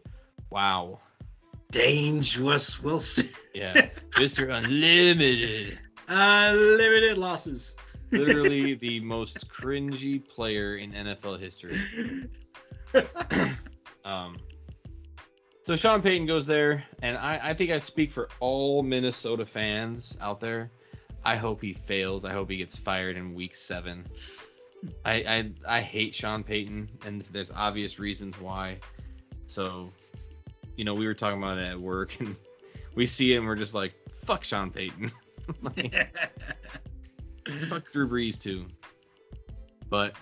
wow, 0.50 1.00
dangerous 1.72 2.82
Wilson. 2.82 3.30
yeah, 3.54 3.90
Mister 4.20 4.50
Unlimited, 4.50 5.80
unlimited 6.08 7.18
losses. 7.18 7.76
Literally 8.12 8.74
the 8.74 9.00
most 9.02 9.48
cringy 9.50 10.28
player 10.28 10.78
in 10.78 10.92
NFL 10.94 11.40
history. 11.40 11.80
um, 14.04 14.36
so 15.62 15.76
Sean 15.76 16.02
Payton 16.02 16.26
goes 16.26 16.48
there, 16.48 16.84
and 17.04 17.16
I, 17.16 17.40
I 17.50 17.54
think 17.54 17.70
I 17.70 17.78
speak 17.78 18.12
for 18.12 18.28
all 18.40 18.82
Minnesota 18.82 19.46
fans 19.46 20.18
out 20.22 20.40
there. 20.40 20.72
I 21.30 21.36
hope 21.36 21.61
he 21.61 21.73
fails. 21.73 22.25
I 22.25 22.34
hope 22.34 22.49
he 22.49 22.57
gets 22.57 22.75
fired 22.75 23.15
in 23.15 23.36
week 23.36 23.55
seven. 23.55 24.03
I 25.05 25.13
I, 25.13 25.77
I 25.77 25.82
hate 25.82 26.15
Sean 26.15 26.43
Payton, 26.43 26.89
and 27.05 27.21
there's 27.32 27.51
obvious 27.51 27.99
reasons 27.99 28.41
why. 28.41 28.80
So, 29.45 29.91
you 30.75 30.86
know, 30.86 30.95
we 30.95 31.05
were 31.05 31.13
talking 31.13 31.38
about 31.38 31.59
it 31.59 31.67
at 31.67 31.80
work, 31.80 32.15
and 32.19 32.36
we 32.95 33.05
see 33.05 33.32
him, 33.32 33.45
we're 33.45 33.55
just 33.55 33.75
like, 33.75 33.93
fuck 34.23 34.43
Sean 34.43 34.71
Payton. 34.71 35.11
like, 35.61 36.17
fuck 37.67 37.91
Drew 37.91 38.09
Brees 38.09 38.41
too. 38.41 38.65
But 39.88 40.15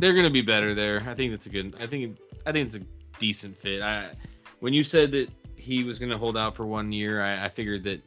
they're 0.00 0.14
gonna 0.14 0.30
be 0.30 0.42
better 0.42 0.74
there. 0.74 1.00
I 1.06 1.14
think 1.14 1.30
that's 1.30 1.46
a 1.46 1.50
good. 1.50 1.76
I 1.78 1.86
think 1.86 2.18
I 2.44 2.50
think 2.50 2.66
it's 2.66 2.74
a 2.74 2.82
decent 3.20 3.56
fit. 3.56 3.82
I 3.82 4.14
when 4.58 4.72
you 4.72 4.82
said 4.82 5.12
that 5.12 5.28
he 5.54 5.84
was 5.84 6.00
gonna 6.00 6.18
hold 6.18 6.36
out 6.36 6.56
for 6.56 6.66
one 6.66 6.90
year, 6.90 7.22
I, 7.22 7.44
I 7.44 7.48
figured 7.48 7.84
that 7.84 8.02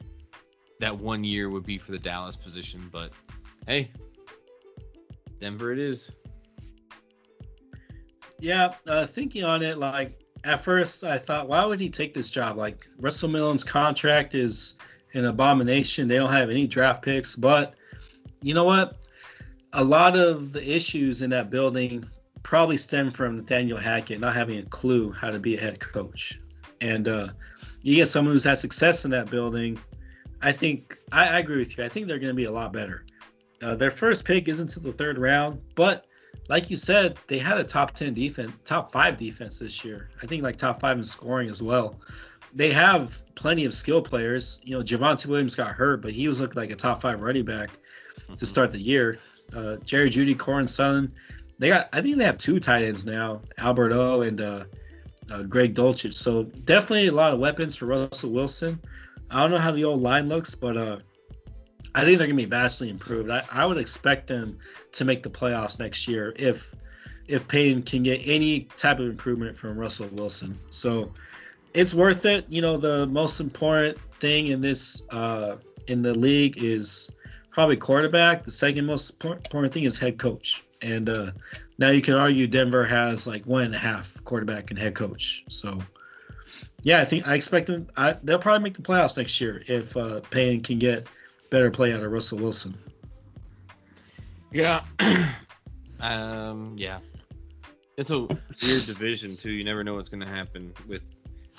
that 0.79 0.97
one 0.97 1.23
year 1.23 1.49
would 1.49 1.65
be 1.65 1.77
for 1.77 1.91
the 1.91 1.99
Dallas 1.99 2.35
position. 2.35 2.89
But 2.91 3.11
hey, 3.67 3.91
Denver 5.39 5.71
it 5.71 5.79
is. 5.79 6.11
Yeah, 8.39 8.75
uh, 8.87 9.05
thinking 9.05 9.43
on 9.43 9.63
it, 9.63 9.77
like 9.77 10.19
at 10.43 10.63
first 10.63 11.03
I 11.03 11.17
thought, 11.17 11.47
why 11.47 11.65
would 11.65 11.79
he 11.79 11.89
take 11.89 12.13
this 12.13 12.29
job? 12.29 12.57
Like 12.57 12.87
Russell 12.99 13.29
Millen's 13.29 13.63
contract 13.63 14.35
is 14.35 14.75
an 15.13 15.25
abomination. 15.25 16.07
They 16.07 16.17
don't 16.17 16.31
have 16.31 16.49
any 16.49 16.67
draft 16.67 17.03
picks, 17.03 17.35
but 17.35 17.73
you 18.41 18.53
know 18.53 18.65
what? 18.65 19.05
A 19.73 19.83
lot 19.83 20.15
of 20.15 20.53
the 20.53 20.75
issues 20.75 21.21
in 21.21 21.29
that 21.31 21.49
building 21.49 22.05
probably 22.43 22.77
stem 22.77 23.11
from 23.11 23.35
Nathaniel 23.35 23.77
Hackett 23.77 24.19
not 24.19 24.33
having 24.33 24.59
a 24.59 24.63
clue 24.63 25.11
how 25.11 25.29
to 25.29 25.39
be 25.39 25.57
a 25.57 25.59
head 25.59 25.79
coach. 25.79 26.39
And 26.79 27.07
uh, 27.07 27.29
you 27.81 27.95
get 27.95 28.07
someone 28.07 28.33
who's 28.33 28.43
had 28.43 28.57
success 28.57 29.03
in 29.03 29.11
that 29.11 29.29
building. 29.29 29.79
I 30.41 30.51
think 30.51 30.97
I, 31.11 31.35
I 31.35 31.39
agree 31.39 31.57
with 31.57 31.77
you. 31.77 31.83
I 31.83 31.89
think 31.89 32.07
they're 32.07 32.19
going 32.19 32.31
to 32.31 32.35
be 32.35 32.45
a 32.45 32.51
lot 32.51 32.73
better. 32.73 33.05
Uh, 33.61 33.75
their 33.75 33.91
first 33.91 34.25
pick 34.25 34.47
isn't 34.47 34.75
until 34.75 34.91
the 34.91 34.95
third 34.95 35.17
round, 35.17 35.59
but 35.75 36.05
like 36.49 36.69
you 36.69 36.77
said, 36.77 37.17
they 37.27 37.37
had 37.37 37.57
a 37.57 37.63
top 37.63 37.93
10 37.93 38.13
defense, 38.13 38.53
top 38.63 38.91
five 38.91 39.17
defense 39.17 39.59
this 39.59 39.83
year. 39.83 40.09
I 40.21 40.27
think 40.27 40.43
like 40.43 40.55
top 40.55 40.79
five 40.79 40.97
in 40.97 41.03
scoring 41.03 41.49
as 41.49 41.61
well. 41.61 41.99
They 42.53 42.71
have 42.71 43.21
plenty 43.35 43.65
of 43.65 43.73
skill 43.73 44.01
players. 44.01 44.61
You 44.63 44.77
know, 44.77 44.83
Javonte 44.83 45.25
Williams 45.25 45.55
got 45.55 45.71
hurt, 45.71 46.01
but 46.01 46.11
he 46.11 46.27
was 46.27 46.39
looking 46.39 46.59
like 46.59 46.71
a 46.71 46.75
top 46.75 47.01
five 47.01 47.21
running 47.21 47.45
back 47.45 47.69
mm-hmm. 47.69 48.35
to 48.35 48.45
start 48.45 48.71
the 48.71 48.79
year. 48.79 49.19
Uh, 49.55 49.77
Jerry 49.77 50.09
Jeudy, 50.09 50.37
Courtland 50.37 50.69
Sutton. 50.69 51.11
They 51.59 51.69
got, 51.69 51.89
I 51.91 52.01
think 52.01 52.17
they 52.17 52.25
have 52.25 52.37
two 52.37 52.59
tight 52.59 52.83
ends 52.83 53.05
now, 53.05 53.41
Albert 53.57 53.91
O 53.91 54.21
and 54.21 54.39
uh, 54.39 54.65
uh, 55.31 55.43
Greg 55.43 55.73
Dulcich. 55.73 56.13
So 56.13 56.43
definitely 56.43 57.07
a 57.07 57.11
lot 57.11 57.33
of 57.33 57.39
weapons 57.39 57.75
for 57.75 57.87
Russell 57.87 58.31
Wilson. 58.31 58.79
I 59.29 59.41
don't 59.41 59.51
know 59.51 59.57
how 59.57 59.71
the 59.71 59.83
old 59.83 60.01
line 60.01 60.29
looks, 60.29 60.55
but 60.55 60.77
uh, 60.77 60.97
I 61.95 62.03
think 62.03 62.17
they're 62.17 62.27
going 62.27 62.37
to 62.37 62.43
be 62.43 62.49
vastly 62.49 62.89
improved. 62.89 63.29
I, 63.29 63.43
I 63.51 63.65
would 63.65 63.77
expect 63.77 64.27
them 64.27 64.57
to 64.93 65.05
make 65.05 65.23
the 65.23 65.29
playoffs 65.29 65.79
next 65.79 66.07
year 66.07 66.33
if 66.37 66.73
if 67.27 67.45
Payton 67.47 67.83
can 67.83 68.03
get 68.03 68.21
any 68.25 68.61
type 68.77 68.99
of 68.99 69.05
improvement 69.05 69.55
from 69.55 69.77
Russell 69.77 70.07
Wilson. 70.13 70.57
So 70.69 71.11
it's 71.73 71.93
worth 71.93 72.25
it. 72.25 72.45
You 72.47 72.61
know, 72.61 72.77
the 72.77 73.05
most 73.07 73.41
important 73.41 73.97
thing 74.19 74.47
in 74.47 74.61
this 74.61 75.03
uh, 75.09 75.57
in 75.87 76.01
the 76.01 76.13
league 76.13 76.63
is 76.63 77.11
probably 77.51 77.75
quarterback. 77.75 78.43
The 78.43 78.51
second 78.51 78.85
most 78.85 79.21
important 79.23 79.73
thing 79.73 79.83
is 79.83 79.97
head 79.97 80.17
coach. 80.17 80.63
And 80.81 81.09
uh, 81.09 81.31
now 81.79 81.89
you 81.89 82.01
can 82.01 82.13
argue 82.13 82.47
Denver 82.47 82.85
has 82.85 83.27
like 83.27 83.45
one 83.45 83.63
and 83.63 83.75
a 83.75 83.79
half 83.79 84.23
quarterback 84.23 84.69
and 84.69 84.79
head 84.79 84.95
coach. 84.95 85.43
So 85.49 85.79
yeah, 86.83 87.01
I 87.01 87.05
think 87.05 87.27
I 87.27 87.35
expect 87.35 87.67
them. 87.67 87.87
I, 87.97 88.15
they'll 88.23 88.39
probably 88.39 88.63
make 88.63 88.75
the 88.75 88.81
playoffs 88.81 89.17
next 89.17 89.39
year 89.41 89.63
if 89.67 89.95
uh, 89.97 90.21
Payton 90.29 90.61
can 90.61 90.79
get 90.79 91.07
better 91.49 91.71
play 91.71 91.93
out 91.93 92.03
of 92.03 92.11
Russell 92.11 92.37
Wilson. 92.37 92.75
Yeah. 94.51 94.83
um. 95.99 96.75
Yeah. 96.77 96.99
It's 97.97 98.11
a 98.11 98.19
weird 98.19 98.85
division 98.85 99.35
too. 99.35 99.51
You 99.51 99.63
never 99.63 99.83
know 99.83 99.95
what's 99.95 100.09
going 100.09 100.21
to 100.21 100.29
happen 100.29 100.71
with 100.87 101.01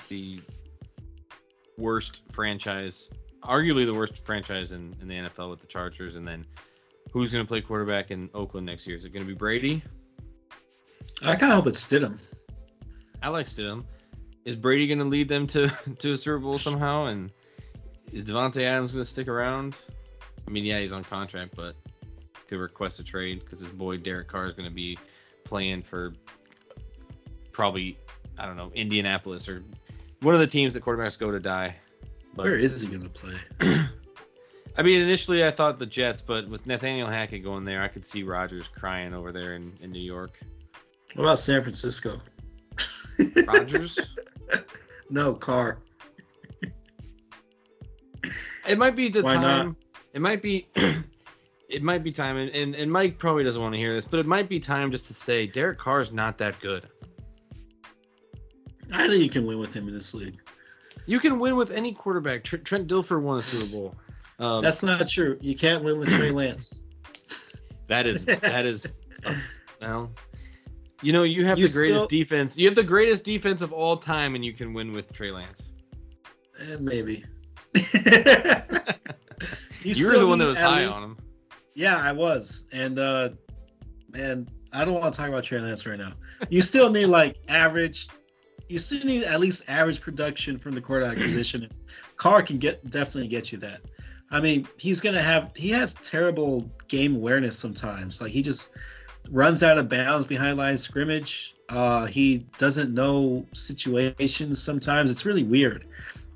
the 0.09 0.41
worst 1.77 2.23
franchise, 2.31 3.11
arguably 3.43 3.87
the 3.87 3.95
worst 3.95 4.25
franchise 4.25 4.71
in, 4.71 4.95
in 5.01 5.09
the 5.09 5.15
NFL 5.15 5.51
with 5.51 5.61
the 5.61 5.67
Chargers, 5.67 6.15
and 6.15 6.27
then 6.27 6.47
who's 7.13 7.33
going 7.33 7.45
to 7.45 7.49
play 7.49 7.61
quarterback 7.61 8.13
in 8.13 8.31
Oakland 8.35 8.67
next 8.67 8.87
year? 8.87 8.97
Is 8.97 9.05
it 9.05 9.13
going 9.13 9.25
to 9.25 9.29
be 9.29 9.37
Brady? 9.37 9.83
I 11.23 11.35
kind 11.35 11.53
of 11.53 11.59
hope 11.59 11.67
it's 11.67 11.85
Stidham. 11.85 12.19
I 13.23 13.29
like 13.29 13.47
Stidham. 13.47 13.85
Is 14.49 14.57
Brady 14.57 14.87
going 14.87 14.99
to 14.99 15.05
lead 15.05 15.29
them 15.29 15.47
to 15.49 15.69
to 15.99 16.15
a 16.15 16.17
Super 16.17 16.39
Bowl 16.39 16.57
somehow? 16.57 17.05
And 17.05 17.31
is 18.15 18.25
Davante 18.25 18.63
Adams 18.63 18.93
going 18.93 19.05
to 19.05 19.11
stick 19.11 19.29
around? 19.29 19.77
I 20.47 20.51
mean, 20.51 20.65
yeah, 20.65 20.81
he's 20.81 20.91
on 20.91 21.05
contract, 21.05 21.55
but 21.55 21.77
could 22.49 22.59
request 22.59 22.99
a 22.99 23.05
trade 23.05 23.41
because 23.41 23.61
his 23.61 23.69
boy 23.69 23.99
Derek 23.99 24.29
Carr 24.29 24.47
is 24.47 24.55
going 24.55 24.67
to 24.67 24.75
be 24.75 24.97
playing 25.45 25.83
for 25.83 26.15
probably 27.53 27.99
I 28.39 28.47
don't 28.47 28.57
know 28.57 28.73
Indianapolis 28.75 29.51
or 29.51 29.63
one 30.23 30.33
of 30.33 30.41
the 30.41 30.47
teams 30.47 30.73
that 30.73 30.83
quarterbacks 30.83 31.19
go 31.19 31.31
to 31.31 31.39
die. 31.39 31.77
But, 32.35 32.45
Where 32.45 32.57
is 32.57 32.81
he 32.81 32.89
going 32.89 33.03
to 33.03 33.11
play? 33.11 33.35
I 34.79 34.83
mean, 34.83 35.03
initially 35.03 35.45
I 35.45 35.51
thought 35.51 35.79
the 35.79 35.85
Jets, 35.85 36.23
but 36.23 36.49
with 36.49 36.65
Nathaniel 36.65 37.09
Hackett 37.09 37.45
going 37.45 37.67
there, 37.67 37.83
I 37.83 37.89
could 37.89 38.07
see 38.07 38.23
Rodgers 38.23 38.67
crying 38.67 39.13
over 39.13 39.31
there 39.31 39.57
in, 39.57 39.75
in 39.83 39.93
New 39.93 40.01
York. 40.01 40.41
What 41.17 41.25
about 41.25 41.39
San 41.39 41.61
Francisco? 41.61 42.19
Rodgers? 43.47 43.99
no, 45.11 45.35
Carr. 45.35 45.79
It 48.69 48.79
might 48.79 48.95
be 48.95 49.09
the 49.09 49.23
Why 49.23 49.35
time. 49.35 49.67
Not? 49.67 49.77
It 50.15 50.21
might 50.21 50.43
be. 50.43 50.69
it 51.69 51.83
might 51.83 52.03
be 52.03 52.11
time, 52.11 52.37
and, 52.37 52.51
and, 52.51 52.75
and 52.75 52.91
Mike 52.91 53.19
probably 53.19 53.45
doesn't 53.45 53.61
want 53.61 53.75
to 53.75 53.79
hear 53.79 53.93
this, 53.93 54.05
but 54.05 54.19
it 54.21 54.27
might 54.27 54.49
be 54.49 54.59
time 54.59 54.91
just 54.91 55.07
to 55.07 55.15
say 55.15 55.47
Derek 55.47 55.79
Carr 55.79 56.01
is 56.01 56.13
not 56.13 56.39
that 56.39 56.59
good. 56.61 56.89
I 58.93 59.07
think 59.07 59.23
you 59.23 59.29
can 59.29 59.47
win 59.47 59.59
with 59.59 59.75
him 59.75 59.87
in 59.87 59.95
this 59.95 60.15
league. 60.15 60.41
You 61.07 61.21
can 61.21 61.39
win 61.39 61.57
with 61.57 61.71
any 61.71 61.93
quarterback. 61.93 62.45
Trent 62.45 62.87
Dilfer 62.87 63.21
won 63.21 63.39
a 63.39 63.43
Super 63.43 63.73
Bowl. 63.73 63.95
Um, 64.39 64.63
That's 64.63 64.83
not 64.83 65.09
true. 65.09 65.39
You 65.41 65.55
can't 65.55 65.83
win 65.83 65.99
with 65.99 66.09
Trey 66.11 66.31
Lance. 66.31 66.83
That 67.89 68.07
is 68.07 68.25
that 68.25 68.67
is 68.67 68.87
uh, 69.25 69.35
well. 69.81 70.11
You 71.03 71.13
know, 71.13 71.23
you 71.23 71.47
have 71.47 71.59
you 71.59 71.69
the 71.69 71.73
greatest 71.73 71.99
still, 71.99 72.07
defense. 72.07 72.57
You 72.57 72.67
have 72.67 72.75
the 72.75 72.83
greatest 72.83 73.25
defense 73.25 73.63
of 73.63 73.73
all 73.73 73.97
time, 73.97 74.35
and 74.35 74.45
you 74.45 74.53
can 74.53 74.73
win 74.73 74.93
with 74.93 75.13
Trey 75.13 75.31
Lance. 75.31 75.71
Eh, 76.61 76.77
maybe. 76.81 77.25
you, 77.75 77.83
were 80.07 80.19
the 80.19 80.27
one 80.27 80.39
that 80.39 80.47
was 80.47 80.59
high 80.59 80.87
least, 80.87 81.05
on 81.05 81.11
him. 81.11 81.19
Yeah, 81.75 81.99
I 81.99 82.11
was, 82.11 82.65
and 82.73 82.99
uh, 82.99 83.31
and 84.15 84.51
I 84.73 84.85
don't 84.85 84.95
want 84.95 85.15
to 85.15 85.21
talk 85.21 85.29
about 85.29 85.45
Trey 85.45 85.61
Lance 85.61 85.87
right 85.87 85.99
now. 85.99 86.15
You 86.51 86.63
still 86.63 86.91
need 86.91 87.07
like 87.07 87.37
average. 87.49 88.09
You 88.69 88.79
still 88.79 89.05
need 89.05 89.23
at 89.23 89.39
least 89.39 89.71
average 89.71 90.01
production 90.01 90.59
from 90.59 90.75
the 90.75 90.81
quarterback 90.81 91.19
position. 91.19 91.71
Carr 92.17 92.43
can 92.43 92.59
get 92.59 92.85
definitely 92.91 93.29
get 93.29 93.53
you 93.53 93.59
that. 93.59 93.83
I 94.31 94.41
mean, 94.41 94.67
he's 94.79 95.01
gonna 95.01 95.23
have 95.23 95.53
he 95.55 95.71
has 95.71 95.95
terrible 95.95 96.69
game 96.89 97.15
awareness 97.15 97.57
sometimes. 97.57 98.21
Like 98.21 98.33
he 98.33 98.43
just 98.43 98.71
runs 99.31 99.63
out 99.63 99.79
of 99.79 99.89
bounds 99.89 100.27
behind 100.27 100.59
line 100.59 100.79
scrimmage. 100.79 101.55
Uh, 101.69 102.07
he 102.07 102.47
doesn't 102.57 102.95
know 102.95 103.47
situations 103.53 104.63
sometimes. 104.63 105.11
It's 105.11 105.25
really 105.25 105.45
weird. 105.45 105.87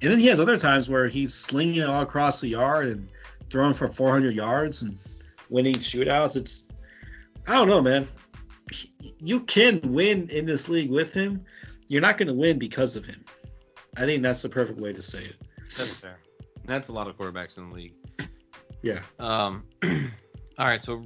And 0.03 0.11
then 0.11 0.19
he 0.19 0.27
has 0.27 0.41
other 0.41 0.59
times 0.59 0.89
where 0.89 1.09
he's 1.09 1.33
slinging 1.33 1.77
it 1.77 1.89
all 1.89 2.03
across 2.03 2.41
the 2.41 2.49
yard 2.49 2.89
and 2.89 3.09
throwing 3.51 3.75
for 3.75 3.89
400 3.89 4.35
yards 4.35 4.83
and 4.83 4.99
winning 5.49 5.75
shootouts. 5.75 6.37
It's 6.37 6.67
I 7.47 7.55
don't 7.55 7.69
know, 7.69 7.83
man. 7.83 8.07
You 9.19 9.41
can 9.41 9.81
win 9.83 10.29
in 10.31 10.47
this 10.47 10.69
league 10.69 10.91
with 10.91 11.13
him. 11.13 11.45
You're 11.89 12.01
not 12.01 12.17
going 12.17 12.29
to 12.29 12.35
win 12.35 12.59
because 12.59 12.97
of 12.97 13.05
him. 13.05 13.25
I 13.97 14.07
think 14.07 14.23
that's 14.23 14.43
the 14.43 14.49
perfect 14.49 14.79
way 14.79 14.93
to 14.93 15.03
say 15.03 15.25
it. 15.25 15.37
That's 15.77 15.97
fair. 15.97 16.19
That's 16.65 16.89
a 16.89 16.93
lot 16.93 17.09
of 17.09 17.17
quarterbacks 17.19 17.59
in 17.59 17.69
the 17.69 17.75
league. 17.75 17.95
Yeah. 18.83 19.01
Um, 19.19 19.65
all 20.59 20.67
right. 20.67 20.83
So, 20.83 21.05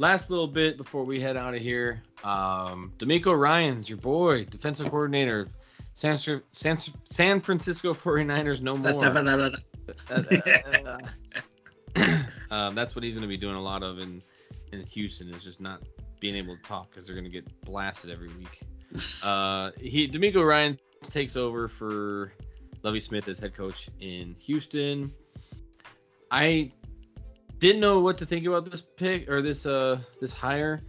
last 0.00 0.30
little 0.30 0.46
bit 0.46 0.78
before 0.78 1.04
we 1.04 1.20
head 1.20 1.36
out 1.36 1.54
of 1.54 1.60
here. 1.60 2.02
Um, 2.24 2.92
DeMeco 2.96 3.38
Ryans, 3.38 3.88
your 3.88 3.98
boy, 3.98 4.46
defensive 4.46 4.88
coordinator, 4.90 5.48
San, 5.94 6.16
San, 6.16 6.78
San 7.04 7.40
Francisco 7.40 7.92
49ers, 7.94 8.62
no 8.62 8.76
more. 8.76 9.04
um, 12.50 12.74
that's 12.74 12.96
what 12.96 13.04
he's 13.04 13.14
going 13.14 13.22
to 13.22 13.28
be 13.28 13.36
doing 13.36 13.56
a 13.56 13.62
lot 13.62 13.82
of 13.82 13.98
in, 13.98 14.22
in 14.72 14.82
Houston, 14.86 15.28
is 15.34 15.44
just 15.44 15.60
not 15.60 15.82
being 16.18 16.34
able 16.34 16.56
to 16.56 16.62
talk 16.62 16.90
because 16.90 17.06
they're 17.06 17.16
gonna 17.16 17.28
get 17.28 17.46
blasted 17.64 18.10
every 18.10 18.28
week. 18.28 18.60
Uh, 19.24 19.70
he 19.78 20.08
DeMeco 20.08 20.44
Ryan 20.44 20.76
takes 21.04 21.36
over 21.36 21.68
for 21.68 22.32
Lovie 22.82 22.98
Smith 22.98 23.28
as 23.28 23.38
head 23.38 23.54
coach 23.54 23.88
in 24.00 24.34
Houston. 24.40 25.12
I 26.28 26.72
didn't 27.60 27.80
know 27.80 28.00
what 28.00 28.18
to 28.18 28.26
think 28.26 28.46
about 28.46 28.68
this 28.68 28.80
pick 28.80 29.28
or 29.30 29.42
this 29.42 29.66
uh 29.66 30.00
this 30.20 30.32
hire. 30.32 30.82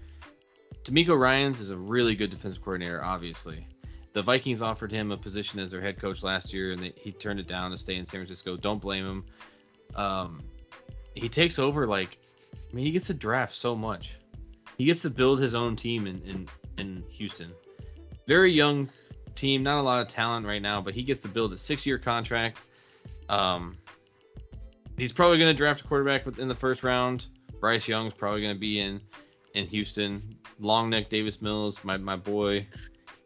DeMeco 0.83 1.17
Ryans 1.19 1.61
is 1.61 1.69
a 1.69 1.77
really 1.77 2.15
good 2.15 2.31
defensive 2.31 2.63
coordinator, 2.63 3.03
obviously. 3.03 3.67
The 4.13 4.21
Vikings 4.23 4.61
offered 4.61 4.91
him 4.91 5.11
a 5.11 5.17
position 5.17 5.59
as 5.59 5.69
their 5.69 5.79
head 5.79 5.99
coach 6.01 6.23
last 6.23 6.51
year, 6.51 6.71
and 6.71 6.81
they, 6.81 6.93
he 6.95 7.11
turned 7.11 7.39
it 7.39 7.47
down 7.47 7.69
to 7.71 7.77
stay 7.77 7.95
in 7.95 8.05
San 8.07 8.21
Francisco. 8.21 8.57
Don't 8.57 8.81
blame 8.81 9.05
him. 9.05 9.25
Um, 9.95 10.41
he 11.13 11.29
takes 11.29 11.59
over 11.59 11.85
like, 11.85 12.17
I 12.53 12.75
mean, 12.75 12.85
he 12.85 12.91
gets 12.91 13.07
to 13.07 13.13
draft 13.13 13.53
so 13.53 13.75
much. 13.75 14.17
He 14.77 14.85
gets 14.85 15.03
to 15.03 15.09
build 15.11 15.39
his 15.39 15.53
own 15.53 15.75
team 15.75 16.07
in 16.07 16.21
in, 16.23 16.49
in 16.77 17.03
Houston. 17.11 17.51
Very 18.27 18.51
young 18.51 18.89
team, 19.35 19.61
not 19.61 19.77
a 19.77 19.81
lot 19.81 20.01
of 20.01 20.07
talent 20.07 20.45
right 20.45 20.61
now, 20.61 20.81
but 20.81 20.93
he 20.93 21.03
gets 21.03 21.21
to 21.21 21.27
build 21.27 21.53
a 21.53 21.57
six-year 21.57 21.99
contract. 21.99 22.59
Um, 23.29 23.77
he's 25.01 25.11
probably 25.11 25.39
going 25.39 25.49
to 25.49 25.57
draft 25.57 25.81
a 25.81 25.83
quarterback 25.83 26.27
within 26.27 26.47
the 26.47 26.53
first 26.53 26.83
round. 26.83 27.25
Bryce 27.59 27.87
Young's 27.87 28.13
probably 28.13 28.41
going 28.41 28.53
to 28.53 28.59
be 28.59 28.79
in 28.79 29.01
in 29.55 29.65
Houston. 29.65 30.37
Long 30.59 30.91
neck 30.91 31.09
Davis 31.09 31.41
Mills, 31.41 31.79
my 31.83 31.97
my 31.97 32.15
boy, 32.15 32.67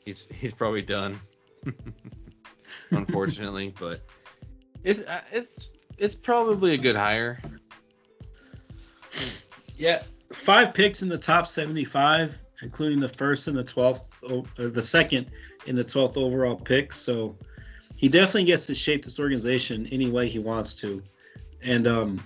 he's 0.06 0.26
he's 0.34 0.54
probably 0.54 0.82
done, 0.82 1.20
unfortunately. 2.92 3.74
but 3.80 4.00
it's 4.86 5.02
uh, 5.02 5.22
it's 5.34 5.72
it's 5.98 6.16
probably 6.16 6.76
a 6.76 6.78
good 6.78 6.96
hire. 6.96 7.42
Yeah, 9.76 10.02
five 10.32 10.74
picks 10.74 11.02
in 11.02 11.10
the 11.10 11.18
top 11.18 11.46
seventy-five, 11.46 12.42
including 12.62 13.02
the 13.02 13.10
first 13.10 13.50
and 13.50 13.58
the 13.58 13.66
twelfth, 13.66 14.10
or 14.24 14.70
the 14.70 14.82
second 14.82 15.30
in 15.66 15.76
the 15.76 15.84
twelfth 15.84 16.16
overall 16.16 16.56
pick. 16.56 16.94
So 16.94 17.38
he 17.98 18.08
definitely 18.08 18.46
gets 18.46 18.66
to 18.68 18.76
shape 18.76 19.04
this 19.04 19.20
organization 19.20 19.90
any 19.92 20.10
way 20.10 20.30
he 20.30 20.40
wants 20.40 20.76
to. 20.76 21.04
And 21.66 21.88
um, 21.88 22.24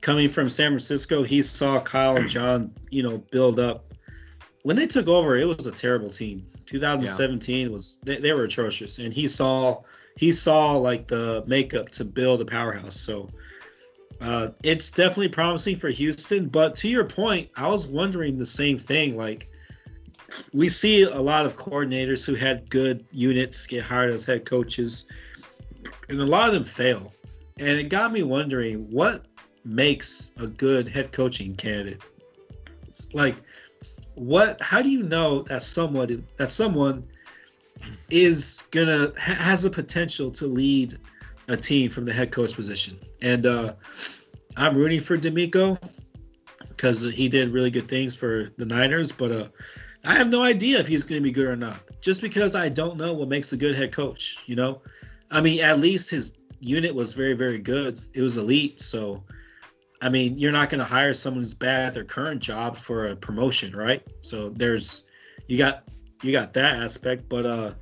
coming 0.00 0.28
from 0.28 0.48
San 0.48 0.70
Francisco, 0.70 1.22
he 1.22 1.42
saw 1.42 1.80
Kyle 1.80 2.16
and 2.16 2.28
John, 2.28 2.72
you 2.90 3.02
know, 3.02 3.18
build 3.30 3.58
up. 3.58 3.92
When 4.62 4.76
they 4.76 4.86
took 4.86 5.08
over, 5.08 5.36
it 5.36 5.46
was 5.46 5.66
a 5.66 5.72
terrible 5.72 6.10
team. 6.10 6.46
2017 6.66 7.66
yeah. 7.66 7.72
was 7.72 7.98
they, 8.04 8.16
they 8.18 8.32
were 8.32 8.44
atrocious, 8.44 8.98
and 8.98 9.12
he 9.12 9.26
saw 9.26 9.82
he 10.16 10.30
saw 10.30 10.76
like 10.76 11.08
the 11.08 11.42
makeup 11.46 11.88
to 11.90 12.04
build 12.04 12.40
a 12.40 12.44
powerhouse. 12.44 12.98
So 12.98 13.28
uh, 14.20 14.48
it's 14.62 14.90
definitely 14.90 15.28
promising 15.28 15.76
for 15.76 15.88
Houston. 15.88 16.48
But 16.48 16.76
to 16.76 16.88
your 16.88 17.04
point, 17.04 17.50
I 17.56 17.68
was 17.68 17.86
wondering 17.86 18.38
the 18.38 18.46
same 18.46 18.78
thing. 18.78 19.16
Like 19.16 19.48
we 20.52 20.68
see 20.68 21.02
a 21.02 21.20
lot 21.20 21.46
of 21.46 21.56
coordinators 21.56 22.24
who 22.24 22.34
had 22.34 22.70
good 22.70 23.04
units 23.10 23.66
get 23.66 23.82
hired 23.82 24.12
as 24.14 24.24
head 24.24 24.44
coaches, 24.44 25.08
and 26.08 26.20
a 26.20 26.26
lot 26.26 26.48
of 26.48 26.54
them 26.54 26.64
fail. 26.64 27.12
And 27.58 27.68
it 27.68 27.88
got 27.88 28.12
me 28.12 28.22
wondering 28.22 28.90
what 28.90 29.26
makes 29.64 30.32
a 30.38 30.46
good 30.46 30.88
head 30.88 31.12
coaching 31.12 31.54
candidate. 31.54 32.02
Like, 33.12 33.36
what? 34.14 34.60
How 34.60 34.82
do 34.82 34.88
you 34.88 35.02
know 35.02 35.42
that 35.42 35.62
someone 35.62 36.26
that 36.36 36.50
someone 36.50 37.06
is 38.10 38.68
gonna 38.70 39.12
ha- 39.18 39.34
has 39.34 39.62
the 39.62 39.70
potential 39.70 40.30
to 40.32 40.46
lead 40.46 40.98
a 41.48 41.56
team 41.56 41.90
from 41.90 42.04
the 42.04 42.12
head 42.12 42.32
coach 42.32 42.54
position? 42.54 42.98
And 43.20 43.46
uh, 43.46 43.74
I'm 44.56 44.76
rooting 44.76 45.00
for 45.00 45.16
DeMeco 45.16 45.78
because 46.68 47.02
he 47.02 47.28
did 47.28 47.52
really 47.52 47.70
good 47.70 47.88
things 47.88 48.16
for 48.16 48.48
the 48.56 48.66
Niners, 48.66 49.12
but 49.12 49.30
uh, 49.30 49.48
I 50.04 50.14
have 50.14 50.28
no 50.28 50.42
idea 50.42 50.80
if 50.80 50.86
he's 50.86 51.04
going 51.04 51.20
to 51.20 51.22
be 51.22 51.30
good 51.30 51.46
or 51.46 51.56
not. 51.56 51.80
Just 52.00 52.20
because 52.20 52.54
I 52.54 52.68
don't 52.68 52.96
know 52.96 53.12
what 53.12 53.28
makes 53.28 53.52
a 53.52 53.56
good 53.56 53.76
head 53.76 53.92
coach, 53.92 54.38
you 54.46 54.56
know. 54.56 54.82
I 55.30 55.40
mean, 55.40 55.60
at 55.60 55.78
least 55.78 56.10
his 56.10 56.34
unit 56.62 56.94
was 56.94 57.12
very, 57.14 57.34
very 57.34 57.58
good. 57.58 58.00
It 58.14 58.22
was 58.22 58.36
elite, 58.36 58.80
so 58.80 59.22
I 60.00 60.08
mean, 60.08 60.36
you're 60.36 60.52
not 60.52 60.68
going 60.68 60.80
to 60.80 60.84
hire 60.84 61.14
someone 61.14 61.44
who's 61.44 61.54
bad 61.54 61.88
at 61.88 61.94
their 61.94 62.04
current 62.04 62.40
job 62.40 62.76
for 62.76 63.08
a 63.08 63.16
promotion, 63.16 63.74
right? 63.74 64.02
So 64.20 64.48
there's 64.48 65.04
you 65.46 65.58
got 65.58 65.84
you 66.22 66.32
got 66.32 66.52
that 66.54 66.76
aspect, 66.76 67.28
but 67.28 67.46
uh 67.46 67.74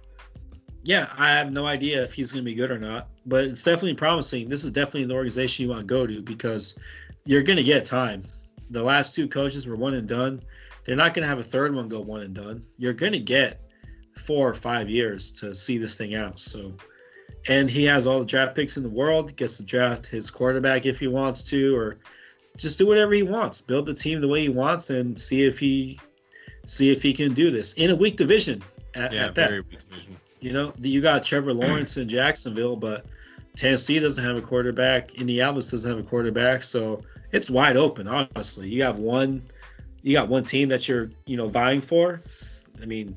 yeah, 0.83 1.13
I 1.19 1.31
have 1.31 1.53
no 1.53 1.67
idea 1.67 2.03
if 2.03 2.15
he's 2.15 2.33
going 2.33 2.43
to 2.43 2.51
be 2.51 2.55
good 2.55 2.71
or 2.71 2.79
not, 2.79 3.09
but 3.27 3.45
it's 3.45 3.63
definitely 3.63 3.95
promising. 3.95 4.49
This 4.49 4.65
is 4.65 4.71
definitely 4.71 5.05
the 5.05 5.15
organization 5.15 5.65
you 5.65 5.69
want 5.69 5.83
to 5.83 5.87
go 5.87 6.07
to 6.07 6.23
because 6.23 6.79
you're 7.27 7.43
going 7.43 7.59
to 7.59 7.63
get 7.63 7.85
time. 7.85 8.25
The 8.71 8.83
last 8.83 9.15
two 9.15 9.29
coaches 9.29 9.67
were 9.67 9.77
one 9.77 9.93
and 9.93 10.09
done. 10.09 10.43
They're 10.85 10.97
not 10.97 11.13
going 11.13 11.23
to 11.23 11.29
have 11.29 11.39
a 11.39 11.43
third 11.43 11.75
one 11.75 11.89
go 11.89 12.01
one 12.01 12.23
and 12.23 12.35
done. 12.35 12.65
You're 12.79 12.95
going 12.95 13.13
to 13.13 13.19
get 13.19 13.61
four 14.17 14.49
or 14.49 14.55
five 14.55 14.89
years 14.89 15.31
to 15.41 15.55
see 15.55 15.77
this 15.77 15.99
thing 15.99 16.15
out. 16.15 16.39
So, 16.39 16.73
and 17.49 17.71
he 17.71 17.85
has 17.85 18.07
all 18.07 18.21
the 18.21 18.25
draft 18.25 18.55
picks 18.55 18.77
in 18.77 18.83
the 18.83 18.89
world. 18.89 19.35
Gets 19.37 19.57
to 19.59 19.63
draft 19.63 20.07
his 20.07 20.31
quarterback 20.31 20.87
if 20.87 20.99
he 20.99 21.07
wants 21.07 21.43
to, 21.45 21.77
or 21.77 21.97
just 22.57 22.79
do 22.79 22.87
whatever 22.87 23.13
he 23.13 23.23
wants. 23.23 23.61
Build 23.61 23.87
the 23.87 23.95
team 23.95 24.21
the 24.21 24.29
way 24.29 24.43
he 24.43 24.49
wants, 24.49 24.91
and 24.91 25.19
see 25.19 25.45
if 25.45 25.59
he 25.59 25.99
see 26.67 26.91
if 26.91 27.03
he 27.03 27.13
can 27.13 27.35
do 27.35 27.51
this 27.51 27.73
in 27.75 27.91
a 27.91 27.95
weak 27.95 28.17
division. 28.17 28.63
At, 28.95 29.13
yeah, 29.13 29.27
at 29.27 29.35
that. 29.37 29.51
very 29.51 29.61
weak 29.61 29.89
division. 29.89 30.17
You 30.41 30.53
know, 30.53 30.73
you 30.81 31.01
got 31.01 31.23
Trevor 31.23 31.53
Lawrence 31.53 31.97
in 31.97 32.09
Jacksonville, 32.09 32.77
but 32.77 33.05
Tennessee 33.57 33.99
doesn't 33.99 34.23
have 34.23 34.37
a 34.37 34.41
quarterback. 34.41 35.15
Indianapolis 35.15 35.71
doesn't 35.71 35.91
have 35.91 36.01
a 36.01 36.09
quarterback, 36.09 36.63
so 36.63 37.03
it's 37.33 37.51
wide 37.51 37.77
open. 37.77 38.09
Honestly, 38.09 38.69
you 38.69 38.83
have 38.83 38.99
one, 38.99 39.43
you 40.03 40.15
got 40.15 40.29
one 40.29 40.45
team 40.45 40.69
that 40.71 40.89
you're 40.89 41.11
you 41.27 41.37
know 41.37 41.49
vying 41.49 41.81
for. 41.81 42.21
I 42.83 42.87
mean, 42.87 43.15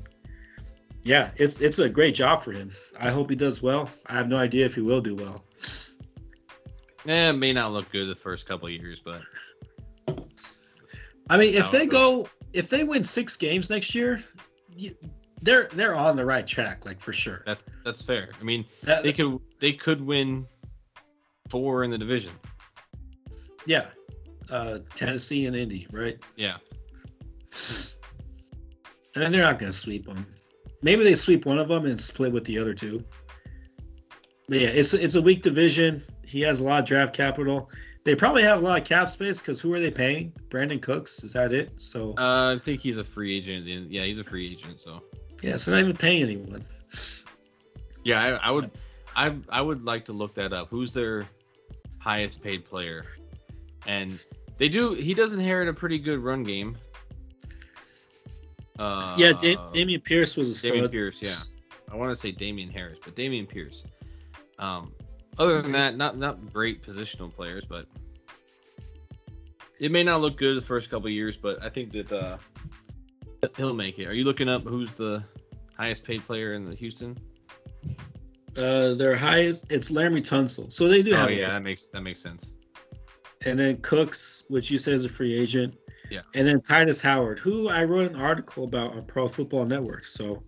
yeah, 1.04 1.30
it's 1.36 1.60
it's 1.60 1.78
a 1.78 1.88
great 1.88 2.14
job 2.14 2.42
for 2.42 2.52
him. 2.52 2.70
I 2.98 3.10
hope 3.10 3.30
he 3.30 3.36
does 3.36 3.62
well. 3.62 3.90
I 4.06 4.14
have 4.14 4.28
no 4.28 4.36
idea 4.36 4.64
if 4.64 4.74
he 4.74 4.80
will 4.80 5.00
do 5.00 5.14
well. 5.14 5.44
Yeah, 7.04 7.30
it 7.30 7.34
may 7.34 7.52
not 7.52 7.72
look 7.72 7.90
good 7.92 8.08
the 8.08 8.14
first 8.14 8.46
couple 8.46 8.68
years, 8.70 9.00
but 9.04 9.20
I 11.28 11.36
mean, 11.36 11.54
if 11.54 11.70
they 11.70 11.86
go, 11.86 12.28
if 12.52 12.68
they 12.68 12.84
win 12.84 13.04
six 13.04 13.36
games 13.36 13.68
next 13.68 13.94
year, 13.94 14.20
they're 15.42 15.68
they're 15.72 15.94
on 15.94 16.16
the 16.16 16.24
right 16.24 16.46
track, 16.46 16.86
like 16.86 17.00
for 17.00 17.12
sure. 17.12 17.42
That's 17.44 17.74
that's 17.84 18.00
fair. 18.00 18.30
I 18.40 18.44
mean, 18.44 18.64
that, 18.84 19.02
they 19.02 19.12
could 19.12 19.38
they 19.60 19.72
could 19.72 20.00
win 20.00 20.46
four 21.50 21.84
in 21.84 21.90
the 21.90 21.98
division. 21.98 22.32
Yeah, 23.66 23.86
uh, 24.50 24.78
Tennessee 24.94 25.46
and 25.46 25.54
Indy, 25.54 25.86
right? 25.92 26.18
Yeah. 26.36 26.56
And 29.16 29.32
they're 29.32 29.42
not 29.42 29.58
going 29.58 29.70
to 29.70 29.78
sweep 29.78 30.06
them. 30.06 30.26
Maybe 30.84 31.02
they 31.02 31.14
sweep 31.14 31.46
one 31.46 31.58
of 31.58 31.68
them 31.68 31.86
and 31.86 31.98
split 31.98 32.30
with 32.30 32.44
the 32.44 32.58
other 32.58 32.74
two. 32.74 33.02
But 34.50 34.60
yeah, 34.60 34.68
it's 34.68 34.92
it's 34.92 35.14
a 35.14 35.22
weak 35.22 35.42
division. 35.42 36.04
He 36.26 36.42
has 36.42 36.60
a 36.60 36.64
lot 36.64 36.80
of 36.80 36.84
draft 36.84 37.14
capital. 37.16 37.70
They 38.04 38.14
probably 38.14 38.42
have 38.42 38.58
a 38.58 38.62
lot 38.62 38.82
of 38.82 38.86
cap 38.86 39.08
space 39.08 39.38
because 39.38 39.62
who 39.62 39.72
are 39.72 39.80
they 39.80 39.90
paying? 39.90 40.30
Brandin 40.50 40.82
Cooks 40.82 41.24
is 41.24 41.32
that 41.32 41.54
it? 41.54 41.72
So 41.76 42.14
uh, 42.18 42.54
I 42.54 42.58
think 42.62 42.82
he's 42.82 42.98
a 42.98 43.04
free 43.04 43.34
agent. 43.34 43.66
Yeah, 43.90 44.04
he's 44.04 44.18
a 44.18 44.24
free 44.24 44.52
agent. 44.52 44.78
So 44.78 45.02
yeah, 45.40 45.56
so 45.56 45.70
not 45.72 45.80
even 45.80 45.96
paying 45.96 46.22
anyone. 46.22 46.62
Yeah, 48.06 48.20
I, 48.22 48.48
I 48.48 48.50
would, 48.50 48.70
I 49.16 49.34
I 49.48 49.62
would 49.62 49.82
like 49.82 50.04
to 50.04 50.12
look 50.12 50.34
that 50.34 50.52
up. 50.52 50.68
Who's 50.68 50.92
their 50.92 51.26
highest 52.00 52.42
paid 52.42 52.66
player? 52.66 53.06
And 53.86 54.20
they 54.58 54.68
do. 54.68 54.92
He 54.92 55.14
does 55.14 55.32
inherit 55.32 55.68
a 55.68 55.72
pretty 55.72 55.98
good 55.98 56.18
run 56.18 56.44
game. 56.44 56.76
Uh, 58.78 59.14
yeah, 59.16 59.32
da- 59.32 59.56
Dameon 59.70 60.02
Pierce 60.02 60.36
was 60.36 60.50
a 60.50 60.54
stud. 60.54 60.72
Dameon 60.72 60.90
Pierce, 60.90 61.22
yeah. 61.22 61.36
I 61.90 61.96
want 61.96 62.10
to 62.10 62.16
say 62.16 62.32
Damien 62.32 62.70
Harris, 62.70 62.98
but 63.04 63.14
Dameon 63.14 63.48
Pierce. 63.48 63.84
Um, 64.58 64.92
other 65.38 65.60
than 65.62 65.72
that, 65.72 65.96
not 65.96 66.16
not 66.18 66.52
great 66.52 66.82
positional 66.82 67.32
players, 67.32 67.64
but 67.64 67.86
it 69.80 69.90
may 69.90 70.02
not 70.02 70.20
look 70.20 70.36
good 70.36 70.56
the 70.56 70.64
first 70.64 70.90
couple 70.90 71.08
years, 71.08 71.36
but 71.36 71.62
I 71.62 71.68
think 71.68 71.92
that 71.92 72.12
uh, 72.12 72.38
he'll 73.56 73.74
make 73.74 73.98
it. 73.98 74.06
Are 74.06 74.14
you 74.14 74.24
looking 74.24 74.48
up 74.48 74.64
who's 74.64 74.94
the 74.94 75.24
highest 75.76 76.04
paid 76.04 76.24
player 76.24 76.54
in 76.54 76.64
the 76.64 76.74
Houston? 76.74 77.18
Uh, 78.56 78.94
their 78.94 79.16
highest 79.16 79.70
it's 79.70 79.90
Laremy 79.90 80.22
Tunsil. 80.22 80.72
So 80.72 80.88
they 80.88 81.02
do 81.02 81.12
oh, 81.12 81.16
have. 81.16 81.28
Oh 81.28 81.32
yeah, 81.32 81.50
that 81.50 81.62
makes 81.62 81.88
that 81.88 82.02
makes 82.02 82.22
sense. 82.22 82.50
And 83.44 83.58
then 83.58 83.78
Cooks, 83.78 84.44
which 84.48 84.70
you 84.70 84.78
say 84.78 84.92
is 84.92 85.04
a 85.04 85.08
free 85.08 85.38
agent. 85.38 85.74
Yeah. 86.10 86.20
And 86.34 86.46
then 86.46 86.60
Tytus 86.60 87.00
Howard, 87.00 87.38
who 87.38 87.68
I 87.68 87.84
wrote 87.84 88.10
an 88.10 88.20
article 88.20 88.64
about 88.64 88.92
on 88.92 89.04
Pro 89.04 89.28
Football 89.28 89.64
Network. 89.64 90.06
So 90.06 90.42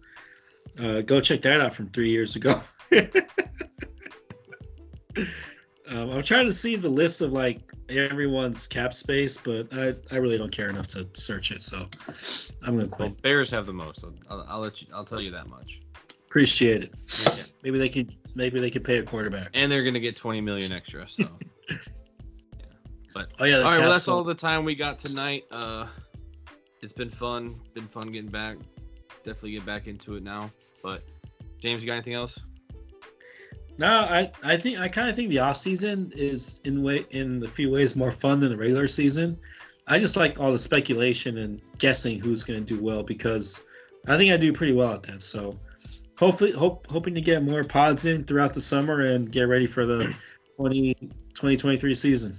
uh, 0.78 1.00
go 1.02 1.20
check 1.20 1.42
that 1.42 1.60
out 1.60 1.74
from 1.74 1.88
three 1.90 2.10
years 2.10 2.36
ago. 2.36 2.60
um, 5.88 6.10
I'm 6.10 6.22
trying 6.22 6.46
to 6.46 6.52
see 6.52 6.76
the 6.76 6.88
list 6.88 7.20
of 7.20 7.32
like 7.32 7.62
everyone's 7.88 8.66
cap 8.66 8.92
space, 8.92 9.36
but 9.36 9.68
I, 9.72 9.94
I 10.12 10.16
really 10.16 10.38
don't 10.38 10.52
care 10.52 10.68
enough 10.68 10.88
to 10.88 11.08
search 11.14 11.50
it, 11.50 11.62
so 11.62 11.88
I'm 12.62 12.76
gonna 12.76 12.88
quit. 12.88 13.10
Well, 13.10 13.18
Bears 13.22 13.50
have 13.50 13.66
the 13.66 13.72
most. 13.72 14.04
I'll, 14.28 14.44
I'll, 14.48 14.60
let 14.60 14.82
you. 14.82 14.88
I'll 14.92 15.04
tell 15.04 15.20
you 15.20 15.30
that 15.30 15.48
much. 15.48 15.80
Appreciate 16.26 16.82
it. 16.82 16.94
Yeah. 17.24 17.44
Maybe 17.62 17.78
they 17.78 17.88
could. 17.88 18.14
Maybe 18.34 18.60
they 18.60 18.70
could 18.70 18.84
pay 18.84 18.98
a 18.98 19.02
quarterback. 19.02 19.48
And 19.54 19.72
they're 19.72 19.84
gonna 19.84 20.00
get 20.00 20.16
20 20.16 20.40
million 20.40 20.72
extra. 20.72 21.08
So. 21.08 21.26
yeah. 23.16 23.24
But 23.28 23.32
oh 23.40 23.44
yeah. 23.44 23.56
All 23.58 23.64
right. 23.64 23.80
Well, 23.80 23.90
that's 23.90 24.08
all 24.08 24.24
the 24.24 24.34
time 24.34 24.64
we 24.64 24.74
got 24.74 24.98
tonight. 24.98 25.44
Uh, 25.50 25.86
it's 26.82 26.92
been 26.92 27.10
fun. 27.10 27.60
Been 27.74 27.88
fun 27.88 28.12
getting 28.12 28.30
back. 28.30 28.58
Definitely 29.24 29.52
get 29.52 29.66
back 29.66 29.86
into 29.86 30.16
it 30.16 30.22
now. 30.22 30.50
But 30.82 31.02
James, 31.58 31.82
you 31.82 31.86
got 31.86 31.94
anything 31.94 32.14
else? 32.14 32.38
No, 33.78 34.06
I, 34.08 34.30
I 34.42 34.56
think 34.56 34.78
I 34.78 34.88
kind 34.88 35.10
of 35.10 35.16
think 35.16 35.28
the 35.28 35.38
off 35.38 35.56
season 35.56 36.12
is 36.16 36.60
in 36.64 36.82
way 36.82 37.04
in 37.10 37.42
a 37.44 37.48
few 37.48 37.70
ways 37.70 37.94
more 37.94 38.10
fun 38.10 38.40
than 38.40 38.50
the 38.50 38.56
regular 38.56 38.86
season. 38.86 39.36
I 39.88 39.98
just 39.98 40.16
like 40.16 40.40
all 40.40 40.50
the 40.50 40.58
speculation 40.58 41.38
and 41.38 41.60
guessing 41.78 42.18
who's 42.18 42.42
going 42.42 42.64
to 42.64 42.74
do 42.74 42.82
well 42.82 43.02
because 43.02 43.64
I 44.08 44.16
think 44.16 44.32
I 44.32 44.36
do 44.36 44.52
pretty 44.52 44.72
well 44.72 44.92
at 44.94 45.02
that. 45.04 45.22
So 45.22 45.58
hopefully, 46.18 46.52
hope 46.52 46.90
hoping 46.90 47.14
to 47.14 47.20
get 47.20 47.42
more 47.42 47.64
pods 47.64 48.06
in 48.06 48.24
throughout 48.24 48.52
the 48.52 48.60
summer 48.60 49.00
and 49.02 49.30
get 49.30 49.42
ready 49.42 49.66
for 49.66 49.84
the 49.84 50.14
20, 50.56 50.94
2023 50.94 51.94
season. 51.94 52.36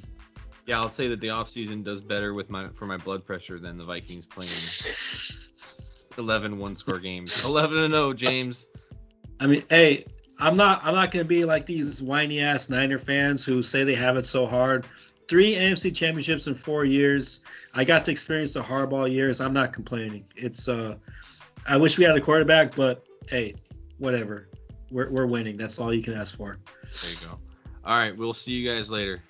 Yeah, 0.67 0.81
I'll 0.81 0.89
say 0.89 1.07
that 1.07 1.21
the 1.21 1.29
off 1.29 1.49
season 1.49 1.81
does 1.81 2.01
better 2.01 2.33
with 2.33 2.49
my 2.49 2.67
for 2.69 2.85
my 2.85 2.97
blood 2.97 3.25
pressure 3.25 3.57
than 3.57 3.77
the 3.77 3.85
Vikings 3.85 4.25
playing 4.25 4.51
11 6.17 6.57
one 6.57 6.75
score 6.75 6.99
games. 6.99 7.43
11 7.45 7.77
and 7.77 7.93
0, 7.93 8.13
James. 8.13 8.67
I 9.39 9.47
mean, 9.47 9.63
hey, 9.69 10.03
I'm 10.39 10.57
not 10.57 10.81
I'm 10.83 10.93
not 10.93 11.11
gonna 11.11 11.23
be 11.23 11.45
like 11.45 11.65
these 11.65 12.01
whiny 12.01 12.41
ass 12.41 12.69
Niner 12.69 12.97
fans 12.97 13.45
who 13.45 13.63
say 13.63 13.85
they 13.85 13.95
have 13.95 14.17
it 14.17 14.25
so 14.25 14.45
hard. 14.45 14.85
Three 15.29 15.55
NFC 15.55 15.95
championships 15.95 16.47
in 16.47 16.55
four 16.55 16.83
years. 16.83 17.41
I 17.73 17.85
got 17.85 18.03
to 18.05 18.11
experience 18.11 18.53
the 18.53 18.61
hardball 18.61 19.09
years. 19.09 19.39
I'm 19.39 19.53
not 19.53 19.71
complaining. 19.71 20.25
It's 20.35 20.67
uh 20.67 20.97
I 21.65 21.77
wish 21.77 21.97
we 21.97 22.03
had 22.03 22.17
a 22.17 22.21
quarterback, 22.21 22.75
but 22.75 23.05
hey, 23.29 23.55
whatever. 23.99 24.49
We're 24.91 25.11
we're 25.11 25.27
winning. 25.27 25.55
That's 25.55 25.79
all 25.79 25.93
you 25.93 26.03
can 26.03 26.13
ask 26.13 26.35
for. 26.35 26.57
There 27.01 27.11
you 27.11 27.17
go. 27.25 27.39
All 27.85 27.95
right, 27.95 28.15
we'll 28.15 28.33
see 28.33 28.51
you 28.51 28.69
guys 28.69 28.91
later. 28.91 29.21